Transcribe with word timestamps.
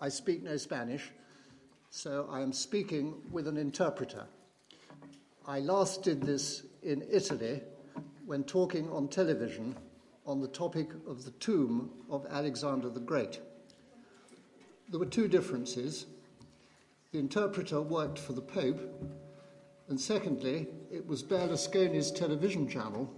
I 0.00 0.08
speak 0.08 0.44
no 0.44 0.56
Spanish, 0.56 1.10
so 1.90 2.28
I 2.30 2.40
am 2.40 2.52
speaking 2.52 3.14
with 3.32 3.48
an 3.48 3.56
interpreter. 3.56 4.26
I 5.44 5.58
last 5.58 6.04
did 6.04 6.22
this 6.22 6.62
in 6.84 7.04
Italy 7.10 7.62
when 8.24 8.44
talking 8.44 8.88
on 8.90 9.08
television 9.08 9.74
on 10.24 10.40
the 10.40 10.46
topic 10.46 10.90
of 11.08 11.24
the 11.24 11.32
tomb 11.32 11.90
of 12.08 12.26
Alexander 12.30 12.88
the 12.88 13.00
Great. 13.00 13.40
There 14.88 15.00
were 15.00 15.06
two 15.06 15.26
differences. 15.26 16.06
The 17.10 17.18
interpreter 17.18 17.80
worked 17.80 18.20
for 18.20 18.34
the 18.34 18.42
Pope, 18.42 18.80
and 19.88 20.00
secondly, 20.00 20.68
it 20.92 21.04
was 21.08 21.24
Berlusconi's 21.24 22.12
television 22.12 22.68
channel, 22.68 23.12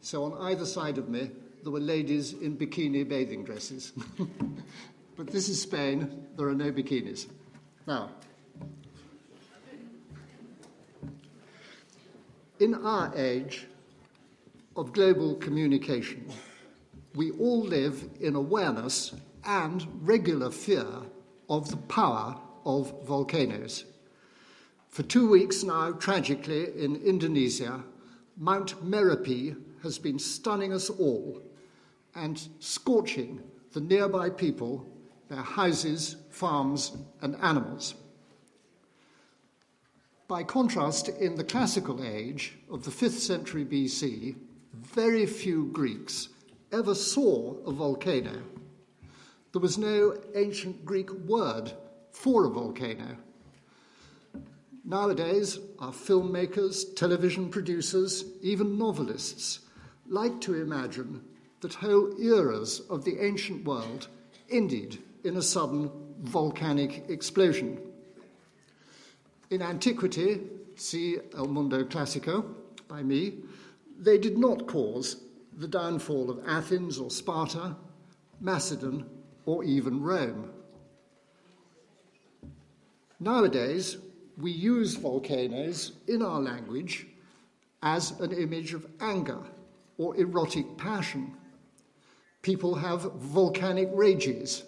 so 0.00 0.24
on 0.24 0.40
either 0.40 0.64
side 0.64 0.96
of 0.96 1.10
me 1.10 1.30
there 1.62 1.72
were 1.72 1.80
ladies 1.80 2.32
in 2.32 2.56
bikini 2.56 3.06
bathing 3.06 3.44
dresses. 3.44 3.92
but 5.16 5.28
this 5.28 5.48
is 5.48 5.60
Spain, 5.60 6.26
there 6.36 6.48
are 6.48 6.54
no 6.54 6.72
bikinis. 6.72 7.26
Now, 7.86 8.10
in 12.58 12.74
our 12.74 13.14
age 13.16 13.66
of 14.76 14.92
global 14.92 15.36
communication, 15.36 16.30
we 17.14 17.30
all 17.32 17.62
live 17.62 18.08
in 18.20 18.34
awareness 18.34 19.14
and 19.44 19.86
regular 20.02 20.50
fear 20.50 20.86
of 21.48 21.70
the 21.70 21.76
power 21.76 22.36
of 22.64 23.04
volcanoes. 23.04 23.84
For 24.88 25.02
two 25.02 25.28
weeks 25.28 25.62
now, 25.62 25.92
tragically, 25.92 26.68
in 26.82 26.96
Indonesia, 26.96 27.82
Mount 28.36 28.84
Merapi 28.84 29.56
has 29.82 29.98
been 29.98 30.18
stunning 30.18 30.72
us 30.72 30.90
all 30.90 31.42
and 32.14 32.48
scorching 32.58 33.42
the 33.72 33.80
nearby 33.80 34.30
people, 34.30 34.86
their 35.28 35.42
houses, 35.42 36.16
farms, 36.30 36.96
and 37.22 37.36
animals. 37.36 37.94
By 40.26 40.42
contrast, 40.42 41.08
in 41.08 41.36
the 41.36 41.44
classical 41.44 42.02
age 42.02 42.56
of 42.70 42.84
the 42.84 42.90
5th 42.90 43.18
century 43.18 43.64
BC, 43.64 44.36
very 44.72 45.26
few 45.26 45.66
Greeks 45.66 46.28
ever 46.72 46.94
saw 46.94 47.56
a 47.66 47.72
volcano. 47.72 48.42
There 49.52 49.60
was 49.60 49.78
no 49.78 50.18
ancient 50.34 50.84
Greek 50.84 51.10
word 51.10 51.72
for 52.10 52.44
a 52.44 52.50
volcano. 52.50 53.16
Nowadays, 54.84 55.58
our 55.78 55.92
filmmakers, 55.92 56.94
television 56.96 57.48
producers, 57.48 58.24
even 58.42 58.76
novelists 58.76 59.60
like 60.06 60.40
to 60.42 60.60
imagine 60.60 61.22
that 61.60 61.74
whole 61.74 62.14
eras 62.20 62.80
of 62.90 63.04
the 63.04 63.18
ancient 63.24 63.64
world 63.64 64.08
ended 64.50 64.98
in 65.24 65.36
a 65.36 65.42
sudden 65.42 65.90
volcanic 66.20 67.04
explosion. 67.08 67.80
In 69.50 69.62
antiquity, 69.62 70.40
see 70.76 71.18
El 71.36 71.48
Mundo 71.48 71.84
Classico 71.84 72.44
by 72.88 73.02
me, 73.02 73.34
they 73.98 74.18
did 74.18 74.38
not 74.38 74.66
cause 74.66 75.16
the 75.56 75.68
downfall 75.68 76.30
of 76.30 76.40
Athens 76.46 76.98
or 76.98 77.10
Sparta, 77.10 77.76
Macedon, 78.40 79.08
or 79.46 79.64
even 79.64 80.02
Rome. 80.02 80.50
Nowadays, 83.20 83.96
we 84.36 84.50
use 84.50 84.94
volcanoes 84.94 85.92
in 86.08 86.22
our 86.22 86.40
language 86.40 87.06
as 87.82 88.18
an 88.20 88.32
image 88.32 88.74
of 88.74 88.86
anger 89.00 89.40
or 89.98 90.16
erotic 90.16 90.76
passion. 90.76 91.36
People 92.42 92.74
have 92.74 93.12
volcanic 93.14 93.88
rages, 93.92 94.64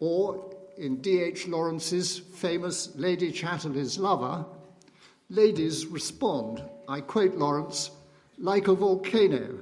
or 0.00 0.54
in 0.76 0.96
D.H. 0.96 1.48
Lawrence's 1.48 2.18
famous 2.18 2.94
Lady 2.96 3.32
Chatterley's 3.32 3.98
Lover, 3.98 4.44
ladies 5.30 5.86
respond, 5.86 6.62
I 6.88 7.00
quote 7.00 7.34
Lawrence, 7.34 7.90
like 8.38 8.68
a 8.68 8.74
volcano, 8.74 9.58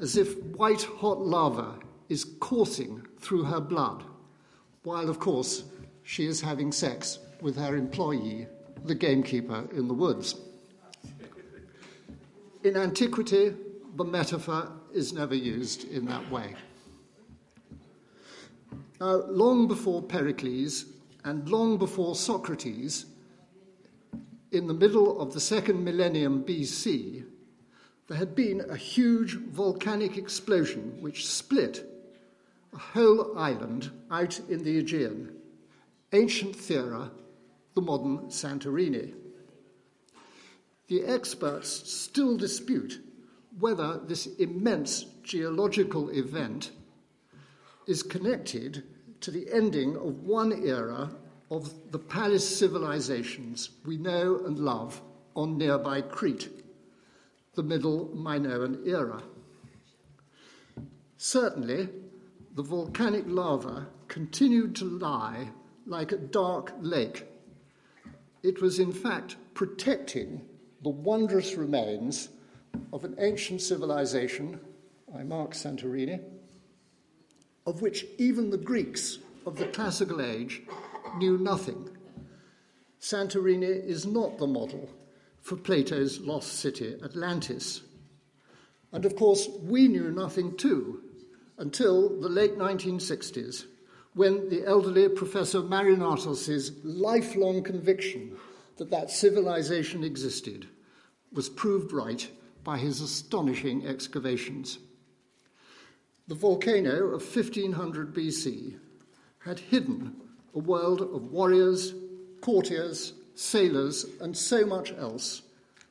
as 0.00 0.16
if 0.16 0.36
white 0.44 0.82
hot 0.82 1.20
lava 1.20 1.78
is 2.08 2.24
coursing 2.40 3.06
through 3.18 3.44
her 3.44 3.60
blood, 3.60 4.04
while, 4.82 5.08
of 5.08 5.18
course, 5.18 5.64
she 6.02 6.26
is 6.26 6.40
having 6.40 6.70
sex 6.70 7.18
with 7.40 7.56
her 7.56 7.76
employee, 7.76 8.46
the 8.84 8.94
gamekeeper 8.94 9.66
in 9.72 9.88
the 9.88 9.94
woods. 9.94 10.36
In 12.62 12.76
antiquity, 12.76 13.54
the 13.96 14.04
metaphor 14.04 14.70
is 14.92 15.12
never 15.12 15.34
used 15.34 15.90
in 15.90 16.04
that 16.06 16.30
way. 16.30 16.54
Now, 19.04 19.16
long 19.28 19.68
before 19.68 20.00
Pericles 20.00 20.86
and 21.24 21.46
long 21.46 21.76
before 21.76 22.14
Socrates, 22.14 23.04
in 24.50 24.66
the 24.66 24.72
middle 24.72 25.20
of 25.20 25.34
the 25.34 25.42
second 25.42 25.84
millennium 25.84 26.42
BC, 26.42 27.22
there 28.08 28.16
had 28.16 28.34
been 28.34 28.62
a 28.62 28.76
huge 28.78 29.34
volcanic 29.34 30.16
explosion 30.16 30.96
which 31.02 31.26
split 31.26 31.84
a 32.72 32.78
whole 32.78 33.36
island 33.36 33.90
out 34.10 34.40
in 34.48 34.64
the 34.64 34.78
Aegean, 34.78 35.36
ancient 36.14 36.56
Thera, 36.56 37.10
the 37.74 37.82
modern 37.82 38.30
Santorini. 38.30 39.12
The 40.88 41.04
experts 41.04 41.68
still 41.92 42.38
dispute 42.38 43.04
whether 43.60 43.98
this 43.98 44.28
immense 44.38 45.04
geological 45.22 46.08
event 46.08 46.70
is 47.86 48.02
connected 48.02 48.82
to 49.24 49.30
the 49.30 49.50
ending 49.50 49.96
of 49.96 50.22
one 50.22 50.52
era 50.66 51.10
of 51.50 51.72
the 51.92 51.98
palace 51.98 52.46
civilizations 52.58 53.70
we 53.86 53.96
know 53.96 54.42
and 54.44 54.58
love 54.58 55.00
on 55.34 55.56
nearby 55.56 56.02
Crete, 56.02 56.50
the 57.54 57.62
Middle 57.62 58.10
Minoan 58.14 58.82
era. 58.84 59.22
Certainly, 61.16 61.88
the 62.54 62.62
volcanic 62.62 63.24
lava 63.26 63.86
continued 64.08 64.76
to 64.76 64.84
lie 64.84 65.48
like 65.86 66.12
a 66.12 66.18
dark 66.18 66.74
lake. 66.82 67.26
It 68.42 68.60
was, 68.60 68.78
in 68.78 68.92
fact, 68.92 69.36
protecting 69.54 70.42
the 70.82 70.90
wondrous 70.90 71.54
remains 71.54 72.28
of 72.92 73.04
an 73.04 73.14
ancient 73.18 73.62
civilization, 73.62 74.60
I 75.16 75.22
mark 75.22 75.52
Santorini, 75.52 76.20
of 77.66 77.82
which 77.82 78.06
even 78.18 78.50
the 78.50 78.58
Greeks 78.58 79.18
of 79.46 79.56
the 79.56 79.66
classical 79.66 80.20
age 80.20 80.62
knew 81.16 81.38
nothing. 81.38 81.88
Santorini 83.00 83.84
is 83.86 84.06
not 84.06 84.38
the 84.38 84.46
model 84.46 84.88
for 85.40 85.56
Plato's 85.56 86.20
lost 86.20 86.54
city, 86.54 86.96
Atlantis. 87.04 87.82
And 88.92 89.04
of 89.04 89.16
course, 89.16 89.48
we 89.62 89.88
knew 89.88 90.10
nothing 90.10 90.56
too 90.56 91.02
until 91.58 92.20
the 92.20 92.28
late 92.28 92.56
1960s, 92.58 93.66
when 94.14 94.48
the 94.48 94.64
elderly 94.64 95.08
Professor 95.08 95.60
Marinatos' 95.60 96.70
lifelong 96.82 97.62
conviction 97.62 98.36
that 98.76 98.90
that 98.90 99.10
civilization 99.10 100.02
existed 100.02 100.66
was 101.32 101.48
proved 101.48 101.92
right 101.92 102.30
by 102.62 102.78
his 102.78 103.00
astonishing 103.00 103.86
excavations. 103.86 104.78
The 106.26 106.34
volcano 106.34 107.08
of 107.08 107.22
1500 107.22 108.14
BC 108.14 108.78
had 109.40 109.58
hidden 109.58 110.16
a 110.54 110.58
world 110.58 111.02
of 111.02 111.30
warriors, 111.30 111.92
courtiers, 112.40 113.12
sailors, 113.34 114.06
and 114.22 114.34
so 114.34 114.64
much 114.64 114.92
else 114.92 115.42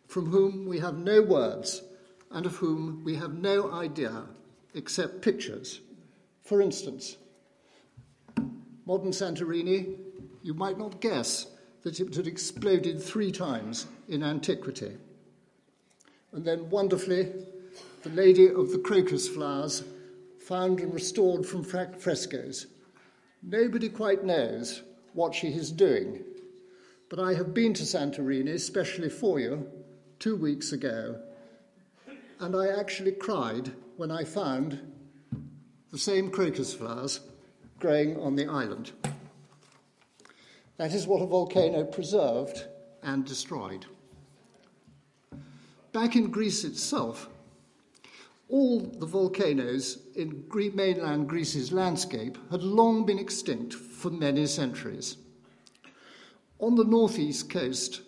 from 0.08 0.26
whom 0.26 0.66
we 0.66 0.80
have 0.80 0.98
no 0.98 1.22
words 1.22 1.84
and 2.32 2.48
of 2.48 2.56
whom 2.56 3.04
we 3.04 3.16
have 3.16 3.36
no 3.36 3.72
idea 3.72 4.24
except 4.74 5.22
pictures. 5.22 5.82
For 6.42 6.62
instance, 6.62 7.18
modern 8.86 9.12
Santorini, 9.12 9.98
you 10.42 10.56
might 10.56 10.80
not 10.80 11.00
guess 11.00 11.46
that 11.84 12.00
it 12.00 12.16
had 12.16 12.26
exploded 12.26 13.02
three 13.02 13.32
times 13.32 13.86
in 14.10 14.24
antiquity. 14.24 14.98
And 16.32 16.44
then, 16.44 16.72
wonderfully, 16.72 17.32
the 18.02 18.10
Lady 18.10 18.50
of 18.50 18.72
the 18.72 18.80
Crocus 18.80 19.28
Flowers, 19.28 19.84
found 20.44 20.80
and 20.80 20.94
restored 20.94 21.46
from 21.46 21.64
frescoes. 21.64 22.68
Nobody 23.42 23.90
quite 23.90 24.24
knows 24.24 24.84
what 25.14 25.34
she 25.34 25.48
is 25.48 25.72
doing. 25.72 26.24
But 27.10 27.20
I 27.20 27.34
have 27.34 27.54
been 27.54 27.74
to 27.76 27.84
Santorini 27.84 28.54
especially 28.54 29.10
for 29.10 29.40
you 29.40 29.70
two 30.20 30.36
weeks 30.36 30.72
ago, 30.72 31.20
and 32.40 32.56
I 32.56 32.68
actually 32.68 33.12
cried 33.12 33.72
when 33.98 34.12
I 34.12 34.24
found 34.24 34.80
the 35.92 35.98
same 35.98 36.32
crocus 36.32 36.74
flowers 36.74 37.20
growing 37.80 38.20
on 38.20 38.36
the 38.36 38.48
island. 38.48 38.92
That 40.78 40.94
is 40.94 41.06
what 41.06 41.22
a 41.22 41.28
volcano 41.28 41.84
preserved 41.84 42.66
and 43.04 43.24
destroyed. 43.24 43.86
Back 45.92 46.16
in 46.16 46.32
Greece 46.32 46.64
itself, 46.64 47.30
all 48.50 48.80
the 48.80 49.06
volcanoes 49.06 50.00
in 50.16 50.46
mainland 50.76 51.28
Greece's 51.28 51.72
landscape 51.72 52.38
had 52.52 52.64
long 52.64 53.06
been 53.06 53.20
extinct 53.20 53.74
for 53.74 54.10
many 54.10 54.46
centuries. 54.46 55.18
On 56.60 56.76
the 56.76 56.84
northeast 56.84 57.50
coast 57.50 58.02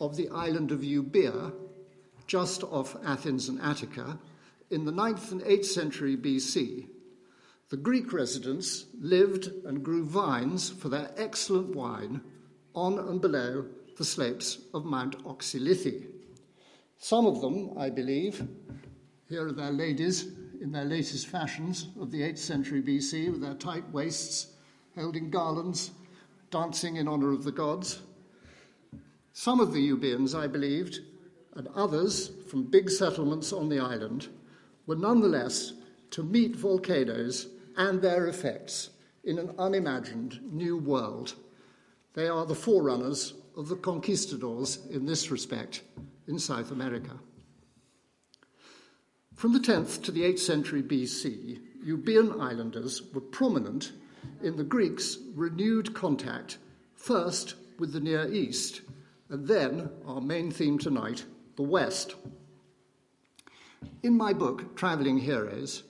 of 0.00 0.16
the 0.16 0.28
island 0.30 0.72
of 0.72 0.80
Euboea, 0.80 1.52
just 2.26 2.64
off 2.64 2.96
Athens 3.04 3.48
and 3.48 3.60
Attica, 3.60 4.18
in 4.70 4.84
the 4.84 4.92
9th 4.92 5.32
and 5.32 5.42
8th 5.42 5.66
century 5.66 6.16
BC, 6.16 6.88
the 7.70 7.76
Greek 7.76 8.12
residents 8.12 8.86
lived 9.00 9.50
and 9.64 9.82
grew 9.82 10.04
vines 10.04 10.70
for 10.70 10.88
their 10.88 11.10
excellent 11.16 11.74
wine 11.74 12.20
on 12.74 12.98
and 12.98 13.20
below 13.20 13.66
the 13.96 14.04
slopes 14.04 14.58
of 14.72 14.84
Mount 14.84 15.22
Oxylithi. 15.24 16.06
Some 16.98 17.26
of 17.26 17.40
them, 17.40 17.70
I 17.78 17.90
believe, 17.90 18.46
here 19.28 19.46
are 19.46 19.52
their 19.52 19.72
ladies 19.72 20.32
in 20.60 20.70
their 20.70 20.84
latest 20.84 21.28
fashions 21.28 21.88
of 21.98 22.10
the 22.10 22.20
8th 22.20 22.38
century 22.38 22.82
BC 22.82 23.30
with 23.30 23.40
their 23.40 23.54
tight 23.54 23.88
waists, 23.90 24.52
holding 24.94 25.30
garlands, 25.30 25.92
dancing 26.50 26.96
in 26.96 27.08
honour 27.08 27.32
of 27.32 27.44
the 27.44 27.52
gods. 27.52 28.00
Some 29.32 29.60
of 29.60 29.72
the 29.72 29.80
Euboeans, 29.80 30.34
I 30.34 30.46
believed, 30.46 31.00
and 31.54 31.68
others 31.74 32.30
from 32.48 32.64
big 32.64 32.90
settlements 32.90 33.52
on 33.52 33.68
the 33.68 33.80
island, 33.80 34.28
were 34.86 34.96
nonetheless 34.96 35.72
to 36.10 36.22
meet 36.22 36.54
volcanoes 36.54 37.48
and 37.76 38.00
their 38.00 38.26
effects 38.26 38.90
in 39.24 39.38
an 39.38 39.54
unimagined 39.58 40.40
new 40.52 40.76
world. 40.76 41.34
They 42.12 42.28
are 42.28 42.46
the 42.46 42.54
forerunners 42.54 43.34
of 43.56 43.68
the 43.68 43.76
conquistadors 43.76 44.84
in 44.90 45.06
this 45.06 45.30
respect 45.30 45.82
in 46.28 46.38
South 46.38 46.70
America. 46.70 47.18
From 49.34 49.52
the 49.52 49.58
10th 49.58 50.02
to 50.04 50.12
the 50.12 50.22
8th 50.22 50.38
century 50.38 50.82
BC, 50.82 51.60
Euboean 51.84 52.40
islanders 52.40 53.02
were 53.12 53.20
prominent 53.20 53.92
in 54.42 54.56
the 54.56 54.64
Greeks' 54.64 55.18
renewed 55.34 55.92
contact, 55.92 56.58
first 56.94 57.56
with 57.78 57.92
the 57.92 58.00
Near 58.00 58.32
East, 58.32 58.82
and 59.28 59.46
then, 59.46 59.90
our 60.06 60.20
main 60.20 60.50
theme 60.50 60.78
tonight, 60.78 61.24
the 61.56 61.62
West. 61.62 62.14
In 64.02 64.16
my 64.16 64.32
book, 64.32 64.76
Travelling 64.76 65.18
Heroes, 65.18 65.82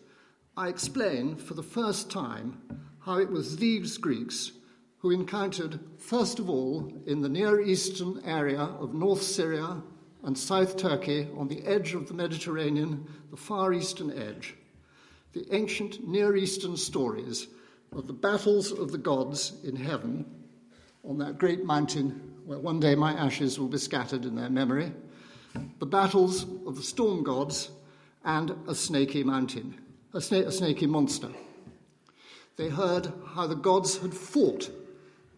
I 0.57 0.69
explain 0.69 1.37
for 1.37 1.55
the 1.55 1.63
first 1.63 2.11
time 2.11 2.63
how 3.01 3.19
it 3.19 3.31
was 3.31 3.59
these 3.59 3.99
Greeks 3.99 4.53
who 4.99 5.11
encountered, 5.11 5.79
first 5.99 6.39
of 6.39 6.49
all, 6.49 6.91
in 7.07 7.21
the 7.21 7.29
Near 7.29 7.61
Eastern 7.61 8.23
area 8.25 8.61
of 8.61 8.95
North 8.95 9.23
Syria 9.23 9.83
and 10.25 10.37
South 10.37 10.77
Turkey 10.79 11.29
on 11.37 11.49
the 11.49 11.63
edge 11.67 11.95
of 11.95 12.09
the 12.09 12.15
Mediterranean, 12.15 13.07
the 13.31 13.37
far 13.37 13.75
eastern 13.75 14.11
edge, 14.11 14.55
the 15.35 15.47
ancient 15.55 16.09
Near 16.09 16.35
Eastern 16.35 16.77
stories 16.77 17.49
of 17.95 18.07
the 18.07 18.13
battles 18.13 18.73
of 18.73 18.91
the 18.91 18.99
gods 18.99 19.53
in 19.65 19.77
heaven 19.77 20.25
on 21.05 21.19
that 21.19 21.39
great 21.39 21.65
mountain 21.65 22.33
where 22.47 22.59
one 22.59 22.81
day 22.81 22.95
my 22.95 23.13
ashes 23.13 23.59
will 23.59 23.69
be 23.69 23.79
scattered 23.79 24.25
in 24.25 24.35
their 24.35 24.49
memory, 24.49 24.93
the 25.79 25.87
battles 25.87 26.45
of 26.67 26.77
the 26.77 26.83
storm 26.83 27.23
gods 27.23 27.71
and 28.25 28.57
a 28.67 28.75
snaky 28.75 29.23
mountain, 29.23 29.79
a, 30.15 30.19
sna- 30.19 30.47
a 30.47 30.53
snaky 30.53 30.87
monster. 30.87 31.29
They 32.57 32.71
heard 32.71 33.13
how 33.35 33.47
the 33.47 33.57
gods 33.57 33.99
had 33.99 34.15
fought 34.15 34.71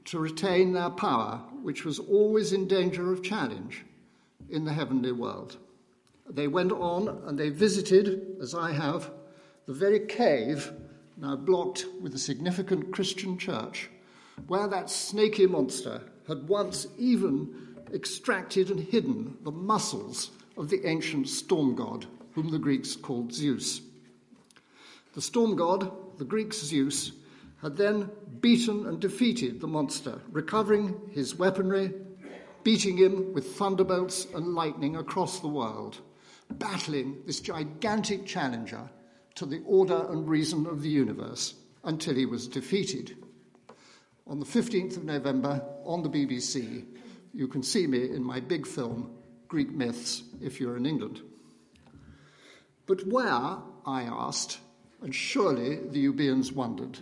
to 0.07 0.19
retain 0.19 0.73
their 0.73 0.91
power, 0.91 1.43
which 1.63 1.85
was 1.85 1.99
always 1.99 2.53
in 2.53 2.69
danger 2.69 3.13
of 3.13 3.25
challenge 3.25 3.85
in 4.51 4.65
the 4.65 4.73
heavenly 4.73 5.13
world. 5.13 5.57
They 6.29 6.49
went 6.49 6.73
on 6.73 7.09
and 7.27 7.39
they 7.39 7.51
visited, 7.51 8.37
as 8.41 8.55
I 8.55 8.73
have, 8.73 9.11
the 9.67 9.73
very 9.73 10.01
cave 10.01 10.73
now 11.17 11.37
blocked 11.37 11.87
with 12.01 12.15
a 12.15 12.19
significant 12.19 12.93
Christian 12.93 13.39
church, 13.39 13.91
where 14.49 14.69
that 14.69 14.91
snaky 14.91 15.47
monster 15.47 16.03
had 16.29 16.49
once 16.49 16.87
even 16.99 17.75
extracted 17.93 18.71
and 18.71 18.81
hidden 18.81 19.37
the 19.43 19.51
muscles 19.51 20.31
of 20.57 20.69
the 20.69 20.87
ancient 20.87 21.29
storm 21.29 21.75
god, 21.75 22.07
whom 22.33 22.51
the 22.51 22.59
Greeks 22.59 22.97
called 22.97 23.33
Zeus. 23.33 23.81
The 25.15 25.23
storm 25.23 25.57
god, 25.57 25.91
the 26.19 26.25
Greeks 26.25 26.59
Zeus, 26.59 27.13
had 27.63 27.77
then 27.77 28.11
beaten 28.41 28.87
and 28.87 29.01
defeated 29.01 29.61
the 29.61 29.67
monster, 29.67 30.21
recovering 30.31 31.01
his 31.11 31.35
weaponry, 31.35 31.95
beating 32.67 32.97
him 32.97 33.33
with 33.33 33.55
thunderbolts 33.55 34.27
and 34.35 34.57
lightning 34.57 34.97
across 34.97 35.39
the 35.39 35.47
world, 35.47 36.01
battling 36.51 37.17
this 37.25 37.39
gigantic 37.39 38.27
challenger 38.27 38.91
to 39.37 39.47
the 39.47 39.63
order 39.65 40.05
and 40.11 40.29
reason 40.29 40.67
of 40.67 40.83
the 40.83 40.89
universe 40.89 41.55
until 41.85 42.17
he 42.17 42.27
was 42.27 42.49
defeated. 42.49 43.17
On 44.27 44.41
the 44.41 44.45
15th 44.45 44.97
of 44.97 45.05
November 45.05 45.65
on 45.85 46.03
the 46.03 46.11
BBC, 46.11 46.85
you 47.33 47.47
can 47.47 47.63
see 47.63 47.87
me 47.87 48.11
in 48.11 48.25
my 48.25 48.41
big 48.41 48.67
film, 48.67 49.13
Greek 49.47 49.71
Myths, 49.71 50.25
if 50.43 50.59
you're 50.59 50.77
in 50.77 50.87
England. 50.87 51.21
But 52.87 53.07
where, 53.07 53.59
I 53.87 54.03
asked, 54.11 54.59
and 55.03 55.15
surely 55.15 55.77
the 55.77 56.05
Euboeans 56.05 56.51
wondered, 56.51 56.99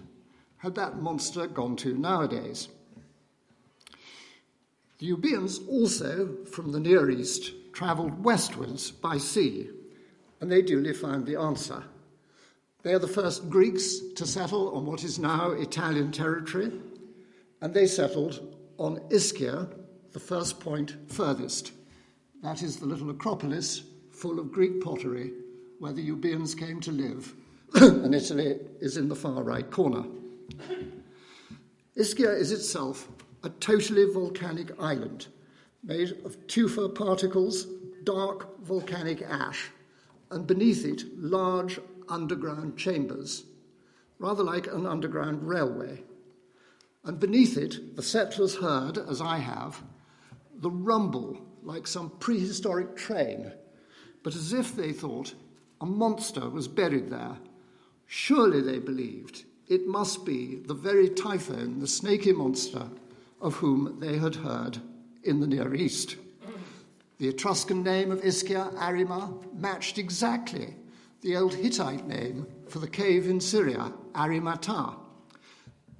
had 0.58 0.74
that 0.74 1.00
monster 1.00 1.46
gone 1.46 1.76
to 1.76 1.96
nowadays? 1.96 2.68
The 4.98 5.08
Euboeans 5.08 5.60
also, 5.68 6.44
from 6.44 6.72
the 6.72 6.80
Near 6.80 7.10
East, 7.10 7.52
travelled 7.72 8.22
westwards 8.22 8.90
by 8.90 9.18
sea, 9.18 9.68
and 10.40 10.50
they 10.50 10.62
duly 10.62 10.92
found 10.92 11.26
the 11.26 11.36
answer. 11.36 11.82
They 12.82 12.94
are 12.94 13.00
the 13.00 13.08
first 13.08 13.50
Greeks 13.50 13.98
to 14.14 14.26
settle 14.26 14.76
on 14.76 14.86
what 14.86 15.02
is 15.02 15.18
now 15.18 15.50
Italian 15.50 16.12
territory, 16.12 16.70
and 17.60 17.74
they 17.74 17.86
settled 17.86 18.56
on 18.78 19.00
Ischia, 19.10 19.68
the 20.12 20.20
first 20.20 20.60
point 20.60 20.94
furthest. 21.08 21.72
That 22.42 22.62
is 22.62 22.76
the 22.76 22.86
little 22.86 23.10
acropolis 23.10 23.82
full 24.12 24.38
of 24.38 24.52
Greek 24.52 24.80
pottery 24.80 25.32
where 25.80 25.92
the 25.92 26.08
Euboeans 26.08 26.54
came 26.54 26.80
to 26.80 26.92
live, 26.92 27.34
and 27.74 28.14
Italy 28.14 28.58
is 28.80 28.96
in 28.96 29.08
the 29.08 29.16
far 29.16 29.42
right 29.42 29.68
corner. 29.70 30.04
Ischia 31.96 32.38
is 32.38 32.52
itself 32.52 33.08
a 33.44 33.50
totally 33.50 34.10
volcanic 34.10 34.72
island 34.80 35.26
made 35.82 36.12
of 36.24 36.46
tufa 36.46 36.88
particles, 36.88 37.66
dark 38.04 38.58
volcanic 38.64 39.20
ash, 39.20 39.70
and 40.30 40.46
beneath 40.46 40.84
it, 40.86 41.04
large 41.18 41.78
underground 42.08 42.76
chambers, 42.78 43.44
rather 44.18 44.42
like 44.42 44.66
an 44.66 44.86
underground 44.86 45.46
railway. 45.46 46.02
And 47.04 47.20
beneath 47.20 47.58
it, 47.58 47.96
the 47.96 48.02
settlers 48.02 48.56
heard, 48.56 48.96
as 48.96 49.20
I 49.20 49.38
have, 49.38 49.82
the 50.56 50.70
rumble 50.70 51.38
like 51.62 51.86
some 51.86 52.10
prehistoric 52.18 52.96
train, 52.96 53.52
but 54.22 54.34
as 54.34 54.54
if 54.54 54.74
they 54.74 54.92
thought 54.92 55.34
a 55.82 55.86
monster 55.86 56.48
was 56.48 56.66
buried 56.66 57.10
there. 57.10 57.36
Surely, 58.06 58.62
they 58.62 58.78
believed, 58.78 59.44
it 59.68 59.86
must 59.86 60.24
be 60.24 60.62
the 60.66 60.74
very 60.74 61.10
typhon, 61.10 61.80
the 61.80 61.86
snaky 61.86 62.32
monster, 62.32 62.88
of 63.40 63.56
whom 63.56 63.98
they 64.00 64.18
had 64.18 64.36
heard 64.36 64.78
in 65.22 65.40
the 65.40 65.46
Near 65.46 65.74
East. 65.74 66.16
The 67.18 67.28
Etruscan 67.28 67.82
name 67.82 68.10
of 68.10 68.22
Ischia, 68.22 68.74
Arima, 68.76 69.32
matched 69.54 69.98
exactly 69.98 70.74
the 71.20 71.36
old 71.36 71.54
Hittite 71.54 72.06
name 72.06 72.46
for 72.68 72.78
the 72.78 72.88
cave 72.88 73.28
in 73.28 73.40
Syria, 73.40 73.92
Arimata. 74.14 74.96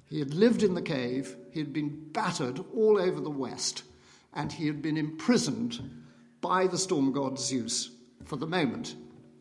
He 0.07 0.19
had 0.19 0.33
lived 0.33 0.61
in 0.61 0.75
the 0.75 0.81
cave, 0.81 1.35
he 1.51 1.59
had 1.59 1.73
been 1.73 2.09
battered 2.11 2.63
all 2.75 2.99
over 2.99 3.19
the 3.19 3.29
West, 3.29 3.83
and 4.33 4.51
he 4.51 4.67
had 4.67 4.81
been 4.81 4.97
imprisoned 4.97 6.03
by 6.41 6.67
the 6.67 6.77
storm 6.77 7.11
god 7.11 7.39
Zeus 7.39 7.89
for 8.23 8.35
the 8.35 8.45
moment 8.45 8.95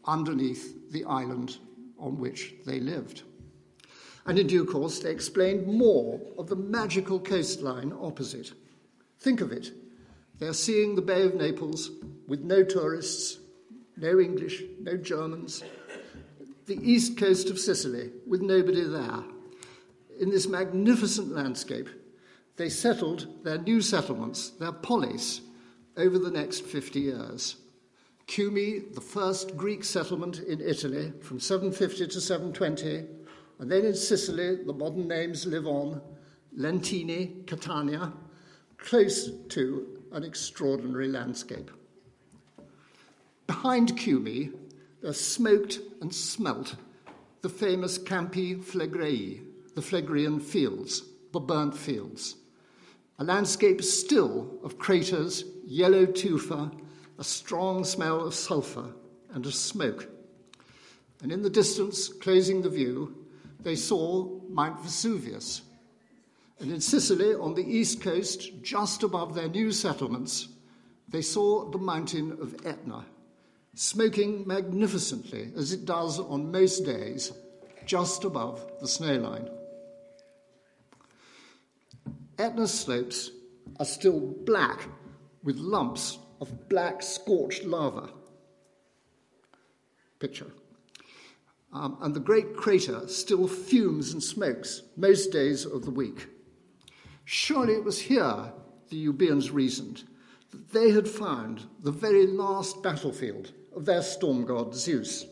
underneath 0.06 0.90
the 0.90 1.04
island 1.04 1.58
on 1.98 2.18
which 2.18 2.54
they 2.64 2.80
lived. 2.80 3.22
And 4.26 4.38
in 4.38 4.46
due 4.46 4.64
course, 4.64 5.00
they 5.00 5.10
explained 5.10 5.66
more 5.66 6.20
of 6.38 6.48
the 6.48 6.56
magical 6.56 7.20
coastline 7.20 7.92
opposite. 8.00 8.52
Think 9.20 9.40
of 9.40 9.52
it. 9.52 9.72
They're 10.38 10.54
seeing 10.54 10.94
the 10.94 11.02
Bay 11.02 11.22
of 11.22 11.34
Naples 11.34 11.90
with 12.26 12.40
no 12.40 12.62
tourists, 12.62 13.38
no 13.96 14.18
English, 14.18 14.62
no 14.80 14.96
Germans, 14.96 15.62
the 16.66 16.78
east 16.82 17.18
coast 17.18 17.50
of 17.50 17.58
Sicily 17.58 18.10
with 18.26 18.40
nobody 18.40 18.82
there. 18.82 19.22
In 20.18 20.30
this 20.30 20.46
magnificent 20.46 21.32
landscape, 21.32 21.88
they 22.56 22.68
settled 22.68 23.44
their 23.44 23.58
new 23.58 23.80
settlements, 23.80 24.50
their 24.50 24.72
polis, 24.72 25.40
over 25.96 26.18
the 26.18 26.30
next 26.30 26.64
50 26.64 27.00
years. 27.00 27.56
Cumae, 28.26 28.94
the 28.94 29.00
first 29.00 29.56
Greek 29.56 29.84
settlement 29.84 30.38
in 30.40 30.60
Italy 30.60 31.12
from 31.20 31.38
750 31.38 32.06
to 32.08 32.20
720, 32.20 33.06
and 33.58 33.70
then 33.70 33.84
in 33.84 33.94
Sicily, 33.94 34.56
the 34.64 34.72
modern 34.72 35.08
names 35.08 35.46
live 35.46 35.66
on, 35.66 36.00
Lentini, 36.56 37.46
Catania, 37.46 38.12
close 38.78 39.30
to 39.48 40.02
an 40.12 40.24
extraordinary 40.24 41.08
landscape. 41.08 41.70
Behind 43.46 43.96
Cumae, 43.96 44.52
there 45.02 45.12
smoked 45.12 45.80
and 46.00 46.14
smelt 46.14 46.76
the 47.42 47.48
famous 47.48 47.98
Campi 47.98 48.54
Flegrei, 48.54 49.42
the 49.74 49.82
Phlegrean 49.82 50.40
fields, 50.40 51.02
the 51.32 51.40
burnt 51.40 51.76
fields. 51.76 52.36
A 53.18 53.24
landscape 53.24 53.82
still 53.82 54.58
of 54.64 54.78
craters, 54.78 55.44
yellow 55.66 56.06
tufa, 56.06 56.70
a 57.18 57.24
strong 57.24 57.84
smell 57.84 58.26
of 58.26 58.34
sulphur, 58.34 58.90
and 59.32 59.44
of 59.46 59.54
smoke. 59.54 60.08
And 61.22 61.30
in 61.30 61.42
the 61.42 61.50
distance, 61.50 62.08
closing 62.08 62.62
the 62.62 62.70
view, 62.70 63.23
they 63.64 63.74
saw 63.74 64.40
Mount 64.48 64.80
Vesuvius. 64.82 65.62
And 66.60 66.70
in 66.70 66.80
Sicily, 66.80 67.34
on 67.34 67.54
the 67.54 67.66
east 67.66 68.00
coast, 68.00 68.62
just 68.62 69.02
above 69.02 69.34
their 69.34 69.48
new 69.48 69.72
settlements, 69.72 70.48
they 71.08 71.22
saw 71.22 71.68
the 71.70 71.78
mountain 71.78 72.32
of 72.40 72.54
Etna, 72.64 73.04
smoking 73.74 74.46
magnificently, 74.46 75.50
as 75.56 75.72
it 75.72 75.84
does 75.84 76.20
on 76.20 76.52
most 76.52 76.84
days, 76.84 77.32
just 77.86 78.24
above 78.24 78.64
the 78.80 78.88
snow 78.88 79.16
line. 79.16 79.48
Etna's 82.38 82.72
slopes 82.72 83.30
are 83.78 83.84
still 83.84 84.20
black 84.20 84.88
with 85.42 85.56
lumps 85.56 86.18
of 86.40 86.68
black 86.68 87.02
scorched 87.02 87.64
lava. 87.64 88.10
Picture. 90.18 90.50
Um, 91.74 91.98
and 92.02 92.14
the 92.14 92.20
great 92.20 92.56
crater 92.56 93.06
still 93.08 93.48
fumes 93.48 94.12
and 94.12 94.22
smokes 94.22 94.82
most 94.96 95.32
days 95.32 95.66
of 95.66 95.84
the 95.84 95.90
week. 95.90 96.28
Surely 97.24 97.74
it 97.74 97.84
was 97.84 97.98
here, 97.98 98.52
the 98.90 98.96
Euboeans 98.96 99.50
reasoned, 99.50 100.04
that 100.52 100.70
they 100.70 100.90
had 100.90 101.08
found 101.08 101.66
the 101.82 101.90
very 101.90 102.28
last 102.28 102.80
battlefield 102.80 103.52
of 103.74 103.84
their 103.84 104.02
storm 104.02 104.44
god 104.44 104.72
Zeus. 104.72 105.26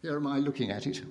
Here 0.00 0.16
am 0.16 0.28
I 0.28 0.38
looking 0.38 0.70
at 0.70 0.86
it. 0.86 1.02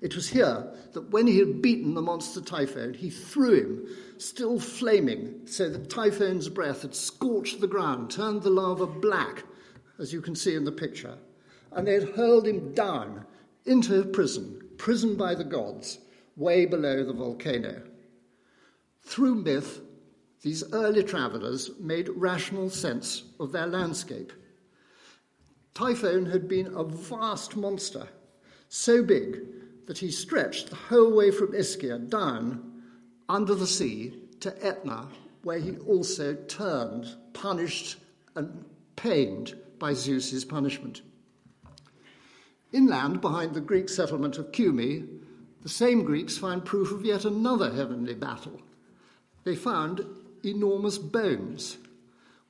It 0.00 0.16
was 0.16 0.28
here 0.28 0.66
that 0.92 1.10
when 1.10 1.28
he 1.28 1.38
had 1.38 1.62
beaten 1.62 1.94
the 1.94 2.02
monster 2.02 2.40
Typhon, 2.40 2.92
he 2.92 3.08
threw 3.08 3.54
him, 3.54 3.86
still 4.18 4.58
flaming, 4.58 5.46
so 5.46 5.68
that 5.68 5.88
Typhon's 5.88 6.48
breath 6.48 6.82
had 6.82 6.94
scorched 6.94 7.60
the 7.60 7.68
ground, 7.68 8.10
turned 8.10 8.42
the 8.42 8.50
lava 8.50 8.86
black, 8.86 9.44
as 9.98 10.12
you 10.12 10.20
can 10.20 10.34
see 10.34 10.54
in 10.54 10.64
the 10.64 10.72
picture, 10.72 11.16
and 11.72 11.86
they 11.86 11.94
had 11.94 12.10
hurled 12.10 12.46
him 12.46 12.72
down 12.72 13.24
into 13.64 14.00
a 14.00 14.04
prison, 14.04 14.60
prison 14.78 15.16
by 15.16 15.34
the 15.34 15.44
gods, 15.44 15.98
way 16.36 16.66
below 16.66 17.04
the 17.04 17.12
volcano. 17.12 17.82
Through 19.02 19.36
myth, 19.36 19.80
these 20.42 20.64
early 20.72 21.02
travellers 21.02 21.70
made 21.80 22.08
rational 22.08 22.70
sense 22.70 23.24
of 23.40 23.52
their 23.52 23.66
landscape. 23.66 24.32
Typhon 25.74 26.26
had 26.26 26.48
been 26.48 26.74
a 26.74 26.84
vast 26.84 27.56
monster, 27.56 28.08
so 28.68 29.02
big 29.02 29.40
that 29.86 29.98
he 29.98 30.10
stretched 30.10 30.70
the 30.70 30.76
whole 30.76 31.12
way 31.12 31.30
from 31.30 31.52
Ischia 31.52 31.98
down 31.98 32.82
under 33.28 33.54
the 33.54 33.66
sea 33.66 34.14
to 34.40 34.64
Etna, 34.64 35.08
where 35.42 35.58
he 35.58 35.76
also 35.78 36.34
turned, 36.34 37.06
punished, 37.32 37.96
and 38.34 38.64
pained 38.96 39.56
by 39.78 39.92
Zeus's 39.92 40.44
punishment. 40.44 41.02
Inland, 42.76 43.22
behind 43.22 43.54
the 43.54 43.60
Greek 43.62 43.88
settlement 43.88 44.36
of 44.36 44.52
Cumae, 44.52 45.08
the 45.62 45.68
same 45.68 46.04
Greeks 46.04 46.36
find 46.36 46.62
proof 46.62 46.92
of 46.92 47.06
yet 47.06 47.24
another 47.24 47.72
heavenly 47.72 48.14
battle. 48.14 48.60
They 49.44 49.56
found 49.56 50.04
enormous 50.44 50.98
bones, 50.98 51.78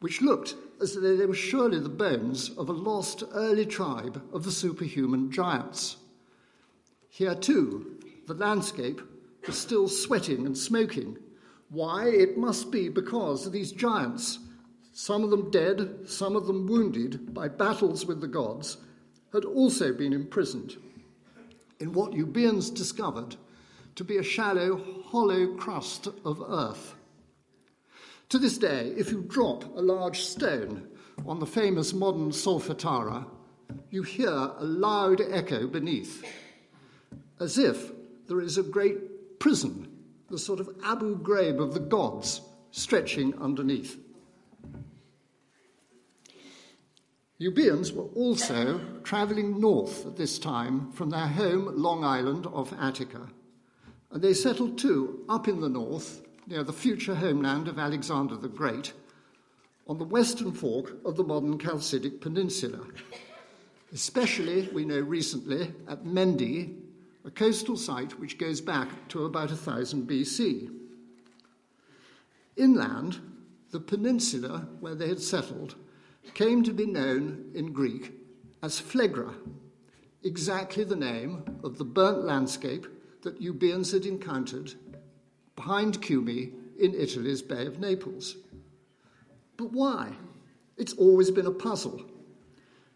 which 0.00 0.20
looked 0.20 0.56
as 0.80 0.94
though 0.94 1.16
they 1.16 1.26
were 1.26 1.34
surely 1.34 1.78
the 1.78 1.88
bones 1.88 2.50
of 2.58 2.68
a 2.68 2.72
lost 2.72 3.22
early 3.34 3.64
tribe 3.64 4.20
of 4.32 4.42
the 4.42 4.50
superhuman 4.50 5.30
giants. 5.30 5.96
Here, 7.08 7.36
too, 7.36 8.00
the 8.26 8.34
landscape 8.34 9.00
was 9.46 9.56
still 9.56 9.86
sweating 9.86 10.44
and 10.44 10.58
smoking. 10.58 11.18
Why? 11.68 12.08
It 12.08 12.36
must 12.36 12.72
be 12.72 12.88
because 12.88 13.48
these 13.50 13.70
giants, 13.70 14.40
some 14.92 15.22
of 15.22 15.30
them 15.30 15.52
dead, 15.52 16.08
some 16.08 16.34
of 16.34 16.48
them 16.48 16.66
wounded 16.66 17.32
by 17.32 17.46
battles 17.46 18.04
with 18.04 18.20
the 18.20 18.26
gods, 18.26 18.78
had 19.32 19.44
also 19.44 19.92
been 19.92 20.12
imprisoned 20.12 20.76
in 21.78 21.92
what 21.92 22.12
Euboeans 22.12 22.70
discovered 22.70 23.36
to 23.94 24.04
be 24.04 24.18
a 24.18 24.22
shallow, 24.22 24.80
hollow 25.06 25.54
crust 25.54 26.08
of 26.24 26.42
earth. 26.48 26.94
To 28.30 28.38
this 28.38 28.58
day, 28.58 28.92
if 28.96 29.10
you 29.10 29.22
drop 29.22 29.64
a 29.76 29.82
large 29.82 30.20
stone 30.20 30.88
on 31.26 31.38
the 31.38 31.46
famous 31.46 31.92
modern 31.92 32.30
Solfatara, 32.30 33.26
you 33.90 34.02
hear 34.02 34.28
a 34.30 34.64
loud 34.64 35.20
echo 35.20 35.66
beneath 35.66 36.24
as 37.40 37.58
if 37.58 37.92
there 38.28 38.40
is 38.40 38.58
a 38.58 38.62
great 38.62 39.38
prison, 39.38 39.88
the 40.30 40.38
sort 40.38 40.60
of 40.60 40.70
Abu 40.84 41.18
Ghraib 41.18 41.60
of 41.60 41.74
the 41.74 41.80
gods, 41.80 42.40
stretching 42.70 43.34
underneath. 43.40 43.98
Euboeans 47.38 47.92
were 47.92 48.08
also 48.14 48.80
travelling 49.04 49.60
north 49.60 50.06
at 50.06 50.16
this 50.16 50.38
time 50.38 50.90
from 50.92 51.10
their 51.10 51.26
home, 51.26 51.70
Long 51.76 52.02
Island 52.02 52.46
off 52.46 52.72
Attica, 52.80 53.28
and 54.10 54.22
they 54.22 54.32
settled 54.32 54.78
too 54.78 55.22
up 55.28 55.46
in 55.46 55.60
the 55.60 55.68
north, 55.68 56.22
near 56.46 56.62
the 56.62 56.72
future 56.72 57.14
homeland 57.14 57.68
of 57.68 57.78
Alexander 57.78 58.36
the 58.36 58.48
Great, 58.48 58.94
on 59.86 59.98
the 59.98 60.04
western 60.04 60.50
fork 60.50 60.96
of 61.04 61.16
the 61.16 61.24
modern 61.24 61.58
Chalcidic 61.58 62.22
Peninsula. 62.22 62.80
Especially, 63.92 64.68
we 64.68 64.86
know 64.86 65.00
recently, 65.00 65.72
at 65.88 66.06
Mendi, 66.06 66.74
a 67.26 67.30
coastal 67.30 67.76
site 67.76 68.18
which 68.18 68.38
goes 68.38 68.62
back 68.62 69.08
to 69.08 69.26
about 69.26 69.50
1000 69.50 70.08
BC. 70.08 70.70
Inland, 72.56 73.20
the 73.72 73.80
peninsula 73.80 74.68
where 74.80 74.94
they 74.94 75.08
had 75.08 75.20
settled 75.20 75.74
came 76.34 76.62
to 76.64 76.72
be 76.72 76.86
known 76.86 77.50
in 77.54 77.72
Greek 77.72 78.12
as 78.62 78.80
Phlegra, 78.80 79.34
exactly 80.22 80.84
the 80.84 80.96
name 80.96 81.44
of 81.62 81.78
the 81.78 81.84
burnt 81.84 82.24
landscape 82.24 82.86
that 83.22 83.40
Euboeans 83.40 83.92
had 83.92 84.06
encountered 84.06 84.74
behind 85.54 86.02
Cumae 86.02 86.52
in 86.78 86.94
Italy's 86.94 87.42
Bay 87.42 87.66
of 87.66 87.78
Naples. 87.78 88.36
But 89.56 89.72
why? 89.72 90.12
It's 90.76 90.92
always 90.94 91.30
been 91.30 91.46
a 91.46 91.52
puzzle. 91.52 92.04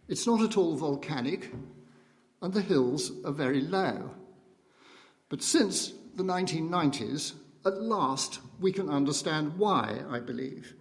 It's 0.09 0.27
not 0.27 0.43
at 0.43 0.57
all 0.57 0.77
volcanic, 0.77 1.53
and 2.43 2.53
the 2.53 2.61
hills 2.61 3.13
are 3.25 3.33
very 3.33 3.61
low. 3.61 4.11
But 5.29 5.43
since 5.43 5.93
the 6.17 6.25
1990s, 6.25 7.35
at 7.65 7.81
last 7.81 8.41
we 8.61 8.73
can 8.73 8.89
understand 8.89 9.57
why, 9.57 10.03
I 10.09 10.19
believe. 10.19 10.75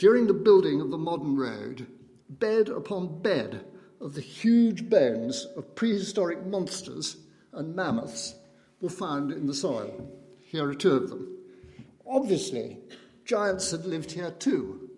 During 0.00 0.28
the 0.28 0.32
building 0.32 0.80
of 0.80 0.90
the 0.90 0.96
modern 0.96 1.36
road, 1.36 1.86
bed 2.30 2.70
upon 2.70 3.20
bed 3.20 3.66
of 4.00 4.14
the 4.14 4.22
huge 4.22 4.88
bones 4.88 5.46
of 5.58 5.74
prehistoric 5.74 6.46
monsters 6.46 7.18
and 7.52 7.76
mammoths 7.76 8.34
were 8.80 8.88
found 8.88 9.30
in 9.30 9.46
the 9.46 9.52
soil. 9.52 10.10
Here 10.38 10.66
are 10.66 10.74
two 10.74 10.92
of 10.92 11.10
them. 11.10 11.36
Obviously, 12.06 12.78
giants 13.26 13.72
had 13.72 13.84
lived 13.84 14.12
here 14.12 14.30
too. 14.30 14.88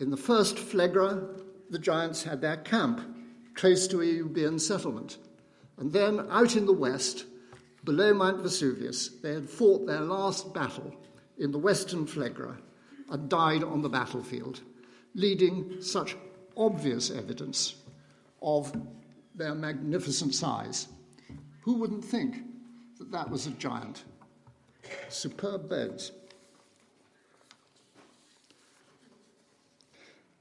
In 0.00 0.10
the 0.10 0.16
first 0.16 0.56
Phlegra, 0.56 1.40
the 1.70 1.78
giants 1.78 2.24
had 2.24 2.40
their 2.40 2.56
camp 2.56 3.02
close 3.54 3.86
to 3.86 4.00
a 4.00 4.04
Euboean 4.04 4.58
settlement. 4.58 5.18
And 5.76 5.92
then 5.92 6.26
out 6.28 6.56
in 6.56 6.66
the 6.66 6.72
west, 6.72 7.26
below 7.84 8.12
Mount 8.12 8.42
Vesuvius, 8.42 9.10
they 9.10 9.32
had 9.32 9.48
fought 9.48 9.86
their 9.86 10.00
last 10.00 10.52
battle 10.52 10.92
in 11.38 11.52
the 11.52 11.58
western 11.58 12.04
Phlegra 12.04 12.56
and 13.14 13.28
died 13.28 13.62
on 13.62 13.80
the 13.80 13.88
battlefield, 13.88 14.60
leading 15.14 15.80
such 15.80 16.16
obvious 16.56 17.12
evidence 17.12 17.76
of 18.42 18.72
their 19.36 19.54
magnificent 19.54 20.34
size. 20.34 20.88
Who 21.60 21.74
wouldn't 21.74 22.04
think 22.04 22.42
that 22.98 23.12
that 23.12 23.30
was 23.30 23.46
a 23.46 23.52
giant? 23.52 24.02
Superb 25.08 25.68
bones. 25.68 26.10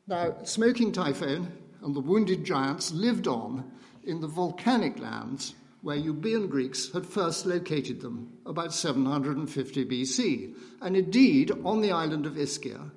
Now, 0.07 0.35
Smoking 0.43 0.91
Typhon 0.91 1.51
and 1.83 1.95
the 1.95 1.99
wounded 1.99 2.43
giants 2.43 2.91
lived 2.91 3.27
on 3.27 3.71
in 4.03 4.19
the 4.19 4.27
volcanic 4.27 4.97
lands 4.97 5.53
where 5.83 5.97
Euboean 5.97 6.49
Greeks 6.49 6.93
had 6.93 7.05
first 7.05 7.45
located 7.45 7.99
them 7.99 8.31
about 8.45 8.73
750 8.73 9.85
BC. 9.85 10.55
And 10.81 10.95
indeed, 10.95 11.51
on 11.65 11.81
the 11.81 11.91
island 11.91 12.25
of 12.25 12.37
Ischia, 12.37 12.89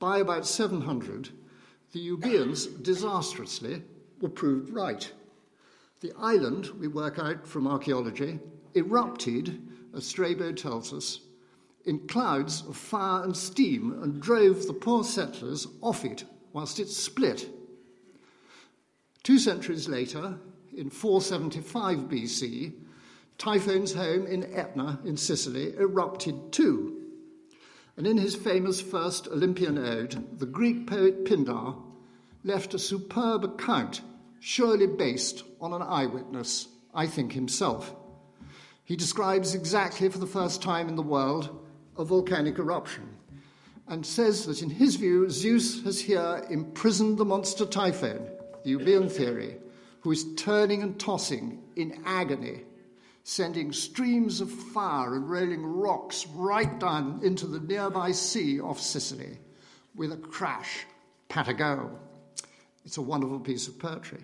by 0.00 0.18
about 0.18 0.44
700, 0.44 1.30
the 1.92 2.00
Euboeans 2.00 2.66
disastrously 2.82 3.80
were 4.20 4.28
proved 4.28 4.70
right. 4.70 5.10
The 6.00 6.12
island, 6.18 6.66
we 6.80 6.88
work 6.88 7.20
out 7.20 7.46
from 7.46 7.68
archaeology, 7.68 8.40
erupted, 8.74 9.62
as 9.94 10.04
Strabo 10.04 10.50
tells 10.50 10.92
us, 10.92 11.20
in 11.84 12.08
clouds 12.08 12.64
of 12.68 12.76
fire 12.76 13.22
and 13.22 13.36
steam 13.36 14.02
and 14.02 14.20
drove 14.20 14.66
the 14.66 14.72
poor 14.72 15.04
settlers 15.04 15.68
off 15.80 16.04
it 16.04 16.24
whilst 16.52 16.80
it 16.80 16.88
split. 16.88 17.48
Two 19.22 19.38
centuries 19.38 19.88
later, 19.88 20.40
in 20.76 20.90
475 20.90 21.98
BC, 22.08 22.72
Typhon's 23.38 23.94
home 23.94 24.26
in 24.26 24.54
Etna 24.54 25.00
in 25.04 25.16
Sicily 25.16 25.74
erupted 25.76 26.52
too. 26.52 27.02
And 27.96 28.06
in 28.06 28.18
his 28.18 28.34
famous 28.34 28.80
first 28.80 29.26
Olympian 29.28 29.78
ode, 29.78 30.38
the 30.38 30.46
Greek 30.46 30.86
poet 30.86 31.24
Pindar 31.24 31.76
left 32.44 32.74
a 32.74 32.78
superb 32.78 33.44
account, 33.44 34.02
surely 34.40 34.86
based 34.86 35.44
on 35.60 35.72
an 35.72 35.82
eyewitness, 35.82 36.68
I 36.94 37.06
think 37.06 37.32
himself. 37.32 37.94
He 38.84 38.96
describes 38.96 39.54
exactly 39.54 40.08
for 40.08 40.18
the 40.18 40.26
first 40.26 40.62
time 40.62 40.88
in 40.88 40.96
the 40.96 41.02
world 41.02 41.58
a 41.98 42.04
volcanic 42.04 42.58
eruption 42.58 43.16
and 43.88 44.04
says 44.04 44.46
that 44.46 44.62
in 44.62 44.70
his 44.70 44.96
view, 44.96 45.30
Zeus 45.30 45.82
has 45.84 46.00
here 46.00 46.44
imprisoned 46.50 47.18
the 47.18 47.24
monster 47.24 47.64
Typhon, 47.64 48.26
the 48.64 48.72
Euboean 48.72 49.10
theory, 49.10 49.56
who 50.06 50.12
is 50.12 50.36
turning 50.36 50.84
and 50.84 51.00
tossing 51.00 51.60
in 51.74 52.00
agony, 52.06 52.60
sending 53.24 53.72
streams 53.72 54.40
of 54.40 54.48
fire 54.48 55.16
and 55.16 55.28
rolling 55.28 55.66
rocks 55.66 56.28
right 56.28 56.78
down 56.78 57.18
into 57.24 57.44
the 57.44 57.58
nearby 57.58 58.12
sea 58.12 58.60
off 58.60 58.80
Sicily 58.80 59.36
with 59.96 60.12
a 60.12 60.16
crash, 60.16 60.86
patago. 61.28 61.90
It's 62.84 62.98
a 62.98 63.02
wonderful 63.02 63.40
piece 63.40 63.66
of 63.66 63.80
poetry. 63.80 64.20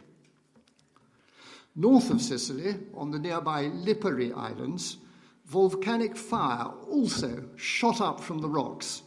North 1.74 2.10
of 2.10 2.22
Sicily, 2.22 2.76
on 2.94 3.10
the 3.10 3.18
nearby 3.18 3.64
Lipari 3.64 4.32
Islands, 4.36 4.98
volcanic 5.46 6.16
fire 6.16 6.70
also 6.88 7.42
shot 7.56 8.00
up 8.00 8.20
from 8.20 8.38
the 8.38 8.48
rocks 8.48 9.02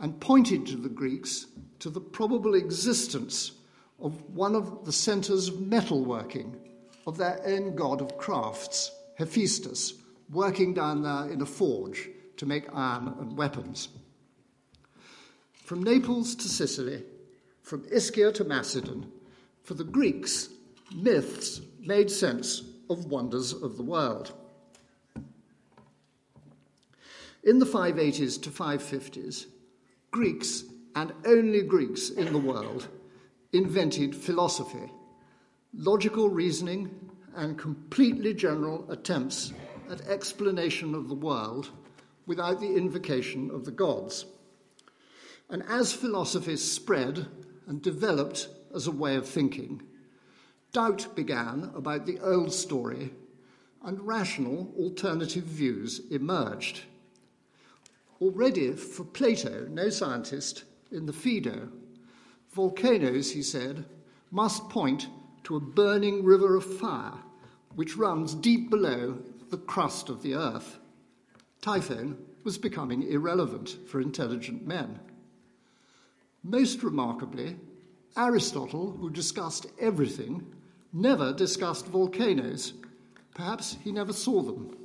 and 0.00 0.18
pointed 0.18 0.66
to 0.66 0.76
the 0.76 0.88
Greeks 0.88 1.46
to 1.78 1.88
the 1.88 2.00
probable 2.00 2.56
existence 2.56 3.52
of 4.00 4.22
one 4.34 4.54
of 4.54 4.84
the 4.84 4.92
centers 4.92 5.48
of 5.48 5.54
metalworking 5.54 6.54
of 7.06 7.16
their 7.16 7.40
own 7.46 7.74
god 7.74 8.00
of 8.00 8.16
crafts, 8.18 8.92
Hephaestus, 9.16 9.94
working 10.32 10.74
down 10.74 11.02
there 11.02 11.30
in 11.30 11.42
a 11.42 11.46
forge 11.46 12.08
to 12.36 12.46
make 12.46 12.72
iron 12.72 13.14
and 13.18 13.36
weapons. 13.36 13.88
From 15.64 15.82
Naples 15.82 16.34
to 16.36 16.48
Sicily, 16.48 17.02
from 17.62 17.82
Ischia 17.84 18.32
to 18.34 18.44
Macedon, 18.44 19.10
for 19.62 19.74
the 19.74 19.84
Greeks, 19.84 20.48
myths 20.94 21.60
made 21.80 22.10
sense 22.10 22.62
of 22.88 23.06
wonders 23.06 23.52
of 23.52 23.76
the 23.76 23.82
world. 23.82 24.32
In 27.44 27.58
the 27.58 27.66
580s 27.66 28.42
to 28.42 28.50
550s, 28.50 29.46
Greeks, 30.10 30.64
and 30.96 31.12
only 31.24 31.62
Greeks 31.62 32.10
in 32.10 32.32
the 32.32 32.38
world, 32.38 32.88
invented 33.52 34.14
philosophy, 34.14 34.90
logical 35.74 36.28
reasoning, 36.28 37.10
and 37.34 37.58
completely 37.58 38.34
general 38.34 38.90
attempts 38.90 39.52
at 39.90 40.00
explanation 40.02 40.94
of 40.94 41.08
the 41.08 41.14
world 41.14 41.70
without 42.26 42.60
the 42.60 42.76
invocation 42.76 43.50
of 43.50 43.64
the 43.64 43.70
gods. 43.70 44.24
And 45.48 45.64
as 45.68 45.92
philosophy 45.92 46.56
spread 46.56 47.26
and 47.66 47.82
developed 47.82 48.48
as 48.74 48.86
a 48.86 48.92
way 48.92 49.16
of 49.16 49.28
thinking, 49.28 49.82
doubt 50.72 51.16
began 51.16 51.72
about 51.74 52.06
the 52.06 52.20
old 52.20 52.52
story 52.52 53.12
and 53.82 54.06
rational 54.06 54.72
alternative 54.78 55.44
views 55.44 56.02
emerged. 56.10 56.82
Already 58.20 58.72
for 58.74 59.04
Plato, 59.04 59.66
no 59.70 59.88
scientist, 59.88 60.64
in 60.92 61.06
the 61.06 61.12
Phaedo, 61.12 61.68
Volcanoes, 62.52 63.32
he 63.32 63.42
said, 63.42 63.84
must 64.30 64.68
point 64.68 65.08
to 65.44 65.56
a 65.56 65.60
burning 65.60 66.24
river 66.24 66.56
of 66.56 66.78
fire 66.78 67.14
which 67.74 67.96
runs 67.96 68.34
deep 68.34 68.70
below 68.70 69.18
the 69.50 69.58
crust 69.58 70.08
of 70.08 70.22
the 70.22 70.34
earth. 70.34 70.78
Typhon 71.60 72.16
was 72.44 72.58
becoming 72.58 73.02
irrelevant 73.02 73.76
for 73.86 74.00
intelligent 74.00 74.66
men. 74.66 74.98
Most 76.42 76.82
remarkably, 76.82 77.56
Aristotle, 78.16 78.92
who 78.92 79.10
discussed 79.10 79.66
everything, 79.78 80.44
never 80.92 81.32
discussed 81.32 81.86
volcanoes. 81.86 82.72
Perhaps 83.34 83.76
he 83.84 83.92
never 83.92 84.12
saw 84.12 84.42
them. 84.42 84.76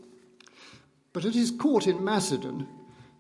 But 1.14 1.26
at 1.26 1.34
his 1.34 1.52
court 1.52 1.88
in 1.88 2.04
Macedon, 2.04 2.68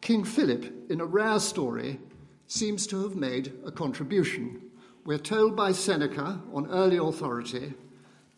King 0.02 0.24
Philip, 0.24 0.92
in 0.92 1.02
a 1.02 1.06
rare 1.06 1.40
story, 1.40 2.00
seems 2.48 2.86
to 2.88 3.04
have 3.04 3.16
made 3.16 3.54
a 3.66 3.72
contribution. 3.72 4.62
We're 5.06 5.18
told 5.18 5.56
by 5.56 5.72
Seneca, 5.72 6.42
on 6.54 6.70
early 6.70 6.98
authority, 6.98 7.74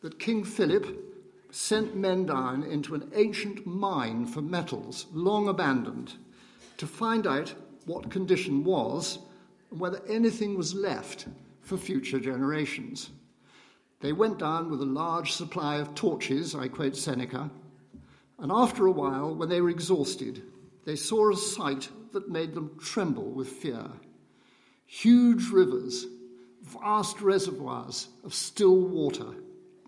that 0.01 0.19
King 0.19 0.43
Philip 0.43 1.03
sent 1.51 1.95
men 1.95 2.25
down 2.25 2.63
into 2.63 2.95
an 2.95 3.09
ancient 3.15 3.65
mine 3.65 4.25
for 4.25 4.41
metals, 4.41 5.07
long 5.13 5.47
abandoned, 5.47 6.13
to 6.77 6.87
find 6.87 7.25
out 7.25 7.53
what 7.85 8.11
condition 8.11 8.63
was 8.63 9.19
and 9.71 9.79
whether 9.79 10.01
anything 10.07 10.57
was 10.57 10.73
left 10.73 11.27
for 11.61 11.77
future 11.77 12.19
generations. 12.19 13.09
They 13.99 14.13
went 14.13 14.37
down 14.37 14.69
with 14.69 14.81
a 14.81 14.85
large 14.85 15.33
supply 15.33 15.77
of 15.77 15.95
torches, 15.95 16.53
I 16.53 16.67
quote 16.67 16.95
Seneca, 16.95 17.49
and 18.39 18.51
after 18.51 18.85
a 18.85 18.91
while, 18.91 19.33
when 19.33 19.49
they 19.49 19.61
were 19.61 19.69
exhausted, 19.69 20.43
they 20.85 20.95
saw 20.95 21.31
a 21.31 21.35
sight 21.35 21.89
that 22.13 22.29
made 22.29 22.53
them 22.53 22.77
tremble 22.79 23.29
with 23.31 23.47
fear. 23.47 23.85
Huge 24.85 25.49
rivers, 25.49 26.05
vast 26.63 27.21
reservoirs 27.21 28.09
of 28.23 28.33
still 28.33 28.79
water, 28.79 29.33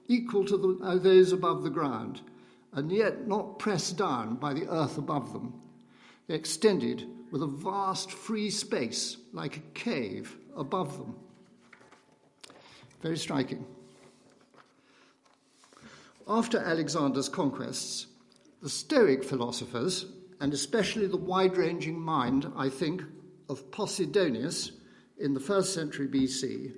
equal 0.08 0.46
to 0.46 0.58
the, 0.58 0.86
uh, 0.86 0.98
those 0.98 1.32
above 1.32 1.64
the 1.64 1.70
ground, 1.70 2.22
and 2.74 2.92
yet 2.92 3.28
not 3.28 3.60
pressed 3.60 3.98
down 3.98 4.36
by 4.36 4.54
the 4.54 4.68
earth 4.70 4.98
above 4.98 5.34
them. 5.34 5.54
They 6.28 6.36
extended 6.36 7.08
with 7.32 7.42
a 7.42 7.48
vast 7.48 8.12
free 8.12 8.50
space 8.50 9.18
like 9.34 9.58
a 9.58 9.72
cave 9.74 10.38
above 10.56 10.98
them. 10.98 11.16
Very 13.02 13.18
striking. 13.18 13.66
After 16.28 16.60
Alexander's 16.60 17.30
conquests, 17.30 18.08
the 18.62 18.70
Stoic 18.70 19.24
philosophers 19.24 20.06
and 20.40 20.54
especially 20.54 21.08
the 21.08 21.18
wide 21.18 21.58
ranging 21.58 22.00
mind, 22.00 22.52
I 22.56 22.70
think, 22.70 23.04
of 23.50 23.70
Posidonius 23.72 24.72
in 25.18 25.34
the 25.34 25.40
first 25.40 25.74
century 25.74 26.08
BC, 26.08 26.74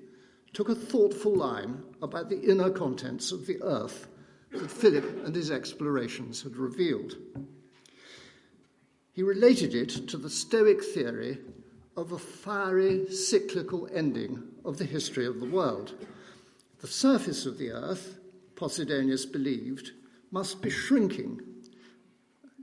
took 0.54 0.70
a 0.70 0.76
thoughtful 0.76 1.36
line 1.36 1.84
about 2.02 2.30
the 2.30 2.42
inner 2.42 2.70
contents 2.70 3.32
of 3.32 3.46
the 3.46 3.62
earth 3.62 4.08
that 4.52 4.70
Philip 4.70 5.26
and 5.26 5.36
his 5.36 5.52
explorations 5.52 6.42
had 6.42 6.58
revealed. 6.58 7.16
He 9.14 9.24
related 9.24 9.76
it 9.76 10.08
to 10.10 10.18
the 10.18 10.30
Stoic 10.30 10.84
theory 10.84 11.38
of 11.96 12.12
a 12.12 12.18
fiery 12.18 13.10
cyclical 13.12 13.88
ending 13.94 14.44
of 14.66 14.78
the 14.78 14.86
history 14.86 15.26
of 15.26 15.40
the 15.40 15.46
world. 15.46 15.94
The 16.80 16.88
surface 16.88 17.46
of 17.46 17.58
the 17.58 17.72
earth, 17.72 18.18
Posidonius 18.56 19.26
believed, 19.26 19.92
must 20.32 20.62
be 20.62 20.70
shrinking 20.70 21.42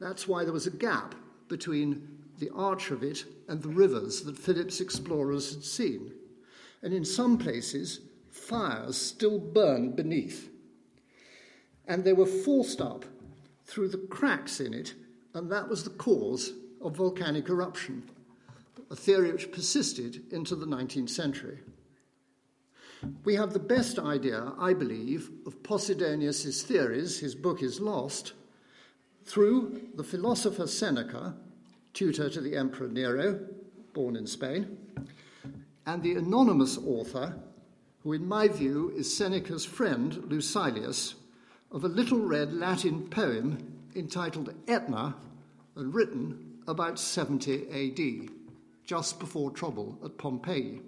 that's 0.00 0.28
why 0.28 0.44
there 0.44 0.52
was 0.52 0.66
a 0.66 0.70
gap 0.70 1.14
between 1.48 2.08
the 2.38 2.50
arch 2.54 2.90
of 2.90 3.02
it 3.02 3.24
and 3.48 3.62
the 3.62 3.68
rivers 3.68 4.22
that 4.22 4.38
Philip's 4.38 4.80
explorers 4.80 5.54
had 5.54 5.64
seen. 5.64 6.12
And 6.82 6.94
in 6.94 7.04
some 7.04 7.38
places, 7.38 8.00
fires 8.30 8.96
still 8.96 9.38
burned 9.38 9.96
beneath. 9.96 10.50
And 11.86 12.04
they 12.04 12.12
were 12.12 12.26
forced 12.26 12.80
up 12.80 13.04
through 13.64 13.88
the 13.88 13.98
cracks 13.98 14.60
in 14.60 14.72
it, 14.72 14.94
and 15.34 15.50
that 15.50 15.68
was 15.68 15.84
the 15.84 15.90
cause 15.90 16.52
of 16.80 16.96
volcanic 16.96 17.48
eruption, 17.48 18.02
a 18.90 18.96
theory 18.96 19.32
which 19.32 19.50
persisted 19.50 20.32
into 20.32 20.54
the 20.54 20.66
19th 20.66 21.10
century. 21.10 21.58
We 23.24 23.34
have 23.34 23.52
the 23.52 23.58
best 23.58 23.98
idea, 23.98 24.52
I 24.58 24.74
believe, 24.74 25.30
of 25.46 25.62
Posidonius' 25.62 26.62
theories, 26.62 27.18
his 27.18 27.34
book 27.34 27.62
is 27.62 27.80
lost, 27.80 28.32
through 29.28 29.90
the 29.94 30.04
philosopher 30.04 30.66
Seneca, 30.66 31.34
tutor 31.92 32.30
to 32.30 32.40
the 32.40 32.56
Emperor 32.56 32.88
Nero, 32.88 33.38
born 33.92 34.16
in 34.16 34.26
Spain, 34.26 34.78
and 35.86 36.02
the 36.02 36.14
anonymous 36.14 36.78
author, 36.78 37.38
who, 38.02 38.14
in 38.14 38.26
my 38.26 38.48
view, 38.48 38.90
is 38.96 39.14
Seneca's 39.14 39.66
friend 39.66 40.14
Lucilius, 40.30 41.14
of 41.70 41.84
a 41.84 41.88
little 41.88 42.20
read 42.20 42.54
Latin 42.54 43.06
poem 43.10 43.80
entitled 43.94 44.54
Etna 44.66 45.14
and 45.76 45.94
written 45.94 46.60
about 46.66 46.98
70 46.98 47.68
AD, 47.70 48.30
just 48.86 49.20
before 49.20 49.50
trouble 49.50 49.98
at 50.02 50.16
Pompeii. 50.16 50.80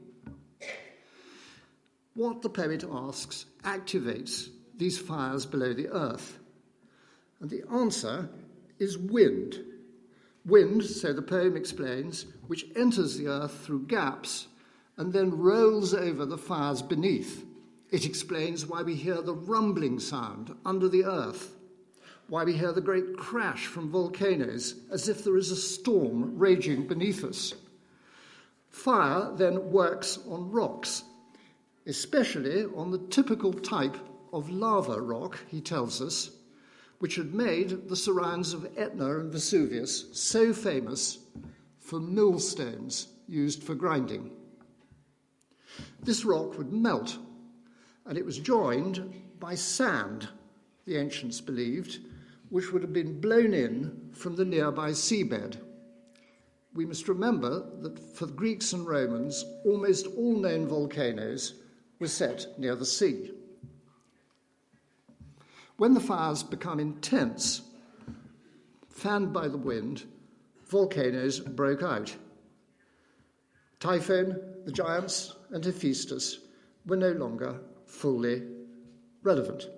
What 2.15 2.41
the 2.41 2.49
poet 2.49 2.85
asks 2.91 3.45
activates 3.65 4.49
these 4.77 4.99
fires 4.99 5.45
below 5.45 5.75
the 5.75 5.89
earth. 5.89 6.39
And 7.41 7.51
the 7.51 7.65
answer 7.73 8.29
is 8.79 8.99
wind. 8.99 9.65
Wind, 10.45 10.85
so 10.85 11.13
the 11.13 11.23
poem 11.23 11.57
explains, 11.57 12.27
which 12.47 12.67
enters 12.77 13.17
the 13.17 13.29
earth 13.29 13.61
through 13.65 13.87
gaps 13.87 14.49
and 14.97 15.13
then 15.13 15.39
rolls 15.39 15.95
over 15.95 16.27
the 16.27 16.39
fires 16.39 16.83
beneath. 16.83 17.45
It 17.91 18.05
explains 18.05 18.67
why 18.67 18.83
we 18.83 18.95
hear 18.95 19.23
the 19.23 19.35
rumbling 19.35 19.99
sound 19.99 20.55
under 20.65 20.89
the 20.89 21.05
earth, 21.05 21.57
why 22.29 22.45
we 22.45 22.53
hear 22.53 22.73
the 22.73 22.81
great 22.81 23.17
crash 23.17 23.67
from 23.67 23.91
volcanoes 23.91 24.75
as 24.91 25.09
if 25.09 25.25
there 25.25 25.37
is 25.37 25.51
a 25.51 25.57
storm 25.57 26.39
raging 26.39 26.87
beneath 26.87 27.25
us. 27.25 27.55
Fire 28.69 29.33
then 29.35 29.73
works 29.73 30.19
on 30.29 30.51
rocks, 30.51 31.03
especially 31.87 32.65
on 32.77 32.91
the 32.91 33.07
typical 33.09 33.53
type 33.53 33.97
of 34.33 34.51
lava 34.51 35.01
rock, 35.01 35.39
he 35.49 35.61
tells 35.61 36.01
us, 36.01 36.31
which 37.01 37.17
had 37.17 37.35
made 37.35 37.89
the 37.89 37.97
surrounds 37.97 38.53
of 38.53 38.69
Etna 38.77 39.21
and 39.21 39.33
Vesuvius 39.33 40.07
so 40.13 40.53
famous 40.53 41.19
for 41.79 41.99
millstones 41.99 43.09
used 43.27 43.65
for 43.65 43.75
grinding. 43.75 44.31
This 46.03 46.27
rock 46.27 46.59
would 46.59 46.73
melt, 46.73 47.17
and 48.05 48.19
it 48.19 48.25
was 48.25 48.39
joined 48.39 49.15
by 49.41 49.55
sand, 49.55 50.29
the 50.85 50.97
ancients 50.97 51.41
believed, 51.41 52.01
which 52.51 52.71
would 52.71 52.83
have 52.83 52.93
been 52.93 53.19
blown 53.19 53.55
in 53.55 54.11
from 54.13 54.37
the 54.37 54.45
nearby 54.45 54.91
seabed. 54.91 55.57
We 56.75 56.85
must 56.85 57.09
remember 57.09 57.65
that 57.81 57.99
for 58.15 58.27
the 58.27 58.33
Greeks 58.33 58.75
and 58.75 58.87
Romans, 58.87 59.43
almost 59.65 60.07
all 60.19 60.37
known 60.37 60.69
volcanoes 60.69 61.55
were 61.99 62.09
set 62.09 62.47
near 62.59 62.77
the 62.77 62.85
sea. 62.85 63.31
When 65.81 65.95
the 65.95 66.01
fires 66.01 66.43
become 66.43 66.79
intense, 66.79 67.63
fanned 68.91 69.33
by 69.33 69.49
the 69.49 69.57
wind, 69.57 70.05
volcanoes 70.67 71.41
broke 71.41 71.83
out. 71.83 72.15
Typhon, 73.79 74.39
the 74.67 74.73
giants, 74.73 75.35
and 75.49 75.65
Hephaestus 75.65 76.41
were 76.85 76.99
no 76.99 77.13
longer 77.13 77.61
fully 77.87 78.43
relevant. 79.23 79.71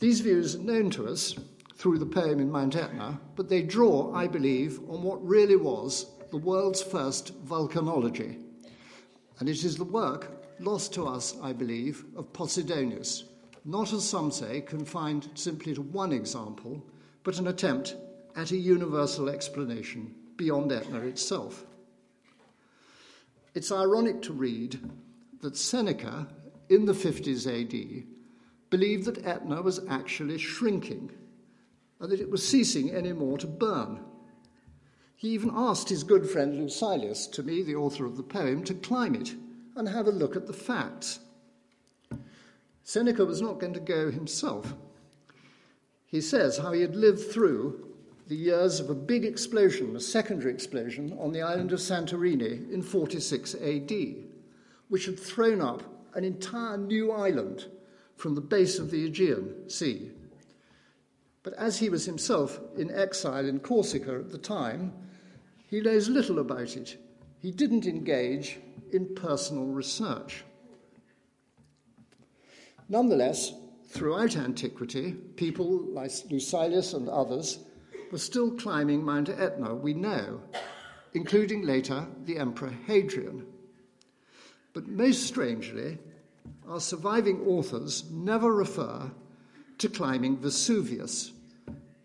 These 0.00 0.18
views 0.22 0.56
are 0.56 0.58
known 0.58 0.90
to 0.90 1.06
us 1.06 1.36
through 1.76 1.98
the 1.98 2.04
poem 2.04 2.40
in 2.40 2.50
Mount 2.50 2.74
Etna, 2.74 3.20
but 3.36 3.48
they 3.48 3.62
draw, 3.62 4.12
I 4.12 4.26
believe, 4.26 4.80
on 4.90 5.04
what 5.04 5.24
really 5.24 5.54
was 5.54 6.06
the 6.32 6.36
world's 6.36 6.82
first 6.82 7.46
volcanology. 7.46 8.42
And 9.38 9.48
it 9.48 9.62
is 9.62 9.76
the 9.76 9.84
work 9.84 10.37
lost 10.60 10.92
to 10.94 11.06
us, 11.06 11.36
I 11.42 11.52
believe, 11.52 12.04
of 12.16 12.32
Posidonius, 12.32 13.24
not 13.64 13.92
as 13.92 14.08
some 14.08 14.30
say, 14.30 14.60
confined 14.60 15.28
simply 15.34 15.74
to 15.74 15.82
one 15.82 16.12
example, 16.12 16.84
but 17.22 17.38
an 17.38 17.48
attempt 17.48 17.96
at 18.36 18.50
a 18.50 18.56
universal 18.56 19.28
explanation 19.28 20.14
beyond 20.36 20.72
Etna 20.72 21.00
itself. 21.00 21.66
It's 23.54 23.72
ironic 23.72 24.22
to 24.22 24.32
read 24.32 24.80
that 25.40 25.56
Seneca, 25.56 26.28
in 26.68 26.84
the 26.84 26.92
50s 26.92 27.46
AD, 27.46 28.04
believed 28.70 29.06
that 29.06 29.26
Etna 29.26 29.62
was 29.62 29.80
actually 29.88 30.38
shrinking 30.38 31.10
and 32.00 32.10
that 32.12 32.20
it 32.20 32.30
was 32.30 32.46
ceasing 32.46 32.90
any 32.90 33.12
more 33.12 33.38
to 33.38 33.46
burn. 33.46 34.00
He 35.16 35.30
even 35.30 35.50
asked 35.52 35.88
his 35.88 36.04
good 36.04 36.28
friend 36.28 36.56
Lucilius, 36.56 37.26
to 37.32 37.42
me, 37.42 37.62
the 37.62 37.74
author 37.74 38.04
of 38.04 38.16
the 38.16 38.22
poem, 38.22 38.62
to 38.64 38.74
climb 38.74 39.14
it 39.14 39.34
and 39.78 39.88
have 39.88 40.08
a 40.08 40.12
look 40.12 40.34
at 40.34 40.46
the 40.46 40.52
facts. 40.52 41.20
Seneca 42.82 43.24
was 43.24 43.40
not 43.40 43.60
going 43.60 43.74
to 43.74 43.80
go 43.80 44.10
himself. 44.10 44.74
He 46.04 46.20
says 46.20 46.58
how 46.58 46.72
he 46.72 46.80
had 46.80 46.96
lived 46.96 47.30
through 47.30 47.86
the 48.26 48.34
years 48.34 48.80
of 48.80 48.90
a 48.90 48.94
big 48.94 49.24
explosion, 49.24 49.94
a 49.94 50.00
secondary 50.00 50.52
explosion, 50.52 51.16
on 51.20 51.32
the 51.32 51.42
island 51.42 51.72
of 51.72 51.78
Santorini 51.78 52.70
in 52.72 52.82
46 52.82 53.54
AD, 53.54 53.92
which 54.88 55.06
had 55.06 55.18
thrown 55.18 55.60
up 55.60 55.82
an 56.14 56.24
entire 56.24 56.76
new 56.76 57.12
island 57.12 57.66
from 58.16 58.34
the 58.34 58.40
base 58.40 58.78
of 58.78 58.90
the 58.90 59.04
Aegean 59.04 59.70
Sea. 59.70 60.10
But 61.44 61.54
as 61.54 61.78
he 61.78 61.88
was 61.88 62.04
himself 62.04 62.58
in 62.76 62.90
exile 62.90 63.46
in 63.46 63.60
Corsica 63.60 64.16
at 64.16 64.30
the 64.30 64.38
time, 64.38 64.92
he 65.70 65.80
knows 65.80 66.08
little 66.08 66.40
about 66.40 66.76
it. 66.76 66.96
He 67.40 67.52
didn't 67.52 67.86
engage 67.86 68.58
in 68.92 69.14
personal 69.14 69.66
research. 69.66 70.44
Nonetheless, 72.88 73.52
throughout 73.88 74.36
antiquity, 74.36 75.12
people 75.36 75.80
like 75.92 76.10
Lucilius 76.30 76.94
and 76.94 77.08
others 77.08 77.58
were 78.10 78.18
still 78.18 78.50
climbing 78.52 79.04
Mount 79.04 79.28
Etna, 79.28 79.74
we 79.74 79.92
know, 79.94 80.40
including 81.12 81.62
later 81.62 82.06
the 82.24 82.38
Emperor 82.38 82.72
Hadrian. 82.86 83.46
But 84.72 84.88
most 84.88 85.26
strangely, 85.26 85.98
our 86.66 86.80
surviving 86.80 87.40
authors 87.46 88.04
never 88.10 88.54
refer 88.54 89.10
to 89.78 89.88
climbing 89.88 90.38
Vesuvius 90.38 91.32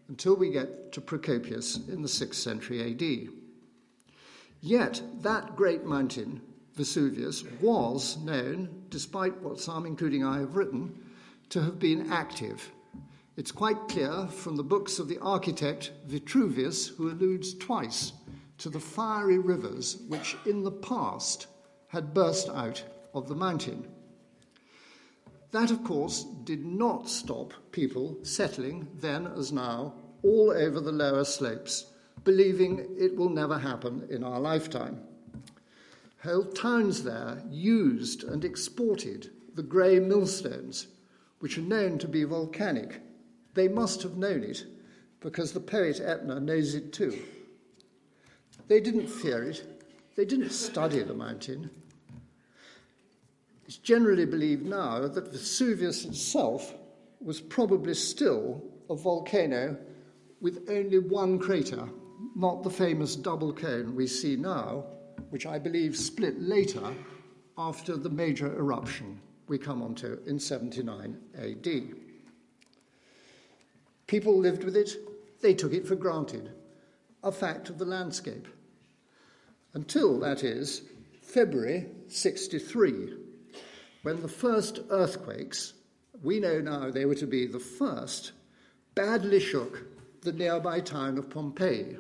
until 0.07 0.35
we 0.35 0.51
get 0.51 0.91
to 0.93 1.01
Procopius 1.01 1.87
in 1.87 2.01
the 2.01 2.07
6th 2.07 2.35
century 2.35 2.91
AD. 2.91 3.29
Yet 4.61 5.01
that 5.21 5.55
great 5.55 5.85
mountain 5.85 6.41
Vesuvius 6.75 7.43
was 7.61 8.17
known, 8.17 8.83
despite 8.89 9.39
what 9.41 9.59
some, 9.59 9.85
including 9.85 10.23
I, 10.23 10.39
have 10.39 10.55
written, 10.55 10.93
to 11.49 11.61
have 11.61 11.77
been 11.77 12.11
active. 12.11 12.71
It's 13.37 13.51
quite 13.51 13.87
clear 13.87 14.27
from 14.27 14.55
the 14.55 14.63
books 14.63 14.99
of 14.99 15.07
the 15.07 15.19
architect 15.19 15.91
Vitruvius, 16.07 16.87
who 16.87 17.09
alludes 17.09 17.53
twice 17.53 18.13
to 18.59 18.69
the 18.69 18.79
fiery 18.79 19.37
rivers 19.37 19.97
which 20.07 20.35
in 20.45 20.63
the 20.63 20.71
past 20.71 21.47
had 21.87 22.13
burst 22.13 22.49
out 22.49 22.83
of 23.13 23.27
the 23.27 23.35
mountain. 23.35 23.87
That, 25.51 25.69
of 25.69 25.83
course, 25.83 26.25
did 26.43 26.65
not 26.65 27.07
stop 27.07 27.53
people 27.71 28.17
settling, 28.23 28.87
then 28.95 29.27
as 29.37 29.51
now, 29.51 29.93
all 30.23 30.51
over 30.51 30.79
the 30.79 30.91
lower 30.91 31.23
slopes, 31.23 31.85
believing 32.23 32.95
it 32.97 33.15
will 33.15 33.29
never 33.29 33.59
happen 33.59 34.07
in 34.09 34.23
our 34.23 34.39
lifetime. 34.39 35.01
Whole 36.23 36.45
towns 36.45 37.03
there 37.03 37.43
used 37.49 38.23
and 38.23 38.45
exported 38.45 39.29
the 39.55 39.63
grey 39.63 39.99
millstones, 39.99 40.87
which 41.39 41.57
are 41.57 41.61
known 41.61 41.97
to 41.97 42.07
be 42.07 42.23
volcanic. 42.23 43.01
They 43.55 43.67
must 43.67 44.01
have 44.03 44.15
known 44.15 44.41
it, 44.41 44.65
because 45.19 45.51
the 45.51 45.59
poet 45.59 45.99
Etna 45.99 46.39
knows 46.39 46.75
it 46.75 46.93
too. 46.93 47.19
They 48.69 48.79
didn't 48.79 49.07
fear 49.07 49.43
it, 49.43 49.83
they 50.15 50.23
didn't 50.23 50.51
study 50.51 51.03
the 51.03 51.13
mountain. 51.13 51.69
It's 53.65 53.77
generally 53.77 54.25
believed 54.25 54.65
now 54.65 55.05
that 55.05 55.31
Vesuvius 55.31 56.05
itself 56.05 56.73
was 57.19 57.41
probably 57.41 57.95
still 57.95 58.63
a 58.89 58.95
volcano 58.95 59.77
with 60.39 60.69
only 60.69 60.99
one 60.99 61.37
crater, 61.37 61.89
not 62.33 62.63
the 62.63 62.69
famous 62.69 63.17
double 63.17 63.51
cone 63.51 63.93
we 63.93 64.07
see 64.07 64.37
now, 64.37 64.85
which 65.29 65.45
I 65.45 65.59
believe 65.59 65.97
split 65.97 66.39
later 66.41 66.93
after 67.57 67.97
the 67.97 68.09
major 68.09 68.53
eruption 68.55 69.19
we 69.47 69.57
come 69.57 69.81
onto 69.81 70.19
in 70.25 70.39
79 70.39 71.17
AD. 71.37 71.67
People 74.07 74.37
lived 74.37 74.63
with 74.63 74.75
it, 74.75 74.91
they 75.41 75.53
took 75.53 75.73
it 75.73 75.87
for 75.87 75.95
granted, 75.95 76.51
a 77.23 77.31
fact 77.31 77.69
of 77.69 77.77
the 77.77 77.85
landscape. 77.85 78.47
Until, 79.73 80.19
that 80.19 80.43
is, 80.43 80.83
February 81.21 81.87
63, 82.07 83.13
when 84.03 84.21
the 84.21 84.27
first 84.27 84.79
earthquakes, 84.89 85.73
we 86.21 86.39
know 86.39 86.59
now 86.59 86.91
they 86.91 87.05
were 87.05 87.15
to 87.15 87.27
be 87.27 87.47
the 87.47 87.59
first, 87.59 88.33
badly 88.95 89.39
shook 89.39 89.83
the 90.21 90.31
nearby 90.31 90.79
town 90.79 91.17
of 91.17 91.29
Pompeii, 91.29 91.97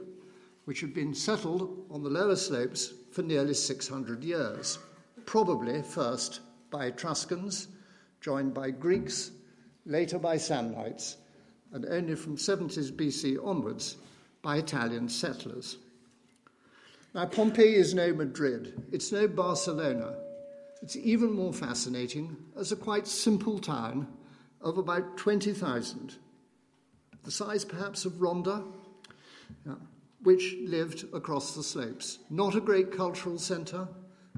which 0.65 0.81
had 0.81 0.93
been 0.93 1.13
settled 1.13 1.85
on 1.89 2.03
the 2.03 2.09
lower 2.09 2.35
slopes 2.35 2.93
for 3.13 3.21
nearly 3.21 3.53
600 3.53 4.23
years, 4.23 4.79
probably 5.25 5.81
first 5.83 6.41
by 6.71 6.87
Etruscans, 6.87 7.67
joined 8.21 8.53
by 8.53 8.71
Greeks, 8.71 9.31
later 9.85 10.17
by 10.17 10.35
Samnites, 10.35 11.17
and 11.71 11.85
only 11.85 12.15
from 12.15 12.37
70s 12.37 12.91
BC 12.91 13.37
onwards 13.45 13.97
by 14.41 14.57
Italian 14.57 15.07
settlers. 15.07 15.77
Now, 17.13 17.27
Pompeii 17.27 17.75
is 17.75 17.93
no 17.93 18.11
Madrid, 18.13 18.81
it's 18.91 19.11
no 19.11 19.27
Barcelona, 19.27 20.15
It's 20.83 20.97
even 20.97 21.31
more 21.31 21.53
fascinating 21.53 22.35
as 22.57 22.73
a 22.73 22.75
quite 22.75 23.07
simple 23.07 23.57
town 23.57 24.05
of 24.59 24.77
about 24.77 25.17
20,000, 25.17 26.17
the 27.23 27.31
size 27.31 27.63
perhaps 27.63 28.03
of 28.03 28.21
Ronda, 28.21 28.65
yeah, 29.65 29.75
which 30.23 30.55
lived 30.61 31.05
across 31.13 31.55
the 31.55 31.63
slopes. 31.63 32.19
Not 32.29 32.55
a 32.55 32.61
great 32.61 32.91
cultural 32.91 33.37
centre, 33.37 33.87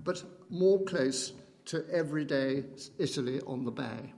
but 0.03 0.23
more 0.49 0.83
close 0.83 1.33
to 1.65 1.85
everyday 1.91 2.63
Italy 2.97 3.41
on 3.47 3.65
the 3.65 3.71
bay. 3.71 4.13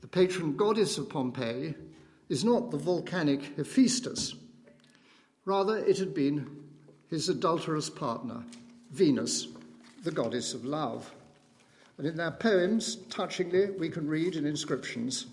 The 0.00 0.08
patron 0.08 0.56
goddess 0.56 0.98
of 0.98 1.08
Pompeii 1.08 1.74
is 2.28 2.44
not 2.44 2.70
the 2.70 2.76
volcanic 2.76 3.56
Hephaestus. 3.56 4.34
Rather, 5.44 5.78
it 5.78 5.98
had 5.98 6.14
been 6.14 6.48
his 7.08 7.28
adulterous 7.28 7.88
partner, 7.88 8.44
Venus, 8.90 9.48
the 10.04 10.10
goddess 10.10 10.54
of 10.54 10.64
love. 10.64 11.10
And 11.96 12.06
in 12.06 12.16
their 12.16 12.30
poems, 12.30 12.96
touchingly, 13.08 13.70
we 13.70 13.88
can 13.88 14.06
read 14.06 14.36
in 14.36 14.46
inscriptions 14.46 15.26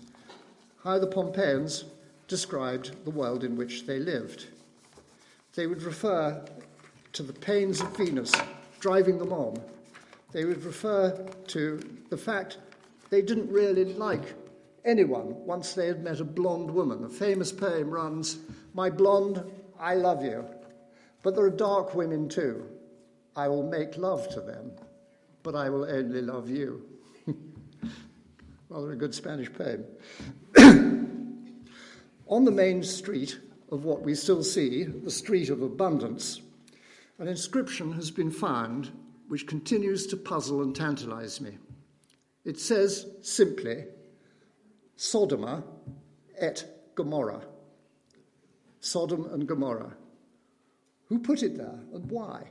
how 0.82 0.98
the 0.98 1.06
Pompeians 1.06 1.84
described 2.28 3.04
the 3.04 3.10
world 3.10 3.44
in 3.44 3.56
which 3.56 3.86
they 3.86 3.98
lived. 3.98 4.46
They 5.56 5.66
would 5.66 5.82
refer 5.82 6.44
to 7.14 7.22
the 7.22 7.32
pains 7.32 7.80
of 7.80 7.96
Venus 7.96 8.30
driving 8.78 9.18
them 9.18 9.32
on. 9.32 9.58
They 10.32 10.44
would 10.44 10.62
refer 10.62 11.26
to 11.48 11.80
the 12.10 12.16
fact 12.16 12.58
they 13.08 13.22
didn't 13.22 13.50
really 13.50 13.94
like 13.94 14.34
anyone 14.84 15.34
once 15.46 15.72
they 15.72 15.86
had 15.86 16.04
met 16.04 16.20
a 16.20 16.24
blonde 16.24 16.70
woman. 16.70 17.04
A 17.04 17.08
famous 17.08 17.52
poem 17.52 17.90
runs, 17.90 18.36
My 18.74 18.90
blonde, 18.90 19.42
I 19.80 19.94
love 19.94 20.22
you. 20.22 20.44
But 21.22 21.34
there 21.34 21.46
are 21.46 21.50
dark 21.50 21.94
women 21.94 22.28
too. 22.28 22.68
I 23.34 23.48
will 23.48 23.62
make 23.62 23.96
love 23.96 24.28
to 24.34 24.42
them, 24.42 24.72
but 25.42 25.54
I 25.54 25.70
will 25.70 25.84
only 25.84 26.20
love 26.20 26.50
you. 26.50 26.86
Rather 28.68 28.92
a 28.92 28.96
good 28.96 29.14
Spanish 29.14 29.50
poem. 29.50 29.86
On 32.28 32.44
the 32.44 32.50
main 32.50 32.82
street 32.82 33.38
of 33.70 33.84
what 33.84 34.02
we 34.02 34.14
still 34.14 34.42
see, 34.42 34.84
the 34.84 35.10
Street 35.10 35.50
of 35.50 35.62
Abundance, 35.62 36.40
an 37.18 37.28
inscription 37.28 37.92
has 37.92 38.10
been 38.10 38.30
found 38.30 38.92
which 39.28 39.46
continues 39.46 40.06
to 40.06 40.16
puzzle 40.16 40.62
and 40.62 40.74
tantalize 40.74 41.40
me. 41.40 41.58
It 42.44 42.60
says 42.60 43.06
simply, 43.22 43.84
Sodoma 44.96 45.64
et 46.38 46.64
Gomorrah. 46.94 47.42
Sodom 48.80 49.28
and 49.32 49.48
Gomorrah. 49.48 49.96
Who 51.06 51.18
put 51.18 51.42
it 51.42 51.56
there 51.56 51.80
and 51.92 52.10
why? 52.10 52.50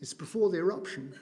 It's 0.00 0.14
before 0.14 0.50
the 0.50 0.58
eruption. 0.58 1.14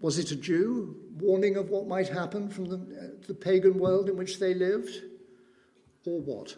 Was 0.00 0.18
it 0.18 0.32
a 0.32 0.36
Jew 0.36 0.96
warning 1.18 1.56
of 1.56 1.70
what 1.70 1.86
might 1.86 2.08
happen 2.08 2.48
from 2.48 2.66
the, 2.66 2.76
uh, 2.76 3.26
the 3.26 3.34
pagan 3.34 3.78
world 3.78 4.08
in 4.08 4.16
which 4.16 4.38
they 4.38 4.54
lived? 4.54 4.90
Or 6.06 6.20
what? 6.20 6.56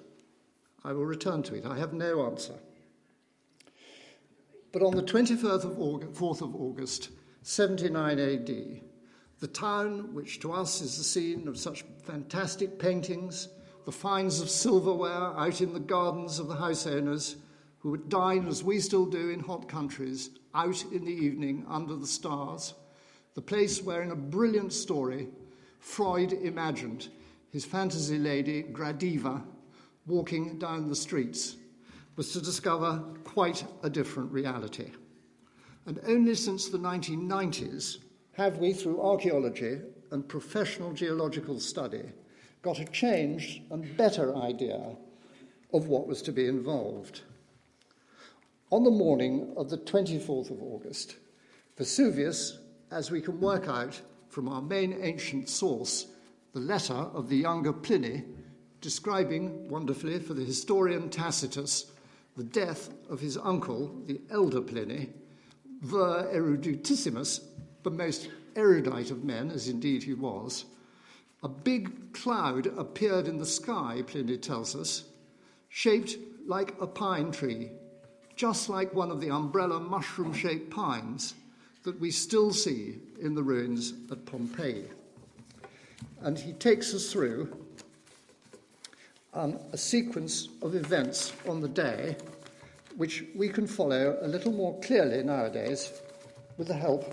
I 0.86 0.92
will 0.92 1.04
return 1.04 1.42
to 1.42 1.56
it. 1.56 1.66
I 1.66 1.76
have 1.78 1.92
no 1.92 2.26
answer. 2.26 2.54
But 4.72 4.82
on 4.82 4.94
the 4.94 5.02
24th 5.02 5.64
of 5.64 5.80
August, 5.80 6.12
4th 6.12 6.42
of 6.42 6.54
August, 6.54 7.10
79 7.42 8.20
AD, 8.20 8.80
the 9.40 9.48
town, 9.48 10.14
which 10.14 10.38
to 10.40 10.52
us 10.52 10.80
is 10.80 10.96
the 10.96 11.02
scene 11.02 11.48
of 11.48 11.58
such 11.58 11.84
fantastic 12.04 12.78
paintings, 12.78 13.48
the 13.84 13.90
finds 13.90 14.40
of 14.40 14.48
silverware 14.48 15.36
out 15.36 15.60
in 15.60 15.72
the 15.72 15.80
gardens 15.80 16.38
of 16.38 16.46
the 16.46 16.54
house 16.54 16.86
owners, 16.86 17.34
who 17.80 17.90
would 17.90 18.08
dine 18.08 18.46
as 18.46 18.62
we 18.62 18.78
still 18.78 19.06
do 19.06 19.30
in 19.30 19.40
hot 19.40 19.68
countries, 19.68 20.30
out 20.54 20.84
in 20.92 21.04
the 21.04 21.12
evening 21.12 21.64
under 21.68 21.96
the 21.96 22.06
stars, 22.06 22.74
the 23.34 23.42
place 23.42 23.82
where, 23.82 24.02
in 24.02 24.12
a 24.12 24.16
brilliant 24.16 24.72
story, 24.72 25.30
Freud 25.80 26.32
imagined 26.32 27.08
his 27.50 27.64
fantasy 27.64 28.18
lady, 28.18 28.62
Gradiva, 28.62 29.42
walking 30.06 30.58
down 30.58 30.88
the 30.88 30.96
streets, 30.96 31.56
was 32.16 32.32
to 32.32 32.40
discover 32.40 33.02
quite 33.24 33.64
a 33.82 33.90
different 33.90 34.32
reality. 34.32 34.90
And 35.86 36.00
only 36.06 36.34
since 36.34 36.68
the 36.68 36.78
1990s 36.78 37.98
have 38.32 38.58
we, 38.58 38.72
through 38.72 39.00
archaeology 39.00 39.80
and 40.10 40.28
professional 40.28 40.92
geological 40.92 41.60
study, 41.60 42.02
got 42.62 42.80
a 42.80 42.84
changed 42.86 43.62
and 43.70 43.96
better 43.96 44.36
idea 44.36 44.96
of 45.72 45.88
what 45.88 46.06
was 46.06 46.22
to 46.22 46.32
be 46.32 46.46
involved. 46.46 47.22
On 48.72 48.82
the 48.82 48.90
morning 48.90 49.52
of 49.56 49.70
the 49.70 49.78
24th 49.78 50.50
of 50.50 50.62
August, 50.62 51.16
Vesuvius, 51.76 52.58
as 52.90 53.10
we 53.10 53.20
can 53.20 53.40
work 53.40 53.68
out 53.68 54.00
from 54.28 54.48
our 54.48 54.62
main 54.62 54.98
ancient 55.02 55.48
source, 55.48 56.06
the 56.52 56.60
letter 56.60 56.94
of 56.94 57.28
the 57.28 57.36
younger 57.36 57.72
Pliny, 57.72 58.24
describing 58.86 59.68
wonderfully 59.68 60.20
for 60.20 60.32
the 60.32 60.44
historian 60.44 61.10
Tacitus 61.10 61.90
the 62.36 62.44
death 62.44 62.88
of 63.10 63.18
his 63.18 63.36
uncle, 63.36 63.92
the 64.06 64.20
elder 64.30 64.60
Pliny, 64.60 65.08
vir 65.80 66.30
eruditissimus, 66.32 67.40
the 67.82 67.90
most 67.90 68.28
erudite 68.54 69.10
of 69.10 69.24
men, 69.24 69.50
as 69.50 69.66
indeed 69.66 70.04
he 70.04 70.14
was, 70.14 70.66
a 71.42 71.48
big 71.48 72.12
cloud 72.12 72.68
appeared 72.78 73.26
in 73.26 73.38
the 73.38 73.44
sky, 73.44 74.04
Pliny 74.06 74.36
tells 74.36 74.76
us, 74.76 75.02
shaped 75.68 76.16
like 76.46 76.80
a 76.80 76.86
pine 76.86 77.32
tree 77.32 77.70
just 78.36 78.68
like 78.68 78.94
one 78.94 79.10
of 79.10 79.20
the 79.20 79.30
umbrella 79.30 79.80
mushroom 79.80 80.32
shaped 80.32 80.70
pines 80.70 81.34
that 81.82 81.98
we 81.98 82.12
still 82.12 82.52
see 82.52 83.00
in 83.20 83.34
the 83.34 83.42
ruins 83.42 83.94
at 84.12 84.24
Pompeii. 84.26 84.84
And 86.20 86.38
he 86.38 86.52
takes 86.52 86.94
us 86.94 87.10
through 87.10 87.65
um, 89.36 89.58
a 89.72 89.76
sequence 89.76 90.48
of 90.62 90.74
events 90.74 91.32
on 91.46 91.60
the 91.60 91.68
day 91.68 92.16
which 92.96 93.24
we 93.34 93.48
can 93.48 93.66
follow 93.66 94.18
a 94.22 94.26
little 94.26 94.52
more 94.52 94.80
clearly 94.80 95.22
nowadays 95.22 95.92
with 96.56 96.68
the 96.68 96.74
help 96.74 97.04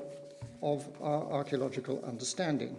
of 0.61 0.87
our 1.01 1.29
archaeological 1.31 2.01
understanding. 2.07 2.75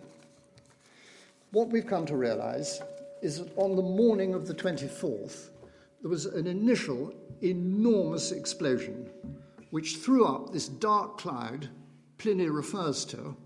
What 1.51 1.69
we've 1.69 1.87
come 1.87 2.07
to 2.07 2.17
realize 2.17 2.81
is 3.21 3.39
that 3.39 3.53
on 3.57 3.77
the 3.77 3.83
morning 3.83 4.33
of 4.33 4.47
the 4.47 4.55
24th, 4.55 5.51
there 6.01 6.11
was 6.11 6.25
an 6.25 6.47
initial 6.47 7.15
enormous 7.43 8.33
explosion 8.33 9.11
which 9.71 9.99
threw 9.99 10.25
up 10.25 10.53
this 10.53 10.69
dark 10.69 11.19
cloud 11.19 11.69
Pliny 12.17 12.49
refers 12.49 13.05
to 13.07 13.37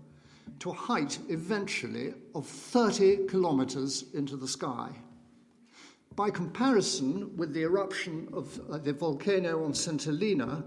to 0.59 0.69
a 0.69 0.73
height 0.73 1.17
eventually 1.29 2.13
of 2.35 2.45
30 2.45 3.27
kilometers 3.27 4.05
into 4.13 4.35
the 4.35 4.47
sky. 4.47 4.89
By 6.15 6.29
comparison 6.29 7.35
with 7.37 7.53
the 7.53 7.63
eruption 7.63 8.27
of 8.33 8.59
uh, 8.69 8.77
the 8.77 8.93
volcano 8.93 9.63
on 9.63 9.73
St. 9.73 10.03
Helens 10.03 10.63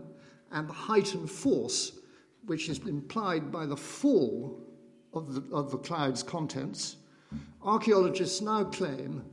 and 0.51 0.69
the 0.69 0.73
heightened 0.73 1.31
force 1.31 1.93
which 2.47 2.69
is 2.69 2.79
implied 2.81 3.53
by 3.53 3.67
the 3.67 3.77
fall 3.77 4.61
of 5.13 5.35
the, 5.35 5.55
of 5.55 5.71
the 5.71 5.79
cloud's 5.79 6.23
contents, 6.23 6.97
archaeologists 7.63 8.41
now 8.41 8.65
claim 8.65 9.25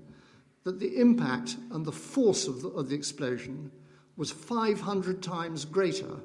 that 0.64 0.80
the 0.80 0.98
impact 0.98 1.58
and 1.72 1.86
the 1.86 1.92
force 1.92 2.48
of 2.48 2.62
the, 2.62 2.70
of 2.70 2.90
the 2.90 2.96
explosion 2.96 3.72
was 4.18 4.32
500 4.32 5.24
times 5.24 5.66
greater 5.66 6.20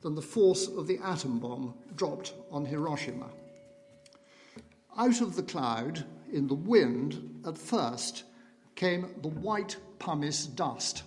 than 0.00 0.14
the 0.14 0.22
force 0.22 0.66
of 0.68 0.86
the 0.86 0.98
atom 0.98 1.38
bomb 1.38 1.74
dropped 1.96 2.34
on 2.50 2.64
Hiroshima. 2.64 3.30
Out 4.96 5.20
of 5.20 5.36
the 5.36 5.42
cloud, 5.42 6.04
in 6.32 6.46
the 6.46 6.54
wind, 6.54 7.42
at 7.46 7.56
first, 7.56 8.24
came 8.78 9.12
the 9.22 9.28
white 9.28 9.76
pumice 9.98 10.46
dust. 10.46 11.02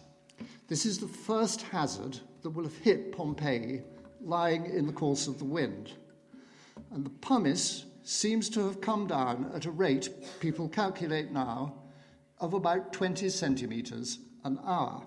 This 0.68 0.86
is 0.86 1.00
the 1.00 1.08
first 1.08 1.62
hazard 1.62 2.20
that 2.42 2.50
will 2.50 2.66
have 2.66 2.78
hit 2.80 3.14
Pompeii 3.14 3.82
lying 4.20 4.66
in 4.66 4.86
the 4.86 4.94
course 4.94 5.26
of 5.26 5.40
the 5.40 5.46
wind. 5.46 5.94
And 6.92 7.06
the 7.06 7.10
pumice 7.10 7.86
seems 8.04 8.50
to 8.50 8.66
have 8.66 8.82
come 8.82 9.08
down 9.08 9.50
at 9.56 9.66
a 9.66 9.72
rate, 9.72 10.10
people 10.42 10.68
calculate 10.68 11.32
now, 11.32 11.76
of 12.40 12.54
about 12.54 12.92
20 12.92 13.30
centimetres 13.30 14.20
an 14.44 14.60
hour. 14.66 15.02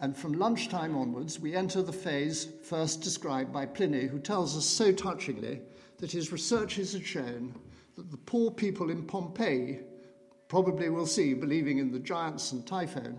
And 0.00 0.16
from 0.16 0.34
lunchtime 0.34 0.96
onwards, 0.96 1.40
we 1.40 1.56
enter 1.56 1.82
the 1.82 1.92
phase 1.92 2.46
first 2.62 3.02
described 3.02 3.52
by 3.52 3.66
Pliny, 3.66 4.06
who 4.06 4.20
tells 4.20 4.56
us 4.56 4.66
so 4.66 4.92
touchingly 4.92 5.62
that 5.98 6.12
his 6.12 6.30
researches 6.30 6.92
had 6.92 7.04
shown 7.04 7.56
that 7.96 8.12
the 8.12 8.18
poor 8.18 8.52
people 8.52 8.90
in 8.90 9.02
Pompeii, 9.02 9.80
probably 10.54 10.88
we'll 10.88 11.04
see, 11.04 11.34
believing 11.34 11.78
in 11.78 11.90
the 11.90 11.98
giants 11.98 12.52
and 12.52 12.64
Typhon, 12.64 13.18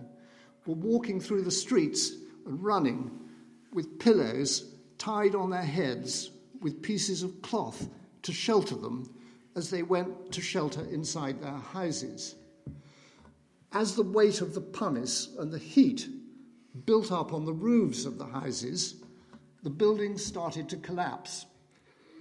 were 0.64 0.74
walking 0.74 1.20
through 1.20 1.42
the 1.42 1.50
streets 1.50 2.12
and 2.46 2.64
running 2.64 3.10
with 3.74 3.98
pillows 3.98 4.72
tied 4.96 5.34
on 5.34 5.50
their 5.50 5.60
heads 5.60 6.30
with 6.62 6.80
pieces 6.80 7.22
of 7.22 7.42
cloth 7.42 7.90
to 8.22 8.32
shelter 8.32 8.74
them 8.74 9.14
as 9.54 9.68
they 9.68 9.82
went 9.82 10.32
to 10.32 10.40
shelter 10.40 10.80
inside 10.90 11.42
their 11.42 11.60
houses 11.74 12.36
as 13.72 13.94
the 13.94 14.02
weight 14.02 14.40
of 14.40 14.54
the 14.54 14.60
pumice 14.62 15.28
and 15.38 15.52
the 15.52 15.58
heat 15.58 16.08
built 16.86 17.12
up 17.12 17.34
on 17.34 17.44
the 17.44 17.52
roofs 17.52 18.06
of 18.06 18.16
the 18.16 18.24
houses, 18.24 19.02
the 19.62 19.68
buildings 19.68 20.24
started 20.24 20.70
to 20.70 20.78
collapse. 20.78 21.44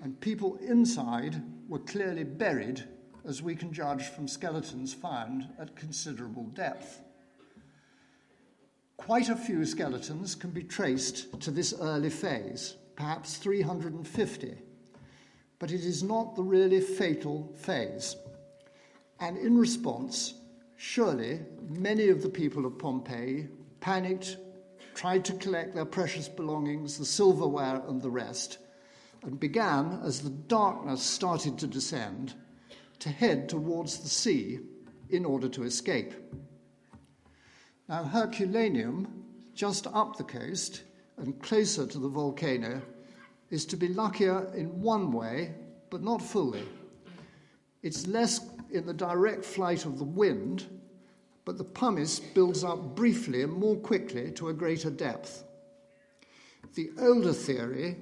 and 0.03 0.19
people 0.19 0.57
inside 0.57 1.41
were 1.69 1.79
clearly 1.79 2.25
buried, 2.25 2.83
as 3.27 3.41
we 3.41 3.55
can 3.55 3.73
judge 3.73 4.03
from 4.03 4.27
skeletons 4.27 4.93
found 4.93 5.47
at 5.59 5.75
considerable 5.75 6.45
depth. 6.53 7.01
Quite 8.97 9.29
a 9.29 9.35
few 9.35 9.65
skeletons 9.65 10.35
can 10.35 10.51
be 10.51 10.63
traced 10.63 11.39
to 11.41 11.51
this 11.51 11.73
early 11.79 12.09
phase, 12.09 12.75
perhaps 12.95 13.37
350, 13.37 14.53
but 15.59 15.71
it 15.71 15.81
is 15.81 16.03
not 16.03 16.35
the 16.35 16.43
really 16.43 16.81
fatal 16.81 17.53
phase. 17.57 18.15
And 19.19 19.37
in 19.37 19.57
response, 19.57 20.35
surely 20.77 21.41
many 21.69 22.09
of 22.09 22.21
the 22.21 22.29
people 22.29 22.65
of 22.65 22.77
Pompeii 22.77 23.47
panicked, 23.79 24.37
tried 24.93 25.25
to 25.25 25.33
collect 25.33 25.75
their 25.75 25.85
precious 25.85 26.29
belongings, 26.29 26.97
the 26.97 27.05
silverware, 27.05 27.81
and 27.87 28.01
the 28.01 28.09
rest 28.09 28.59
and 29.25 29.39
began, 29.39 29.99
as 30.03 30.21
the 30.21 30.29
darkness 30.29 31.01
started 31.01 31.57
to 31.57 31.67
descend, 31.67 32.35
to 32.99 33.09
head 33.09 33.49
towards 33.49 33.99
the 33.99 34.09
sea 34.09 34.59
in 35.09 35.25
order 35.25 35.47
to 35.49 35.63
escape. 35.63 36.13
Now, 37.87 38.03
Herculaneum, 38.03 39.23
just 39.53 39.87
up 39.87 40.17
the 40.17 40.23
coast 40.23 40.83
and 41.17 41.39
closer 41.41 41.85
to 41.85 41.99
the 41.99 42.09
volcano, 42.09 42.81
is 43.49 43.65
to 43.67 43.77
be 43.77 43.87
luckier 43.87 44.51
in 44.55 44.81
one 44.81 45.11
way, 45.11 45.53
but 45.89 46.03
not 46.03 46.21
fully. 46.21 46.63
It's 47.83 48.07
less 48.07 48.41
in 48.71 48.85
the 48.85 48.93
direct 48.93 49.45
flight 49.45 49.85
of 49.85 49.99
the 49.99 50.03
wind, 50.03 50.65
but 51.45 51.57
the 51.57 51.63
pumice 51.63 52.19
builds 52.19 52.63
up 52.63 52.95
briefly 52.95 53.43
and 53.43 53.53
more 53.53 53.75
quickly 53.75 54.31
to 54.31 54.49
a 54.49 54.53
greater 54.53 54.89
depth. 54.89 55.43
The 56.73 56.89
older 56.99 57.33
theory 57.33 57.97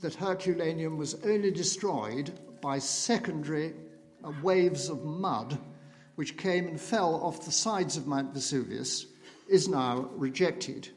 that 0.00 0.14
Herculaneum 0.14 0.96
was 0.96 1.14
only 1.24 1.50
destroyed 1.50 2.32
by 2.62 2.78
secondary 2.78 3.74
Uh, 4.26 4.32
waves 4.42 4.88
of 4.88 5.04
mud 5.04 5.56
which 6.16 6.36
came 6.36 6.66
and 6.66 6.80
fell 6.80 7.14
off 7.16 7.44
the 7.44 7.52
sides 7.52 7.96
of 7.96 8.08
Mount 8.08 8.34
Vesuvius 8.34 9.06
is 9.48 9.68
now 9.68 10.10
rejected. 10.16 10.88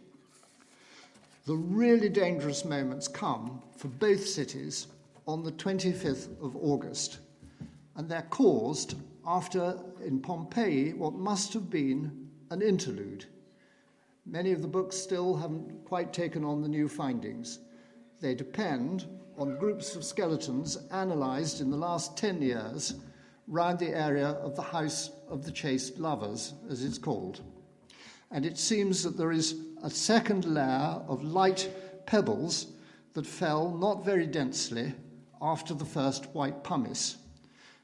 The 1.45 1.55
really 1.55 2.09
dangerous 2.09 2.65
moments 2.65 3.07
come 3.07 3.61
for 3.77 3.89
both 3.89 4.25
cities 4.25 4.87
on 5.27 5.43
the 5.43 5.51
25th 5.51 6.41
of 6.41 6.55
August, 6.55 7.19
and 7.95 8.09
they're 8.09 8.25
caused 8.29 8.95
after, 9.27 9.77
in 10.03 10.21
Pompeii, 10.21 10.93
what 10.93 11.13
must 11.13 11.53
have 11.53 11.69
been 11.69 12.29
an 12.49 12.61
interlude. 12.61 13.25
Many 14.25 14.53
of 14.53 14.61
the 14.61 14.67
books 14.67 14.95
still 14.95 15.35
haven't 15.35 15.85
quite 15.85 16.13
taken 16.13 16.43
on 16.43 16.61
the 16.61 16.69
new 16.69 16.87
findings. 16.87 17.59
They 18.21 18.33
depend 18.33 19.05
on 19.37 19.59
groups 19.59 19.95
of 19.95 20.03
skeletons 20.03 20.77
analysed 20.91 21.61
in 21.61 21.69
the 21.69 21.77
last 21.77 22.17
10 22.17 22.41
years 22.41 22.95
round 23.49 23.79
the 23.79 23.89
area 23.89 24.29
of 24.29 24.55
the 24.55 24.61
House 24.61 25.09
of 25.27 25.43
the 25.43 25.51
Chaste 25.51 25.97
Lovers, 25.99 26.53
as 26.69 26.83
it's 26.83 26.97
called. 26.97 27.41
And 28.31 28.45
it 28.45 28.57
seems 28.57 29.03
that 29.03 29.17
there 29.17 29.33
is 29.33 29.55
a 29.83 29.89
second 29.89 30.45
layer 30.45 31.01
of 31.07 31.23
light 31.23 31.69
pebbles 32.05 32.67
that 33.13 33.25
fell 33.25 33.71
not 33.71 34.05
very 34.05 34.27
densely 34.27 34.93
after 35.41 35.73
the 35.73 35.83
first 35.83 36.25
white 36.27 36.63
pumice. 36.63 37.17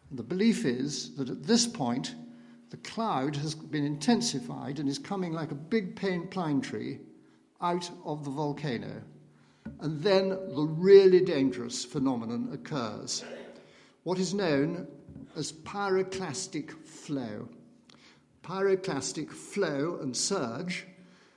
And 0.10 0.18
the 0.18 0.24
belief 0.24 0.64
is 0.64 1.16
that 1.16 1.30
at 1.30 1.44
this 1.44 1.68
point, 1.68 2.16
the 2.70 2.78
cloud 2.78 3.36
has 3.36 3.56
been 3.56 3.86
intensified 3.86 4.80
and 4.80 4.88
is 4.88 5.00
coming 5.00 5.34
like 5.34 5.52
a 5.52 5.56
big 5.56 5.96
pine 6.32 6.62
tree 6.62 7.00
out 7.60 7.90
of 8.06 8.24
the 8.24 8.32
volcano 8.32 9.02
and 9.82 10.02
then 10.02 10.30
the 10.30 10.68
really 10.78 11.22
dangerous 11.22 11.84
phenomenon 11.84 12.50
occurs 12.54 13.24
what 14.04 14.20
is 14.20 14.34
known 14.34 14.88
as 15.36 15.52
pyroclastic 15.52 16.72
flow. 16.86 17.48
Pyroclastic 18.44 19.32
flow 19.32 20.00
and 20.02 20.16
surge, 20.16 20.86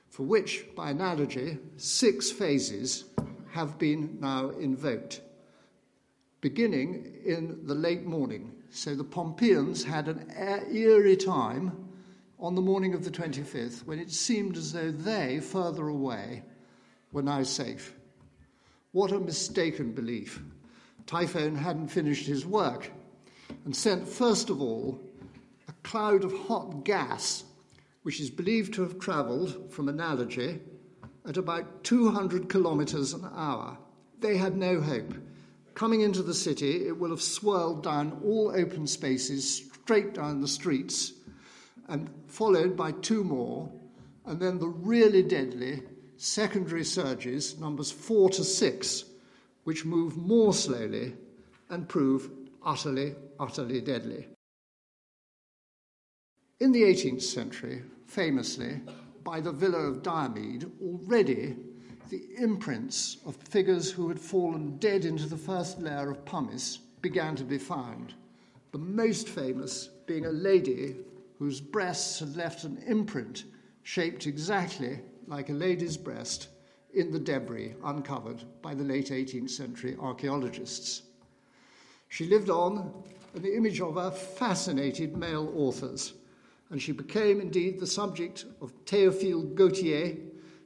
for 0.09 0.23
which, 0.23 0.65
by 0.75 0.91
analogy, 0.91 1.57
six 1.77 2.31
phases 2.31 3.05
have 3.51 3.77
been 3.77 4.17
now 4.19 4.49
invoked, 4.49 5.21
beginning 6.41 7.13
in 7.25 7.65
the 7.65 7.75
late 7.75 8.05
morning. 8.05 8.53
So 8.69 8.95
the 8.95 9.03
Pompeians 9.03 9.83
had 9.83 10.07
an 10.07 10.31
eerie 10.71 11.17
time 11.17 11.89
on 12.39 12.55
the 12.55 12.61
morning 12.61 12.93
of 12.93 13.03
the 13.03 13.11
25th 13.11 13.85
when 13.85 13.99
it 13.99 14.11
seemed 14.11 14.55
as 14.55 14.71
though 14.71 14.91
they, 14.91 15.39
further 15.39 15.87
away, 15.87 16.43
were 17.11 17.23
now 17.23 17.43
safe. 17.43 17.95
What 18.91 19.11
a 19.11 19.19
mistaken 19.19 19.91
belief. 19.91 20.41
Typhon 21.07 21.55
hadn't 21.55 21.87
finished 21.87 22.27
his 22.27 22.45
work 22.45 22.91
and 23.65 23.75
sent, 23.75 24.07
first 24.07 24.49
of 24.49 24.61
all, 24.61 24.99
a 25.67 25.73
cloud 25.83 26.23
of 26.23 26.33
hot 26.47 26.83
gas, 26.83 27.43
which 28.03 28.19
is 28.19 28.29
believed 28.29 28.73
to 28.73 28.81
have 28.81 28.99
travelled, 28.99 29.71
from 29.71 29.89
analogy, 29.89 30.59
at 31.27 31.37
about 31.37 31.83
200 31.83 32.49
kilometres 32.49 33.13
an 33.13 33.27
hour. 33.35 33.77
They 34.19 34.37
had 34.37 34.57
no 34.57 34.81
hope. 34.81 35.13
Coming 35.75 36.01
into 36.01 36.23
the 36.23 36.33
city, 36.33 36.87
it 36.87 36.97
will 36.97 37.11
have 37.11 37.21
swirled 37.21 37.83
down 37.83 38.19
all 38.23 38.51
open 38.55 38.87
spaces, 38.87 39.69
straight 39.83 40.13
down 40.13 40.41
the 40.41 40.47
streets, 40.47 41.13
and 41.87 42.09
followed 42.27 42.75
by 42.75 42.91
two 42.91 43.23
more, 43.23 43.71
and 44.25 44.39
then 44.39 44.59
the 44.59 44.67
really 44.67 45.23
deadly 45.23 45.83
secondary 46.17 46.83
surges, 46.83 47.57
numbers 47.59 47.91
four 47.91 48.29
to 48.29 48.43
six, 48.43 49.05
which 49.63 49.85
move 49.85 50.17
more 50.17 50.53
slowly 50.53 51.15
and 51.69 51.87
prove 51.87 52.29
utterly, 52.63 53.15
utterly 53.39 53.81
deadly. 53.81 54.27
In 56.59 56.71
the 56.71 56.83
18th 56.83 57.21
century, 57.21 57.81
famously, 58.05 58.81
by 59.23 59.39
the 59.39 59.51
Villa 59.51 59.79
of 59.79 60.03
Diomede, 60.03 60.69
already 60.81 61.55
the 62.09 62.27
imprints 62.37 63.17
of 63.25 63.35
figures 63.35 63.91
who 63.91 64.09
had 64.09 64.19
fallen 64.19 64.77
dead 64.77 65.05
into 65.05 65.27
the 65.27 65.37
first 65.37 65.79
layer 65.79 66.09
of 66.09 66.25
pumice 66.25 66.77
began 67.01 67.35
to 67.35 67.43
be 67.43 67.57
found. 67.57 68.13
The 68.71 68.79
most 68.79 69.29
famous 69.29 69.89
being 70.05 70.25
a 70.25 70.31
lady 70.31 70.95
whose 71.37 71.61
breasts 71.61 72.19
had 72.19 72.35
left 72.35 72.63
an 72.63 72.83
imprint 72.85 73.45
shaped 73.83 74.27
exactly 74.27 74.99
like 75.27 75.49
a 75.49 75.53
lady's 75.53 75.97
breast 75.97 76.49
in 76.93 77.11
the 77.11 77.19
debris 77.19 77.75
uncovered 77.83 78.43
by 78.61 78.73
the 78.73 78.83
late 78.83 79.09
18th 79.09 79.51
century 79.51 79.95
archaeologists. 79.99 81.03
She 82.09 82.27
lived 82.27 82.49
on, 82.49 82.91
in 83.35 83.43
the 83.43 83.55
image 83.55 83.79
of 83.79 83.95
her 83.95 84.11
fascinated 84.11 85.15
male 85.15 85.53
authors, 85.55 86.13
and 86.69 86.81
she 86.81 86.91
became 86.91 87.39
indeed 87.39 87.79
the 87.79 87.87
subject 87.87 88.45
of 88.61 88.73
Théophile 88.85 89.55
Gautier 89.55 90.17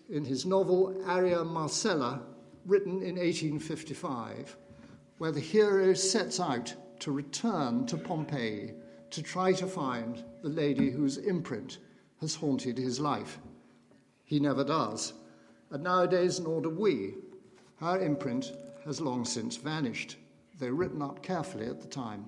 in 0.10 0.26
his 0.26 0.46
novel 0.46 0.96
Arria 1.06 1.46
Marcella, 1.46 2.22
written 2.66 3.02
in 3.02 3.18
1855, 3.18 4.58
where 5.18 5.32
the 5.32 5.40
hero 5.40 5.94
sets 5.94 6.40
out 6.40 6.74
to 7.00 7.12
return 7.12 7.86
to 7.88 7.98
Pompeii 7.98 8.74
to 9.12 9.22
try 9.22 9.52
to 9.54 9.68
find 9.68 10.24
the 10.42 10.50
lady 10.50 10.90
whose 10.90 11.18
imprint 11.18 11.80
has 12.22 12.36
haunted 12.36 12.78
his 12.78 13.00
life. 13.00 13.40
He 14.24 14.40
never 14.40 14.64
does. 14.64 15.14
And 15.72 15.84
nowadays, 15.84 16.40
nor 16.40 16.62
do 16.62 16.70
we. 16.70 17.16
Our 17.82 18.00
imprint 18.00 18.54
has 18.86 19.02
long 19.02 19.26
since 19.26 19.58
vanished, 19.58 20.18
though 20.64 20.70
written 20.70 21.02
up 21.02 21.22
carefully 21.22 21.66
at 21.66 21.82
the 21.82 21.88
time. 21.88 22.26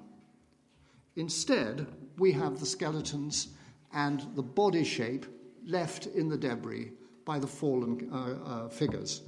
Instead, 1.15 1.87
we 2.17 2.33
have 2.33 2.59
the 2.59 2.65
skeletons 2.65 3.47
and 3.93 4.25
the 4.35 4.43
body 4.43 4.83
shape 4.83 5.25
left 5.65 6.07
in 6.07 6.27
the 6.27 6.37
debris 6.37 6.91
by 7.23 7.39
the 7.39 7.47
fallen 7.47 8.09
uh, 8.11 8.17
uh, 8.45 8.69
figures. 8.69 9.21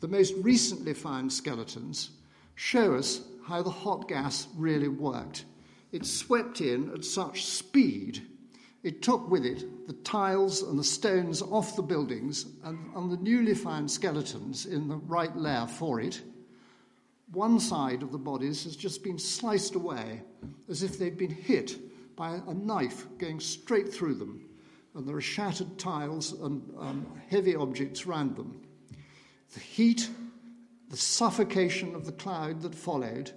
The 0.00 0.08
most 0.08 0.34
recently 0.38 0.94
found 0.94 1.32
skeletons 1.32 2.10
show 2.56 2.94
us 2.94 3.20
how 3.46 3.62
the 3.62 3.70
hot 3.70 4.08
gas 4.08 4.48
really 4.56 4.88
worked. 4.88 5.44
It 5.92 6.04
swept 6.04 6.60
in 6.60 6.92
at 6.92 7.04
such 7.04 7.44
speed 7.44 8.26
it 8.82 9.00
took 9.00 9.30
with 9.30 9.44
it 9.46 9.86
the 9.86 9.92
tiles 9.92 10.62
and 10.62 10.76
the 10.76 10.84
stones 10.84 11.40
off 11.40 11.76
the 11.76 11.82
buildings 11.82 12.46
and, 12.64 12.78
and 12.96 13.10
the 13.10 13.16
newly 13.16 13.54
found 13.54 13.88
skeletons 13.88 14.66
in 14.66 14.88
the 14.88 14.96
right 14.96 15.34
layer 15.36 15.66
for 15.66 16.00
it. 16.00 16.20
One 17.32 17.58
side 17.58 18.02
of 18.02 18.12
the 18.12 18.18
bodies 18.18 18.64
has 18.64 18.76
just 18.76 19.02
been 19.02 19.18
sliced 19.18 19.74
away 19.74 20.22
as 20.68 20.82
if 20.82 20.98
they'd 20.98 21.16
been 21.16 21.30
hit 21.30 21.78
by 22.14 22.40
a 22.46 22.54
knife 22.54 23.06
going 23.18 23.40
straight 23.40 23.92
through 23.92 24.14
them, 24.14 24.48
and 24.94 25.08
there 25.08 25.16
are 25.16 25.20
shattered 25.20 25.78
tiles 25.78 26.32
and 26.32 26.62
um, 26.78 27.06
heavy 27.30 27.56
objects 27.56 28.06
round 28.06 28.36
them. 28.36 28.60
The 29.54 29.60
heat, 29.60 30.10
the 30.88 30.96
suffocation 30.96 31.94
of 31.94 32.04
the 32.04 32.12
cloud 32.12 32.60
that 32.62 32.74
followed, 32.74 33.32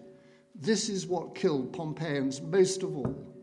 this 0.53 0.89
is 0.89 1.07
what 1.07 1.35
killed 1.35 1.71
Pompeians 1.71 2.41
most 2.41 2.83
of 2.83 2.95
all 2.95 3.35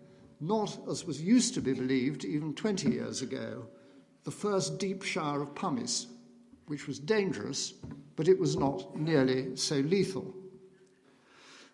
not, 0.43 0.77
as 0.91 1.07
was 1.07 1.23
used 1.23 1.55
to 1.55 1.61
be 1.61 1.73
believed 1.73 2.25
even 2.25 2.53
20 2.53 2.91
years 2.91 3.23
ago, 3.23 3.65
the 4.25 4.31
first 4.31 4.77
deep 4.79 5.05
shower 5.05 5.41
of 5.41 5.55
pumice, 5.55 6.09
which 6.67 6.89
was 6.89 6.99
dangerous, 6.99 7.75
but 8.17 8.27
it 8.27 8.39
was 8.39 8.57
not 8.57 8.99
nearly 8.99 9.55
so 9.55 9.77
lethal. 9.77 10.35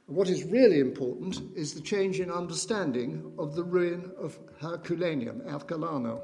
What 0.09 0.30
is 0.30 0.44
really 0.44 0.80
important 0.80 1.38
is 1.54 1.74
the 1.74 1.82
change 1.82 2.18
in 2.18 2.30
understanding 2.30 3.30
of 3.38 3.54
the 3.54 3.62
ruin 3.62 4.11
of 4.18 4.38
Herculaneum, 4.59 5.42
Ercolano. 5.42 6.22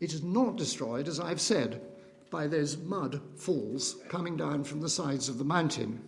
It 0.00 0.14
is 0.14 0.22
not 0.22 0.56
destroyed, 0.56 1.08
as 1.08 1.20
I've 1.20 1.42
said, 1.42 1.82
by 2.30 2.46
those 2.46 2.78
mud 2.78 3.20
falls 3.36 3.96
coming 4.08 4.34
down 4.34 4.64
from 4.64 4.80
the 4.80 4.88
sides 4.88 5.28
of 5.28 5.36
the 5.36 5.44
mountain. 5.44 6.02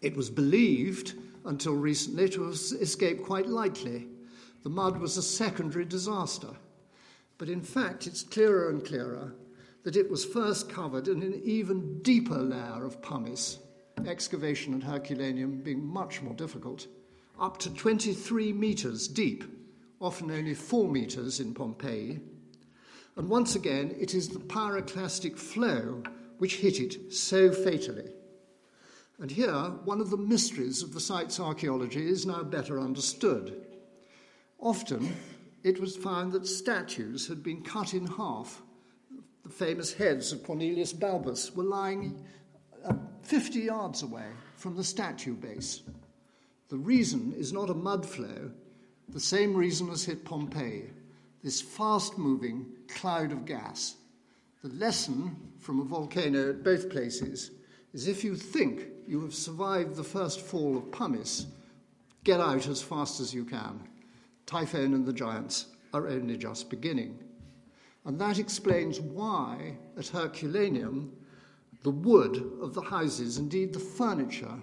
It 0.00 0.16
was 0.16 0.30
believed 0.30 1.14
until 1.44 1.74
recently 1.74 2.28
to 2.28 2.44
have 2.44 2.54
escaped 2.54 3.24
quite 3.24 3.48
lightly. 3.48 4.06
The 4.62 4.70
mud 4.70 5.00
was 5.00 5.16
a 5.16 5.22
secondary 5.22 5.84
disaster. 5.84 6.50
But 7.36 7.48
in 7.48 7.62
fact, 7.62 8.06
it's 8.06 8.22
clearer 8.22 8.70
and 8.70 8.84
clearer 8.84 9.34
that 9.82 9.96
it 9.96 10.08
was 10.08 10.24
first 10.24 10.68
covered 10.68 11.08
in 11.08 11.20
an 11.20 11.42
even 11.44 12.00
deeper 12.02 12.38
layer 12.38 12.84
of 12.84 13.02
pumice, 13.02 13.58
excavation 14.06 14.74
at 14.74 14.82
Herculaneum 14.82 15.62
being 15.62 15.84
much 15.84 16.22
more 16.22 16.34
difficult, 16.34 16.86
up 17.40 17.58
to 17.58 17.72
23 17.72 18.52
metres 18.52 19.08
deep, 19.08 19.44
often 20.00 20.30
only 20.30 20.54
4 20.54 20.88
metres 20.88 21.40
in 21.40 21.54
Pompeii. 21.54 22.20
And 23.16 23.28
once 23.28 23.54
again, 23.54 23.94
it 23.98 24.14
is 24.14 24.28
the 24.28 24.40
pyroclastic 24.40 25.38
flow 25.38 26.02
which 26.38 26.56
hit 26.56 26.80
it 26.80 27.12
so 27.12 27.52
fatally. 27.52 28.10
And 29.20 29.30
here, 29.30 29.52
one 29.84 30.00
of 30.00 30.10
the 30.10 30.16
mysteries 30.16 30.82
of 30.82 30.92
the 30.92 31.00
site's 31.00 31.38
archaeology 31.38 32.08
is 32.08 32.26
now 32.26 32.42
better 32.42 32.80
understood. 32.80 33.64
Often, 34.58 35.14
it 35.62 35.80
was 35.80 35.96
found 35.96 36.32
that 36.32 36.46
statues 36.46 37.28
had 37.28 37.42
been 37.42 37.62
cut 37.62 37.94
in 37.94 38.06
half. 38.06 38.60
The 39.44 39.50
famous 39.50 39.92
heads 39.94 40.32
of 40.32 40.42
Cornelius 40.42 40.92
Balbus 40.92 41.54
were 41.54 41.64
lying 41.64 42.24
50 43.24 43.60
yards 43.60 44.02
away 44.02 44.28
from 44.56 44.76
the 44.76 44.84
statue 44.84 45.34
base. 45.34 45.82
The 46.68 46.76
reason 46.76 47.34
is 47.36 47.52
not 47.52 47.70
a 47.70 47.74
mud 47.74 48.06
flow, 48.06 48.50
the 49.08 49.20
same 49.20 49.54
reason 49.54 49.90
as 49.90 50.04
hit 50.04 50.24
Pompeii 50.24 50.90
this 51.44 51.60
fast 51.60 52.16
moving 52.16 52.64
cloud 52.88 53.30
of 53.30 53.44
gas. 53.44 53.96
The 54.62 54.70
lesson 54.70 55.36
from 55.58 55.78
a 55.78 55.84
volcano 55.84 56.48
at 56.48 56.64
both 56.64 56.88
places 56.88 57.50
is 57.92 58.08
if 58.08 58.24
you 58.24 58.34
think 58.34 58.86
you 59.06 59.20
have 59.20 59.34
survived 59.34 59.94
the 59.94 60.02
first 60.02 60.40
fall 60.40 60.78
of 60.78 60.90
pumice, 60.90 61.46
get 62.24 62.40
out 62.40 62.66
as 62.66 62.80
fast 62.80 63.20
as 63.20 63.34
you 63.34 63.44
can. 63.44 63.78
Typhon 64.46 64.94
and 64.94 65.04
the 65.04 65.12
giants 65.12 65.66
are 65.92 66.08
only 66.08 66.38
just 66.38 66.70
beginning. 66.70 67.18
And 68.06 68.18
that 68.18 68.38
explains 68.38 68.98
why 68.98 69.76
at 69.98 70.08
Herculaneum 70.08 71.12
the 71.84 71.90
wood 71.90 72.50
of 72.62 72.72
the 72.72 72.80
houses, 72.80 73.36
indeed 73.36 73.74
the 73.74 73.78
furniture, 73.78 74.58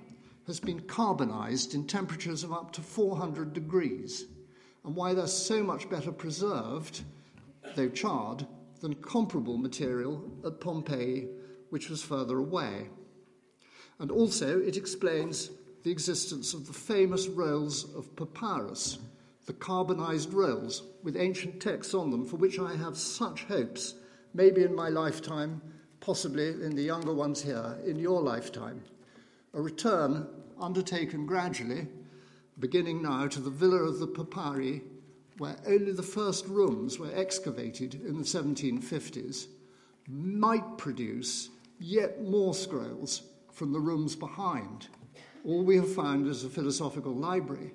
has 0.48 0.60
been 0.60 0.80
carbonized 0.82 1.76
in 1.76 1.86
temperatures 1.86 2.44
of 2.44 2.52
up 2.52 2.72
to 2.74 2.82
400 2.82 3.54
degrees 3.54 4.26
and 4.84 4.96
why 4.96 5.14
they're 5.14 5.28
so 5.28 5.62
much 5.62 5.88
better 5.88 6.12
preserved, 6.12 7.04
though 7.76 7.90
charred, 7.90 8.48
than 8.80 8.96
comparable 8.96 9.58
material 9.58 10.32
at 10.44 10.60
Pompeii, 10.60 11.28
which 11.70 11.92
was 11.92 12.02
further 12.02 12.40
away. 12.40 12.90
And 14.00 14.10
also, 14.10 14.60
it 14.60 14.76
explains 14.76 15.52
the 15.84 15.92
existence 15.92 16.56
of 16.56 16.66
the 16.66 16.74
famous 16.74 17.28
rolls 17.28 17.84
of 17.96 18.16
papyrus, 18.16 18.98
the 19.46 19.54
carbonized 19.54 20.34
rolls 20.34 20.82
with 21.04 21.16
ancient 21.16 21.62
texts 21.62 21.94
on 21.94 22.10
them, 22.10 22.26
for 22.26 22.38
which 22.38 22.58
I 22.58 22.76
have 22.76 22.98
such 22.98 23.44
hopes, 23.44 23.94
maybe 24.34 24.64
in 24.64 24.74
my 24.74 24.90
lifetime, 24.90 25.62
possibly 26.02 26.50
in 26.50 26.76
the 26.76 26.84
younger 26.84 27.14
ones 27.14 27.42
here, 27.42 27.78
in 27.86 27.98
your 27.98 28.22
lifetime. 28.22 28.84
A 29.54 29.62
return 29.62 30.28
undertaken 30.60 31.26
gradually 31.26 31.88
beginning 32.60 33.02
now 33.02 33.28
to 33.28 33.40
the 33.40 33.50
Villa 33.50 33.78
of 33.78 34.00
the 34.00 34.08
Papyri, 34.08 34.82
where 35.38 35.56
only 35.66 35.92
the 35.92 36.04
first 36.04 36.46
rooms 36.48 37.00
were 37.00 37.12
excavated 37.16 37.96
in 37.96 38.18
the 38.18 38.24
1750s, 38.24 39.48
might 40.08 40.78
produce 40.78 41.50
yet 41.80 42.22
more 42.24 42.54
scrolls 42.54 43.24
from 43.52 43.72
the 43.72 43.80
rooms 43.80 44.16
behind. 44.16 44.88
All 45.46 45.64
we 45.64 45.78
have 45.78 45.94
found 45.94 46.28
is 46.28 46.44
a 46.44 46.50
philosophical 46.50 47.14
library. 47.14 47.74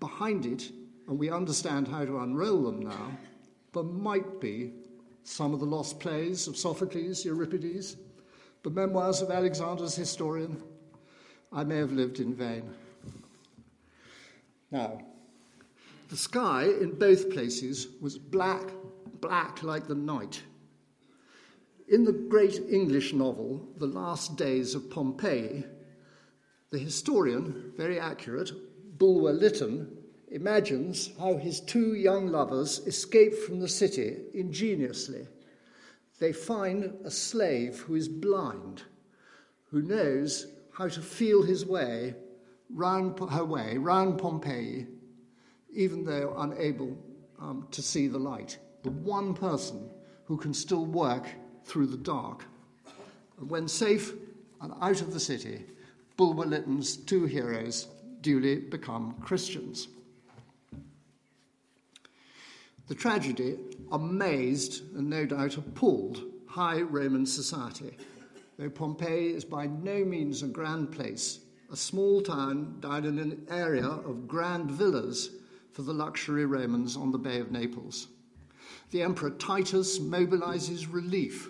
Behind 0.00 0.46
it, 0.46 0.70
and 1.08 1.18
we 1.18 1.30
understand 1.30 1.88
how 1.88 2.04
to 2.04 2.20
unroll 2.20 2.62
them 2.62 2.80
now, 2.80 3.18
there 3.74 3.82
might 3.82 4.40
be 4.40 4.72
some 5.24 5.54
of 5.54 5.60
the 5.60 5.66
lost 5.66 6.00
plays 6.00 6.48
of 6.48 6.56
Sophocles, 6.56 7.24
Euripides, 7.24 7.96
the 8.62 8.70
memoirs 8.70 9.22
of 9.22 9.30
Alexander's 9.30 9.94
historian. 9.94 10.62
I 11.52 11.64
may 11.64 11.76
have 11.76 11.92
lived 11.92 12.20
in 12.20 12.34
vain. 12.34 12.74
Now, 14.70 15.02
the 16.08 16.16
sky 16.16 16.64
in 16.64 16.98
both 16.98 17.30
places 17.30 17.88
was 18.00 18.18
black, 18.18 18.70
black 19.20 19.62
like 19.62 19.86
the 19.86 19.94
night. 19.94 20.42
In 21.88 22.04
the 22.04 22.12
great 22.12 22.58
English 22.70 23.12
novel, 23.12 23.68
The 23.76 23.86
Last 23.86 24.36
Days 24.36 24.74
of 24.74 24.90
Pompeii, 24.90 25.64
the 26.70 26.78
historian, 26.78 27.72
very 27.76 28.00
accurate, 28.00 28.50
Bulwer 28.98 29.32
Lytton, 29.32 29.94
imagines 30.32 31.10
how 31.20 31.36
his 31.36 31.60
two 31.60 31.94
young 31.94 32.26
lovers 32.26 32.80
escape 32.86 33.34
from 33.34 33.60
the 33.60 33.68
city 33.68 34.16
ingeniously. 34.34 35.26
They 36.18 36.32
find 36.32 36.94
a 37.04 37.10
slave 37.10 37.80
who 37.80 37.94
is 37.94 38.08
blind, 38.08 38.82
who 39.70 39.82
knows 39.82 40.46
how 40.72 40.88
to 40.88 41.00
feel 41.02 41.42
his 41.42 41.66
way 41.66 42.14
round 42.70 43.18
her 43.30 43.44
way, 43.44 43.76
round 43.76 44.18
Pompeii, 44.18 44.86
even 45.74 46.04
though 46.04 46.34
unable 46.38 46.96
um, 47.38 47.66
to 47.70 47.82
see 47.82 48.08
the 48.08 48.18
light. 48.18 48.58
The 48.82 48.90
one 48.90 49.34
person 49.34 49.90
who 50.24 50.36
can 50.36 50.54
still 50.54 50.86
work 50.86 51.26
through 51.64 51.88
the 51.88 51.96
dark. 51.96 52.44
And 53.38 53.50
when 53.50 53.68
safe 53.68 54.12
and 54.60 54.72
out 54.80 55.02
of 55.02 55.12
the 55.12 55.20
city, 55.20 55.66
Bulwer 56.16 56.46
Lytton's 56.46 56.96
two 56.96 57.26
heroes 57.26 57.88
duly 58.20 58.56
become 58.56 59.14
Christians. 59.20 59.88
The 62.88 62.94
tragedy 62.94 63.58
amazed 63.90 64.94
and 64.96 65.08
no 65.08 65.24
doubt 65.24 65.56
appalled 65.56 66.24
high 66.46 66.80
Roman 66.82 67.26
society, 67.26 67.96
though 68.58 68.70
Pompeii 68.70 69.34
is 69.34 69.44
by 69.44 69.66
no 69.66 70.04
means 70.04 70.42
a 70.42 70.48
grand 70.48 70.92
place 70.92 71.40
a 71.72 71.76
small 71.76 72.20
town 72.20 72.76
down 72.80 73.06
in 73.06 73.18
an 73.18 73.46
area 73.50 73.86
of 73.86 74.28
grand 74.28 74.70
villas 74.70 75.30
for 75.72 75.80
the 75.80 75.94
luxury 75.94 76.44
Romans 76.44 76.98
on 76.98 77.10
the 77.10 77.18
Bay 77.18 77.40
of 77.40 77.50
Naples. 77.50 78.08
The 78.90 79.00
Emperor 79.00 79.30
Titus 79.30 79.98
mobilizes 79.98 80.92
relief. 80.92 81.48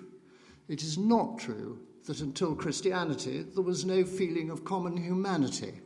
It 0.69 0.81
is 0.85 0.97
not 0.97 1.41
true 1.41 1.81
that 2.07 2.21
until 2.21 2.55
Christianity 2.55 3.43
there 3.43 3.65
was 3.65 3.85
no 3.85 4.05
feeling 4.05 4.49
of 4.49 4.65
common 4.65 4.97
humanity 4.97 5.81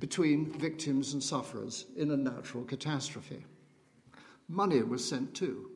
between 0.00 0.58
victims 0.58 1.12
and 1.12 1.22
sufferers 1.22 1.86
in 1.96 2.10
a 2.10 2.16
natural 2.16 2.64
catastrophe. 2.64 3.44
Money 4.48 4.82
was 4.82 5.06
sent 5.06 5.34
too. 5.34 5.70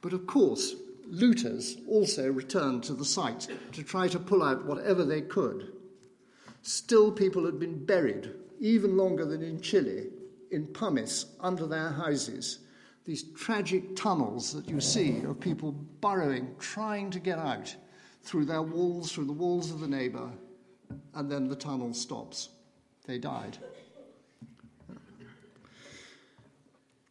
But 0.00 0.12
of 0.12 0.26
course, 0.26 0.74
looters 1.06 1.76
also 1.88 2.30
returned 2.30 2.82
to 2.84 2.94
the 2.94 3.04
site 3.04 3.48
to 3.72 3.82
try 3.82 4.08
to 4.08 4.18
pull 4.18 4.42
out 4.42 4.64
whatever 4.64 5.04
they 5.04 5.22
could 5.22 5.74
Still, 6.66 7.12
people 7.12 7.44
had 7.44 7.60
been 7.60 7.84
buried, 7.84 8.32
even 8.58 8.96
longer 8.96 9.26
than 9.26 9.42
in 9.42 9.60
Chile, 9.60 10.06
in 10.50 10.66
pumice 10.66 11.26
under 11.38 11.66
their 11.66 11.90
houses. 11.90 12.60
These 13.04 13.24
tragic 13.34 13.94
tunnels 13.94 14.54
that 14.54 14.70
you 14.70 14.80
see 14.80 15.20
of 15.24 15.40
people 15.40 15.72
burrowing, 15.72 16.54
trying 16.58 17.10
to 17.10 17.20
get 17.20 17.38
out 17.38 17.76
through 18.22 18.46
their 18.46 18.62
walls, 18.62 19.12
through 19.12 19.26
the 19.26 19.32
walls 19.32 19.70
of 19.70 19.80
the 19.80 19.86
neighbor, 19.86 20.30
and 21.12 21.30
then 21.30 21.48
the 21.48 21.54
tunnel 21.54 21.92
stops. 21.92 22.48
They 23.04 23.18
died. 23.18 23.58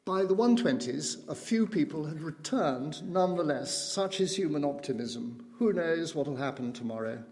By 0.05 0.23
the 0.23 0.35
120s, 0.35 1.27
a 1.29 1.35
few 1.35 1.65
people 1.65 2.05
had 2.05 2.21
returned 2.21 3.03
nonetheless. 3.09 3.91
Such 3.91 4.19
is 4.19 4.35
human 4.35 4.65
optimism. 4.65 5.45
Who 5.59 5.71
knows 5.71 6.13
what 6.13 6.27
will 6.27 6.35
happen 6.35 6.73
tomorrow? 6.73 7.23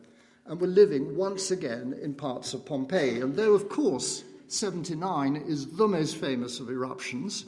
and 0.45 0.59
were 0.59 0.67
living 0.67 1.15
once 1.15 1.51
again 1.51 1.97
in 2.01 2.13
parts 2.13 2.53
of 2.53 2.65
Pompeii. 2.65 3.21
And 3.21 3.35
though, 3.35 3.53
of 3.53 3.69
course, 3.69 4.23
79 4.47 5.37
is 5.37 5.67
the 5.77 5.87
most 5.87 6.17
famous 6.17 6.59
of 6.59 6.69
eruptions, 6.69 7.45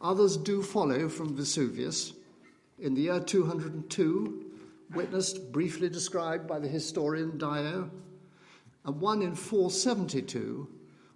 others 0.00 0.36
do 0.36 0.62
follow 0.62 1.08
from 1.08 1.36
Vesuvius. 1.36 2.14
In 2.78 2.94
the 2.94 3.02
year 3.02 3.20
202, 3.20 4.44
witnessed, 4.94 5.52
briefly 5.52 5.88
described 5.88 6.46
by 6.46 6.58
the 6.58 6.68
historian 6.68 7.36
Dio, 7.36 7.90
and 8.84 9.00
one 9.00 9.22
in 9.22 9.34
472, 9.34 10.68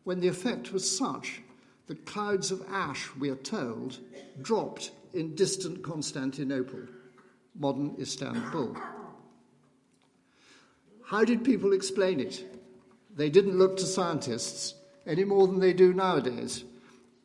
when 0.05 0.21
the 0.21 0.29
effect 0.29 0.73
was 0.73 0.99
such 0.99 1.43
that 1.87 2.07
clouds 2.07 2.51
of 2.51 2.65
ash, 2.71 3.09
we 3.17 3.31
are 3.31 3.37
told, 3.37 3.99
dropped 4.41 4.91
in 5.13 5.35
distant 5.35 5.83
Constantinople, 5.83 6.83
modern 7.59 7.97
Istanbul. 8.01 8.77
How 11.05 11.25
did 11.25 11.45
people 11.45 11.73
explain 11.73 12.21
it? 12.21 12.45
They 13.17 13.31
didn't 13.31 13.59
look 13.59 13.77
to 13.79 13.87
scientists 13.87 14.75
any 15.07 15.25
more 15.25 15.49
than 15.49 15.59
they 15.59 15.73
do 15.73 15.93
nowadays. 15.93 16.65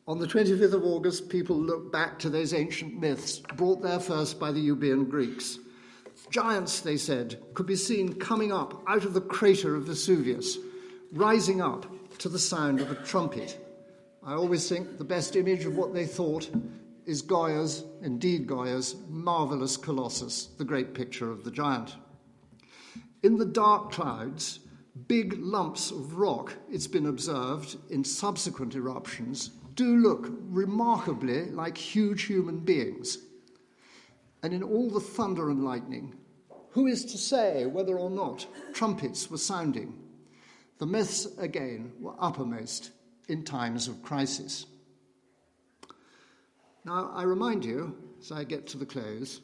On 0.08 0.18
the 0.18 0.26
25th 0.26 0.72
of 0.72 0.84
August, 0.84 1.28
people 1.28 1.56
looked 1.56 1.92
back 1.92 2.18
to 2.20 2.30
those 2.30 2.54
ancient 2.54 2.98
myths 2.98 3.38
brought 3.38 3.82
there 3.82 4.00
first 4.00 4.38
by 4.38 4.52
the 4.52 4.60
Euboean 4.60 5.08
Greeks. 5.08 5.58
Giants, 6.30 6.80
they 6.80 6.96
said, 6.96 7.40
could 7.54 7.66
be 7.66 7.76
seen 7.76 8.14
coming 8.14 8.52
up 8.52 8.82
out 8.88 9.04
of 9.04 9.14
the 9.14 9.20
crater 9.20 9.74
of 9.76 9.84
Vesuvius, 9.84 10.58
rising 11.12 11.60
up 11.60 11.86
to 12.18 12.28
the 12.28 12.38
sound 12.38 12.80
of 12.80 12.90
a 12.90 12.94
trumpet. 13.04 13.58
I 14.26 14.34
always 14.34 14.68
think 14.68 14.98
the 14.98 15.04
best 15.04 15.36
image 15.36 15.66
of 15.66 15.76
what 15.76 15.94
they 15.94 16.04
thought 16.04 16.50
is 17.04 17.22
Goya's, 17.22 17.84
indeed 18.02 18.48
Goya's, 18.48 18.96
marvelous 19.08 19.76
Colossus, 19.76 20.46
the 20.58 20.64
great 20.64 20.94
picture 20.94 21.30
of 21.30 21.44
the 21.44 21.52
giant. 21.52 21.94
In 23.22 23.36
the 23.36 23.44
dark 23.44 23.92
clouds, 23.92 24.58
big 25.06 25.38
lumps 25.38 25.92
of 25.92 26.16
rock, 26.16 26.54
it's 26.68 26.88
been 26.88 27.06
observed 27.06 27.76
in 27.88 28.02
subsequent 28.02 28.74
eruptions, 28.74 29.50
do 29.74 29.96
look 29.96 30.26
remarkably 30.48 31.44
like 31.52 31.78
huge 31.78 32.22
human 32.22 32.58
beings. 32.58 33.18
And 34.42 34.52
in 34.52 34.64
all 34.64 34.90
the 34.90 34.98
thunder 34.98 35.50
and 35.50 35.64
lightning, 35.64 36.16
who 36.70 36.88
is 36.88 37.04
to 37.04 37.16
say 37.16 37.64
whether 37.66 37.96
or 37.96 38.10
not 38.10 38.44
trumpets 38.74 39.30
were 39.30 39.38
sounding? 39.38 40.02
The 40.78 40.86
myths, 40.86 41.28
again, 41.38 41.92
were 42.00 42.16
uppermost 42.18 42.90
in 43.28 43.44
times 43.44 43.88
of 43.88 44.02
crisis. 44.02 44.66
Now, 46.84 47.10
I 47.14 47.24
remind 47.24 47.64
you, 47.64 47.96
as 48.20 48.30
I 48.30 48.44
get 48.44 48.66
to 48.68 48.78
the 48.78 48.86
close, 48.86 49.40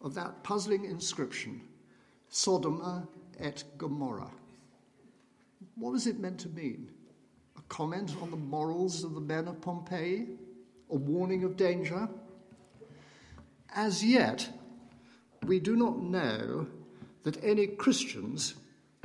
of 0.00 0.14
that 0.14 0.42
puzzling 0.42 0.84
inscription, 0.84 1.60
Sodoma 2.30 3.06
et 3.38 3.64
Gomorrah. 3.76 4.30
What 5.74 5.92
was 5.92 6.06
it 6.06 6.20
meant 6.20 6.38
to 6.40 6.48
mean? 6.48 6.90
A 7.58 7.62
comment 7.62 8.14
on 8.22 8.30
the 8.30 8.36
morals 8.36 9.02
of 9.02 9.14
the 9.14 9.20
men 9.20 9.48
of 9.48 9.60
Pompeii? 9.60 10.28
A 10.90 10.96
warning 10.96 11.44
of 11.44 11.56
danger? 11.56 12.08
As 13.74 14.04
yet, 14.04 14.48
we 15.44 15.58
do 15.60 15.76
not 15.76 16.00
know 16.00 16.66
that 17.22 17.42
any 17.42 17.66
Christians 17.66 18.54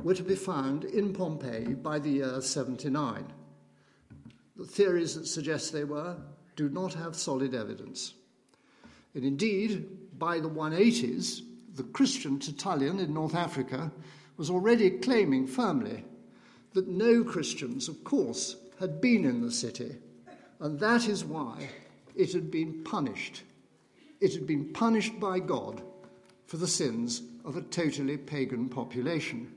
were 0.02 0.14
to 0.14 0.22
be 0.22 0.34
found 0.34 0.84
in 0.84 1.12
Pompeii 1.12 1.74
by 1.74 1.98
the 1.98 2.10
year 2.10 2.40
79. 2.40 3.24
The 4.56 4.64
theories 4.64 5.14
that 5.14 5.26
suggest 5.26 5.72
they 5.72 5.84
were 5.84 6.16
do 6.56 6.68
not 6.68 6.94
have 6.94 7.14
solid 7.14 7.54
evidence. 7.54 8.14
And 9.14 9.24
indeed, 9.24 10.18
by 10.18 10.40
the 10.40 10.48
180s, 10.48 11.42
the 11.74 11.82
Christian 11.82 12.38
Tertullian 12.38 12.98
in 12.98 13.12
North 13.12 13.34
Africa 13.34 13.92
was 14.36 14.50
already 14.50 14.90
claiming 14.90 15.46
firmly 15.46 16.04
that 16.72 16.88
no 16.88 17.22
Christians, 17.22 17.88
of 17.88 18.02
course, 18.04 18.56
had 18.80 19.00
been 19.00 19.24
in 19.24 19.40
the 19.40 19.50
city, 19.50 19.96
and 20.60 20.78
that 20.80 21.08
is 21.08 21.24
why 21.24 21.68
it 22.14 22.32
had 22.32 22.50
been 22.50 22.82
punished. 22.84 23.42
It 24.20 24.34
had 24.34 24.46
been 24.46 24.72
punished 24.72 25.18
by 25.20 25.38
God 25.38 25.82
for 26.46 26.56
the 26.56 26.68
sins 26.68 27.22
of 27.44 27.56
a 27.56 27.62
totally 27.62 28.16
pagan 28.16 28.68
population. 28.68 29.54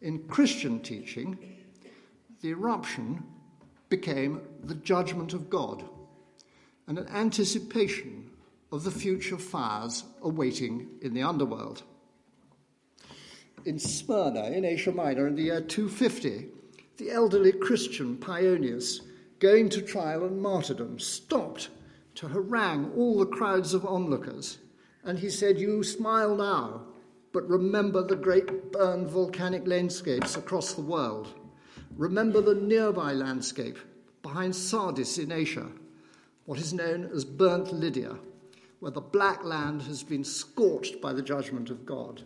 In 0.00 0.26
Christian 0.28 0.80
teaching, 0.80 1.38
the 2.40 2.50
eruption 2.50 3.24
became 3.88 4.40
the 4.62 4.74
judgment 4.74 5.32
of 5.32 5.50
God 5.50 5.84
and 6.86 6.98
an 6.98 7.08
anticipation 7.08 8.30
of 8.72 8.84
the 8.84 8.90
future 8.90 9.38
fires 9.38 10.04
awaiting 10.22 10.88
in 11.02 11.14
the 11.14 11.22
underworld. 11.22 11.82
In 13.64 13.78
Smyrna, 13.78 14.50
in 14.50 14.64
Asia 14.64 14.92
Minor, 14.92 15.26
in 15.26 15.34
the 15.34 15.44
year 15.44 15.60
250, 15.60 16.46
the 16.96 17.10
elderly 17.10 17.52
Christian 17.52 18.16
Pionius, 18.16 19.00
going 19.38 19.68
to 19.70 19.82
trial 19.82 20.24
and 20.24 20.40
martyrdom, 20.40 20.98
stopped 20.98 21.68
to 22.16 22.28
harangue 22.28 22.92
all 22.96 23.18
the 23.18 23.26
crowds 23.26 23.74
of 23.74 23.86
onlookers. 23.86 24.58
And 25.04 25.18
he 25.18 25.30
said, 25.30 25.58
You 25.58 25.82
smile 25.82 26.34
now, 26.36 26.82
but 27.32 27.48
remember 27.48 28.02
the 28.02 28.16
great 28.16 28.72
burned 28.72 29.08
volcanic 29.08 29.66
landscapes 29.66 30.36
across 30.36 30.74
the 30.74 30.82
world. 30.82 31.34
Remember 31.96 32.40
the 32.40 32.54
nearby 32.54 33.12
landscape 33.12 33.78
behind 34.22 34.54
Sardis 34.54 35.18
in 35.18 35.32
Asia, 35.32 35.66
what 36.44 36.58
is 36.58 36.72
known 36.72 37.10
as 37.14 37.24
burnt 37.24 37.72
Lydia, 37.72 38.16
where 38.80 38.92
the 38.92 39.00
black 39.00 39.44
land 39.44 39.82
has 39.82 40.02
been 40.02 40.24
scorched 40.24 41.00
by 41.00 41.12
the 41.12 41.22
judgment 41.22 41.70
of 41.70 41.84
God. 41.84 42.22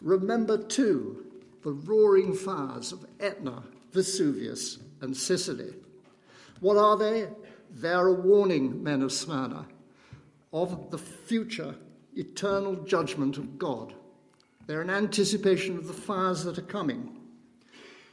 Remember, 0.00 0.56
too, 0.56 1.26
the 1.62 1.72
roaring 1.72 2.34
fires 2.34 2.92
of 2.92 3.04
Etna, 3.18 3.62
Vesuvius, 3.92 4.78
and 5.00 5.16
Sicily. 5.16 5.74
What 6.60 6.76
are 6.76 6.96
they? 6.96 7.28
They 7.74 7.90
are 7.92 8.08
a 8.08 8.12
warning, 8.12 8.82
men 8.82 9.02
of 9.02 9.12
Smyrna, 9.12 9.66
of 10.52 10.90
the 10.90 10.98
future 10.98 11.74
eternal 12.16 12.76
judgment 12.76 13.36
of 13.36 13.58
God. 13.58 13.94
They're 14.66 14.82
an 14.82 14.90
anticipation 14.90 15.76
of 15.76 15.86
the 15.86 15.92
fires 15.92 16.44
that 16.44 16.58
are 16.58 16.62
coming. 16.62 17.19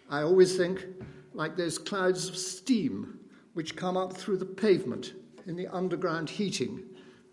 I 0.10 0.22
always 0.22 0.56
think 0.56 0.86
like 1.34 1.56
those 1.56 1.78
clouds 1.78 2.30
of 2.30 2.38
steam 2.38 3.20
which 3.54 3.76
come 3.76 3.98
up 3.98 4.14
through 4.14 4.38
the 4.38 4.46
pavement 4.46 5.14
in 5.46 5.56
the 5.56 5.68
underground 5.68 6.30
heating 6.30 6.84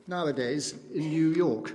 nowadays 0.06 0.74
in 0.92 1.08
New 1.08 1.30
York, 1.32 1.72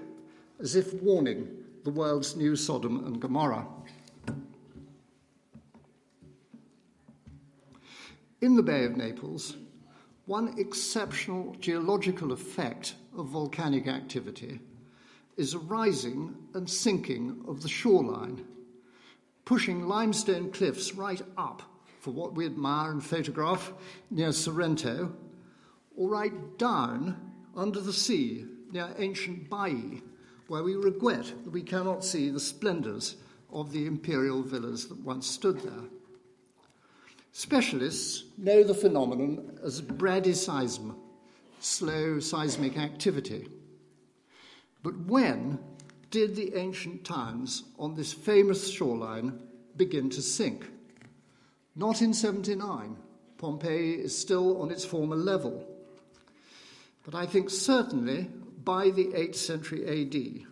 as 0.59 0.75
if 0.75 0.93
warning 0.93 1.47
the 1.83 1.89
world's 1.89 2.35
new 2.35 2.55
Sodom 2.55 3.05
and 3.05 3.19
Gomorrah. 3.21 3.65
In 8.41 8.55
the 8.55 8.63
Bay 8.63 8.85
of 8.85 8.95
Naples, 8.95 9.57
one 10.25 10.53
exceptional 10.57 11.55
geological 11.59 12.31
effect 12.31 12.95
of 13.17 13.27
volcanic 13.27 13.87
activity 13.87 14.59
is 15.37 15.53
a 15.53 15.59
rising 15.59 16.35
and 16.53 16.69
sinking 16.69 17.43
of 17.47 17.61
the 17.61 17.69
shoreline 17.69 18.45
pushing 19.49 19.87
limestone 19.87 20.51
cliffs 20.51 20.93
right 20.93 21.23
up 21.35 21.63
for 22.01 22.11
what 22.11 22.35
we 22.35 22.45
admire 22.45 22.91
and 22.91 23.03
photograph 23.03 23.73
near 24.11 24.31
Sorrento, 24.31 25.11
or 25.97 26.07
right 26.07 26.59
down 26.59 27.19
under 27.57 27.79
the 27.79 27.91
sea 27.91 28.45
near 28.71 28.93
ancient 28.99 29.49
Baiae, 29.49 30.03
where 30.49 30.61
we 30.61 30.75
regret 30.75 31.33
that 31.43 31.49
we 31.49 31.63
cannot 31.63 32.05
see 32.05 32.29
the 32.29 32.39
splendours 32.39 33.15
of 33.51 33.71
the 33.71 33.87
imperial 33.87 34.43
villas 34.43 34.87
that 34.87 35.03
once 35.03 35.25
stood 35.25 35.59
there. 35.61 35.89
Specialists 37.31 38.25
know 38.37 38.63
the 38.63 38.75
phenomenon 38.75 39.57
as 39.63 39.81
bradyseism, 39.81 40.93
slow 41.59 42.19
seismic 42.19 42.77
activity. 42.77 43.47
But 44.83 44.95
when 45.07 45.57
did 46.09 46.35
the 46.35 46.55
ancient 46.55 47.05
towns 47.05 47.63
on 47.77 47.95
this 47.95 48.13
famous 48.13 48.69
shoreline 48.69 49.39
begin 49.77 50.09
to 50.09 50.21
sink? 50.21 50.69
Not 51.75 52.01
in 52.01 52.13
79. 52.13 52.95
Pompeii 53.37 53.93
is 53.93 54.17
still 54.17 54.61
on 54.61 54.71
its 54.71 54.83
former 54.83 55.15
level. 55.15 55.65
But 57.03 57.15
I 57.15 57.25
think 57.25 57.49
certainly 57.49 58.29
by 58.65 58.89
the 58.89 59.05
8th 59.05 59.35
century 59.35 59.85
AD, 59.87 60.45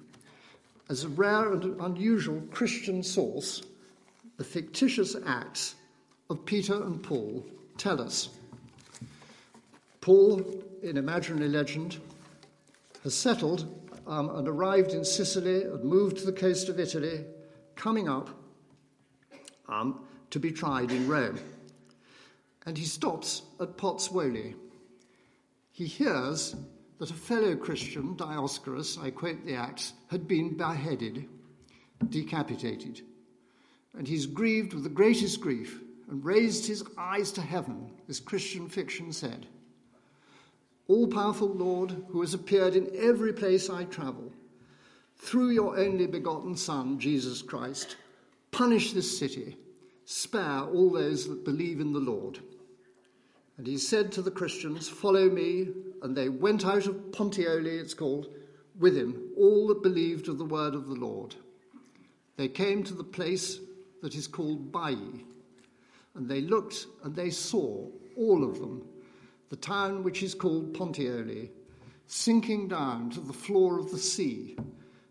as 0.89 1.03
a 1.03 1.09
rare 1.09 1.53
and 1.53 1.79
unusual 1.81 2.41
Christian 2.51 3.03
source, 3.03 3.61
the 4.37 4.43
fictitious 4.43 5.15
Acts 5.25 5.75
of 6.29 6.45
Peter 6.45 6.81
and 6.83 7.01
Paul 7.03 7.45
tell 7.77 8.01
us. 8.01 8.29
Paul, 9.99 10.63
in 10.81 10.95
imaginary 10.95 11.49
legend, 11.49 11.97
has 13.03 13.13
settled 13.13 13.86
um, 14.07 14.29
and 14.35 14.47
arrived 14.47 14.91
in 14.91 15.03
Sicily 15.03 15.63
and 15.63 15.83
moved 15.83 16.17
to 16.17 16.25
the 16.25 16.31
coast 16.31 16.69
of 16.69 16.79
Italy, 16.79 17.25
coming 17.75 18.09
up 18.09 18.29
um, 19.67 20.05
to 20.31 20.39
be 20.39 20.51
tried 20.51 20.91
in 20.91 21.07
Rome. 21.07 21.39
And 22.65 22.77
he 22.77 22.85
stops 22.85 23.43
at 23.59 23.77
Pozzuoli. 23.77 24.55
He 25.71 25.85
hears 25.85 26.55
that 26.99 27.11
a 27.11 27.13
fellow 27.13 27.55
Christian, 27.55 28.15
Dioscorus, 28.15 28.97
I 29.01 29.11
quote 29.11 29.45
the 29.45 29.55
Acts, 29.55 29.93
had 30.09 30.27
been 30.27 30.57
beheaded, 30.57 31.25
decapitated. 32.09 33.01
And 33.97 34.07
he's 34.07 34.25
grieved 34.25 34.73
with 34.73 34.83
the 34.83 34.89
greatest 34.89 35.39
grief 35.41 35.81
and 36.09 36.23
raised 36.23 36.65
his 36.65 36.83
eyes 36.97 37.31
to 37.33 37.41
heaven, 37.41 37.91
as 38.09 38.19
Christian 38.19 38.69
fiction 38.69 39.11
said. 39.11 39.47
All 40.88 41.07
powerful 41.07 41.49
Lord, 41.49 42.03
who 42.09 42.21
has 42.21 42.33
appeared 42.33 42.75
in 42.75 42.89
every 42.95 43.33
place 43.33 43.69
I 43.69 43.83
travel, 43.85 44.31
through 45.17 45.49
your 45.49 45.77
only 45.77 46.07
begotten 46.07 46.55
Son, 46.55 46.99
Jesus 46.99 47.41
Christ, 47.41 47.97
punish 48.51 48.93
this 48.93 49.17
city, 49.17 49.57
spare 50.05 50.61
all 50.61 50.89
those 50.89 51.27
that 51.27 51.43
believe 51.43 51.81
in 51.81 51.91
the 51.91 51.99
Lord. 51.99 52.39
And 53.57 53.65
he 53.65 53.77
said 53.77 54.11
to 54.13 54.21
the 54.21 54.31
Christians, 54.31 54.88
Follow 54.88 55.29
me. 55.29 55.69
And 56.03 56.15
they 56.15 56.29
went 56.29 56.63
out 56.63 56.85
of 56.85 57.11
Puteoli, 57.11 57.79
it's 57.81 57.95
called, 57.95 58.27
with 58.79 58.95
him, 58.95 59.31
all 59.35 59.67
that 59.67 59.81
believed 59.81 60.29
of 60.29 60.38
the 60.38 60.45
word 60.45 60.75
of 60.75 60.88
the 60.88 60.95
Lord. 60.95 61.33
They 62.35 62.47
came 62.47 62.83
to 62.83 62.93
the 62.93 63.03
place 63.03 63.59
that 64.03 64.13
is 64.13 64.27
called 64.27 64.71
Baiae. 64.71 65.23
And 66.13 66.29
they 66.29 66.41
looked 66.41 66.85
and 67.03 67.15
they 67.15 67.31
saw, 67.31 67.88
all 68.15 68.43
of 68.43 68.59
them, 68.59 68.88
the 69.49 69.55
town 69.55 70.03
which 70.03 70.23
is 70.23 70.33
called 70.33 70.73
Puteoli, 70.73 71.49
sinking 72.07 72.67
down 72.67 73.09
to 73.11 73.19
the 73.19 73.33
floor 73.33 73.79
of 73.79 73.91
the 73.91 73.97
sea, 73.97 74.57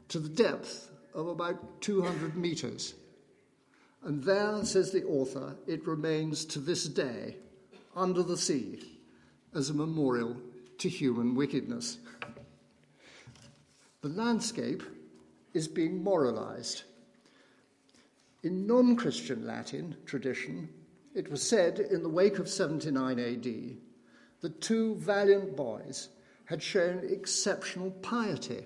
to 0.08 0.18
the 0.18 0.28
depth 0.28 0.90
of 1.14 1.28
about 1.28 1.80
200 1.80 2.36
meters. 2.36 2.94
And 4.02 4.22
there, 4.22 4.64
says 4.64 4.92
the 4.92 5.04
author, 5.04 5.56
it 5.66 5.86
remains 5.86 6.44
to 6.46 6.58
this 6.58 6.84
day 6.84 7.36
under 7.94 8.22
the 8.22 8.36
sea 8.36 8.98
as 9.54 9.70
a 9.70 9.74
memorial 9.74 10.36
to 10.78 10.88
human 10.88 11.34
wickedness. 11.34 11.98
The 14.02 14.08
landscape 14.08 14.82
is 15.54 15.66
being 15.66 16.04
moralized. 16.04 16.84
In 18.42 18.66
non 18.66 18.94
Christian 18.94 19.46
Latin 19.46 19.96
tradition, 20.04 20.68
it 21.14 21.30
was 21.30 21.42
said 21.42 21.80
in 21.80 22.02
the 22.02 22.08
wake 22.08 22.38
of 22.38 22.48
79 22.48 23.18
AD 23.18 23.85
that 24.46 24.60
two 24.60 24.94
valiant 24.94 25.56
boys 25.56 26.10
had 26.44 26.62
shown 26.62 27.00
exceptional 27.10 27.90
piety, 27.90 28.64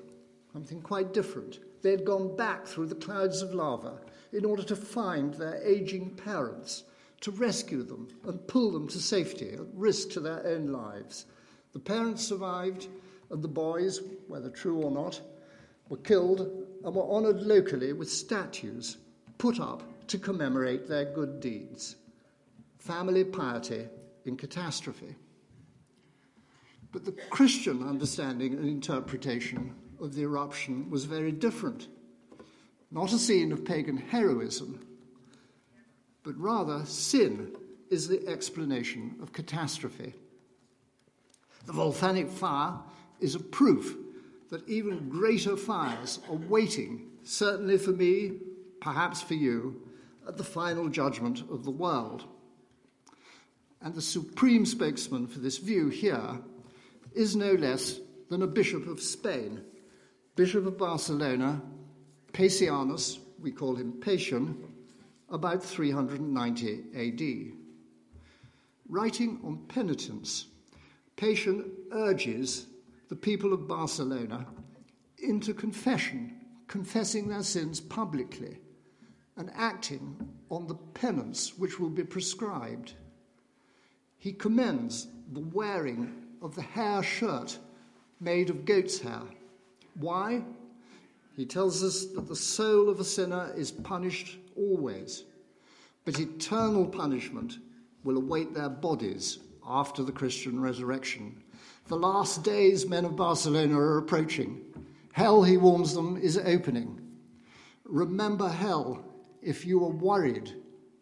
something 0.53 0.83
quite 0.83 1.15
different. 1.15 1.59
They 1.81 1.91
had 1.91 2.05
gone 2.05 2.37
back 2.37 2.67
through 2.67 2.89
the 2.89 2.95
clouds 2.97 3.41
of 3.41 3.55
lava 3.55 3.99
in 4.31 4.45
order 4.45 4.63
to 4.65 4.77
find 4.77 5.33
their 5.33 5.59
aging 5.65 6.11
parents, 6.17 6.85
to 7.23 7.31
rescue 7.31 7.83
them 7.83 8.09
and 8.25 8.47
pull 8.47 8.71
them 8.71 8.89
to 8.89 8.99
safety 8.99 9.53
at 9.55 9.61
risk 9.73 10.11
to 10.11 10.21
their 10.21 10.47
own 10.47 10.67
lives. 10.67 11.25
The 11.73 11.79
parents 11.79 12.29
survived, 12.29 12.89
and 13.31 13.43
the 13.43 13.49
boys, 13.49 14.03
whether 14.29 14.51
true 14.51 14.83
or 14.83 14.91
not, 14.91 15.19
were 15.89 15.97
killed 15.97 16.41
and 16.85 16.95
were 16.95 17.11
honoured 17.11 17.41
locally 17.41 17.95
with 17.95 18.11
statues 18.11 18.99
put 19.39 19.59
up 19.59 19.83
to 20.09 20.19
commemorate 20.19 20.87
their 20.87 21.07
good 21.07 21.41
deeds. 21.41 21.97
Family 22.77 23.25
piety 23.25 23.87
in 24.27 24.37
catastrophe. 24.37 25.17
But 26.93 27.05
the 27.05 27.13
Christian 27.13 27.87
understanding 27.87 28.55
and 28.55 28.69
interpretation 28.69 29.75
of 30.01 30.15
the 30.15 30.23
eruption 30.23 30.91
was 30.91 31.05
very 31.05 31.33
different. 31.33 31.89
Not 32.91 33.13
a 33.13 33.19
scene 33.19 33.53
of 33.53 33.65
pagan 33.65 33.97
heroism, 33.97 34.81
but 36.25 36.37
rather 36.39 36.85
sin 36.85 37.57
is 37.91 38.09
the 38.09 38.27
explanation 38.27 39.17
of 39.23 39.33
catastrophe. 39.33 40.15
The 41.67 41.73
volcanic 41.73 42.29
fire 42.29 42.79
is 43.21 43.35
a 43.35 43.41
proof 43.41 43.97
that 44.51 44.69
even 44.69 45.09
greater 45.09 45.57
fires 45.57 46.19
are 46.29 46.37
waiting, 46.37 47.11
certainly 47.23 47.79
for 47.79 47.93
me, 47.93 48.33
perhaps 48.81 49.23
for 49.23 49.35
you, 49.35 49.81
at 50.27 50.37
the 50.37 50.45
final 50.45 50.89
judgment 50.89 51.43
of 51.51 51.65
the 51.65 51.71
world. 51.71 52.25
And 53.81 53.95
the 53.95 54.03
supreme 54.03 54.67
spokesman 54.67 55.27
for 55.29 55.39
this 55.39 55.59
view 55.59 55.89
here 55.89 56.41
is 57.15 57.37
no 57.37 57.53
less 57.53 57.99
than 58.29 58.43
a 58.43 58.47
bishop 58.47 58.87
of 58.87 59.01
Spain, 59.01 59.63
Bishop 60.37 60.67
of 60.67 60.79
Barcelona, 60.79 61.61
Pacianus, 62.33 63.19
we 63.41 63.51
call 63.51 63.75
him 63.75 63.93
Pacian, 64.01 64.57
about 65.29 65.63
390 65.63 66.85
AD. 66.95 67.53
Writing 68.89 69.41
on 69.45 69.59
penitence, 69.69 70.47
Pacian 71.17 71.71
urges 71.93 72.67
the 73.09 73.17
people 73.17 73.53
of 73.53 73.69
Barcelona 73.69 74.47
into 75.19 75.53
confession, 75.53 76.41
confessing 76.69 77.29
their 77.29 77.43
sins 77.43 77.81
publicly, 77.81 78.59
and 79.37 79.51
acting 79.55 80.17
on 80.49 80.67
the 80.67 80.75
penance 80.75 81.59
which 81.59 81.79
will 81.79 81.91
be 81.91 82.05
prescribed. 82.05 82.95
He 84.19 84.33
commends 84.33 85.09
the 85.33 85.41
wearing 85.41 86.30
of 86.43 86.55
the 86.55 86.63
hair 86.63 87.03
shirt 87.03 87.59
made 88.21 88.51
of 88.51 88.65
goat's 88.65 88.99
hair. 88.99 89.23
Why? 89.95 90.43
He 91.37 91.47
tells 91.47 91.83
us 91.83 92.07
that 92.07 92.29
the 92.29 92.37
soul 92.37 92.89
of 92.89 93.01
a 93.01 93.05
sinner 93.05 93.53
is 93.57 93.71
punished 93.71 94.39
always, 94.57 95.25
but 96.05 96.19
eternal 96.19 96.87
punishment 96.87 97.59
will 98.05 98.17
await 98.17 98.55
their 98.55 98.69
bodies 98.69 99.39
after 99.67 100.03
the 100.03 100.13
Christian 100.13 100.61
resurrection. 100.61 101.43
The 101.89 101.97
last 101.97 102.43
days, 102.43 102.87
men 102.87 103.05
of 103.05 103.17
Barcelona, 103.17 103.79
are 103.79 103.99
approaching. 103.99 104.61
Hell, 105.13 105.43
he 105.43 105.57
warns 105.57 105.95
them, 105.95 106.17
is 106.17 106.39
opening. 106.39 107.01
Remember 107.85 108.49
hell 108.49 109.05
if 109.43 109.67
you 109.67 109.85
are 109.85 109.91
worried 109.91 110.55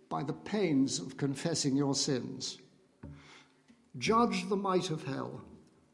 by 0.08 0.22
the 0.22 0.32
pains 0.32 0.98
of 0.98 1.16
confessing 1.16 1.76
your 1.76 1.94
sins. 1.94 2.58
Judge 3.98 4.48
the 4.48 4.56
might 4.56 4.90
of 4.90 5.04
hell 5.04 5.42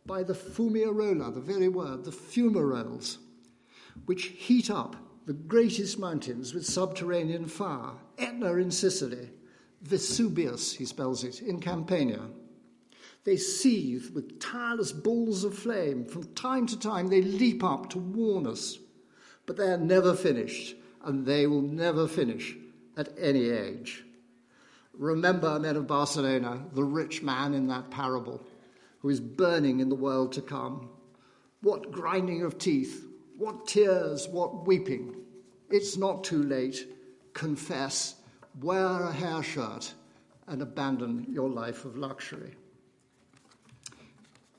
by 0.07 0.23
the 0.23 0.35
fumarola, 0.35 1.33
the 1.33 1.41
very 1.41 1.69
word, 1.69 2.05
the 2.05 2.11
fumaroles, 2.11 3.19
which 4.05 4.27
heat 4.27 4.71
up 4.71 4.97
the 5.27 5.33
greatest 5.33 5.99
mountains 5.99 6.53
with 6.53 6.67
subterranean 6.67 7.47
fire. 7.47 7.93
Etna 8.19 8.55
in 8.57 8.71
Sicily, 8.71 9.31
Vesuvius, 9.81 10.75
he 10.75 10.85
spells 10.85 11.25
it, 11.25 11.41
in 11.41 11.61
Campania. 11.61 12.21
They 13.25 13.39
seethe 13.39 14.11
with 14.11 14.39
tireless 14.39 14.93
balls 14.93 15.45
of 15.45 15.57
flame. 15.57 16.05
From 16.05 16.25
time 16.35 16.67
to 16.67 16.79
time, 16.79 17.09
they 17.09 17.23
leap 17.23 17.65
up 17.65 17.89
to 17.91 17.99
warn 17.99 18.47
us. 18.47 18.79
But 19.47 19.57
they 19.57 19.69
are 19.69 19.79
never 19.79 20.15
finished, 20.15 20.77
and 21.03 21.25
they 21.25 21.47
will 21.47 21.63
never 21.63 22.07
finish 22.07 22.55
at 22.97 23.15
any 23.19 23.49
age. 23.49 24.04
Remember, 24.99 25.59
men 25.59 25.77
of 25.77 25.87
Barcelona, 25.87 26.65
the 26.73 26.85
rich 26.85 27.23
man 27.23 27.55
in 27.55 27.67
that 27.69 27.91
parable 27.91 28.41
who 29.01 29.09
is 29.09 29.21
burning 29.21 29.81
in 29.81 29.89
the 29.89 29.95
world 29.95 30.33
to 30.33 30.41
come. 30.41 30.89
What 31.63 31.91
grinding 31.91 32.43
of 32.43 32.59
teeth, 32.59 33.07
what 33.37 33.67
tears, 33.67 34.29
what 34.29 34.67
weeping. 34.67 35.17
It's 35.69 35.97
not 35.97 36.25
too 36.25 36.43
late. 36.43 36.87
Confess, 37.33 38.15
wear 38.63 39.03
a 39.03 39.13
hair 39.13 39.43
shirt, 39.43 39.93
and 40.47 40.63
abandon 40.63 41.27
your 41.29 41.49
life 41.49 41.85
of 41.85 41.97
luxury. 41.97 42.55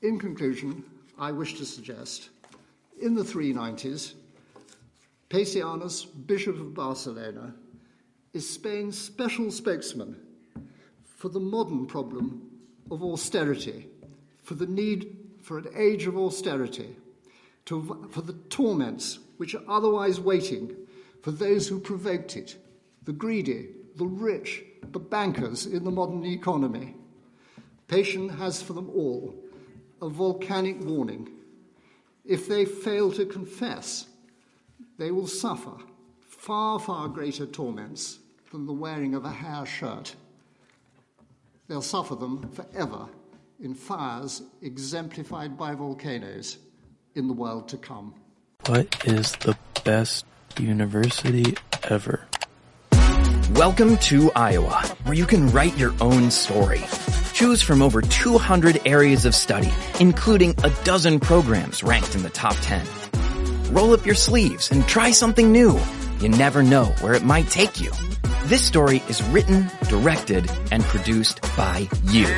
In 0.02 0.18
conclusion, 0.18 0.84
I 1.18 1.32
wish 1.32 1.54
to 1.54 1.64
suggest 1.64 2.28
in 3.00 3.14
the 3.14 3.22
390s, 3.22 4.12
Pacianus, 5.28 6.04
Bishop 6.04 6.56
of 6.56 6.74
Barcelona, 6.74 7.54
is 8.32 8.48
Spain's 8.48 8.98
special 8.98 9.50
spokesman 9.50 10.25
for 11.26 11.30
the 11.32 11.40
modern 11.40 11.86
problem 11.86 12.40
of 12.88 13.02
austerity, 13.02 13.88
for 14.44 14.54
the 14.54 14.64
need 14.64 15.16
for 15.42 15.58
an 15.58 15.66
age 15.74 16.06
of 16.06 16.16
austerity, 16.16 16.94
to, 17.64 18.08
for 18.12 18.22
the 18.22 18.34
torments 18.48 19.18
which 19.36 19.52
are 19.52 19.64
otherwise 19.66 20.20
waiting 20.20 20.72
for 21.22 21.32
those 21.32 21.66
who 21.66 21.80
provoked 21.80 22.36
it, 22.36 22.56
the 23.02 23.12
greedy, 23.12 23.70
the 23.96 24.06
rich, 24.06 24.62
the 24.92 25.00
bankers 25.00 25.66
in 25.66 25.82
the 25.82 25.90
modern 25.90 26.24
economy. 26.24 26.94
Pacian 27.88 28.28
has 28.28 28.62
for 28.62 28.74
them 28.74 28.88
all 28.90 29.34
a 30.00 30.08
volcanic 30.08 30.80
warning. 30.84 31.28
If 32.24 32.46
they 32.46 32.64
fail 32.64 33.10
to 33.14 33.26
confess, 33.26 34.06
they 34.96 35.10
will 35.10 35.26
suffer 35.26 35.74
far, 36.20 36.78
far 36.78 37.08
greater 37.08 37.46
torments 37.46 38.20
than 38.52 38.66
the 38.66 38.72
wearing 38.72 39.16
of 39.16 39.24
a 39.24 39.32
hair 39.32 39.66
shirt. 39.66 40.14
They'll 41.68 41.82
suffer 41.82 42.14
them 42.14 42.48
forever 42.52 43.08
in 43.60 43.74
fires 43.74 44.40
exemplified 44.62 45.58
by 45.58 45.74
volcanoes 45.74 46.58
in 47.16 47.26
the 47.26 47.34
world 47.34 47.68
to 47.70 47.76
come. 47.76 48.14
What 48.66 49.04
is 49.04 49.32
the 49.32 49.58
best 49.84 50.26
university 50.60 51.56
ever? 51.82 52.24
Welcome 53.54 53.96
to 53.96 54.30
Iowa, 54.36 54.80
where 55.04 55.14
you 55.14 55.26
can 55.26 55.50
write 55.50 55.76
your 55.76 55.92
own 56.00 56.30
story. 56.30 56.82
Choose 57.32 57.62
from 57.62 57.82
over 57.82 58.00
200 58.00 58.82
areas 58.86 59.24
of 59.24 59.34
study, 59.34 59.72
including 59.98 60.54
a 60.62 60.70
dozen 60.84 61.18
programs 61.18 61.82
ranked 61.82 62.14
in 62.14 62.22
the 62.22 62.30
top 62.30 62.54
10. 62.62 62.86
Roll 63.72 63.92
up 63.92 64.06
your 64.06 64.14
sleeves 64.14 64.70
and 64.70 64.86
try 64.86 65.10
something 65.10 65.50
new. 65.50 65.80
You 66.20 66.28
never 66.28 66.62
know 66.62 66.84
where 67.00 67.14
it 67.14 67.24
might 67.24 67.48
take 67.48 67.80
you. 67.80 67.90
This 68.46 68.64
story 68.64 69.02
is 69.08 69.24
written, 69.24 69.68
directed, 69.88 70.48
and 70.70 70.84
produced 70.84 71.40
by 71.56 71.88
you. 72.04 72.28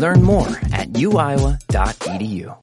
Learn 0.00 0.22
more 0.22 0.48
at 0.72 0.92
uiowa.edu. 0.94 2.56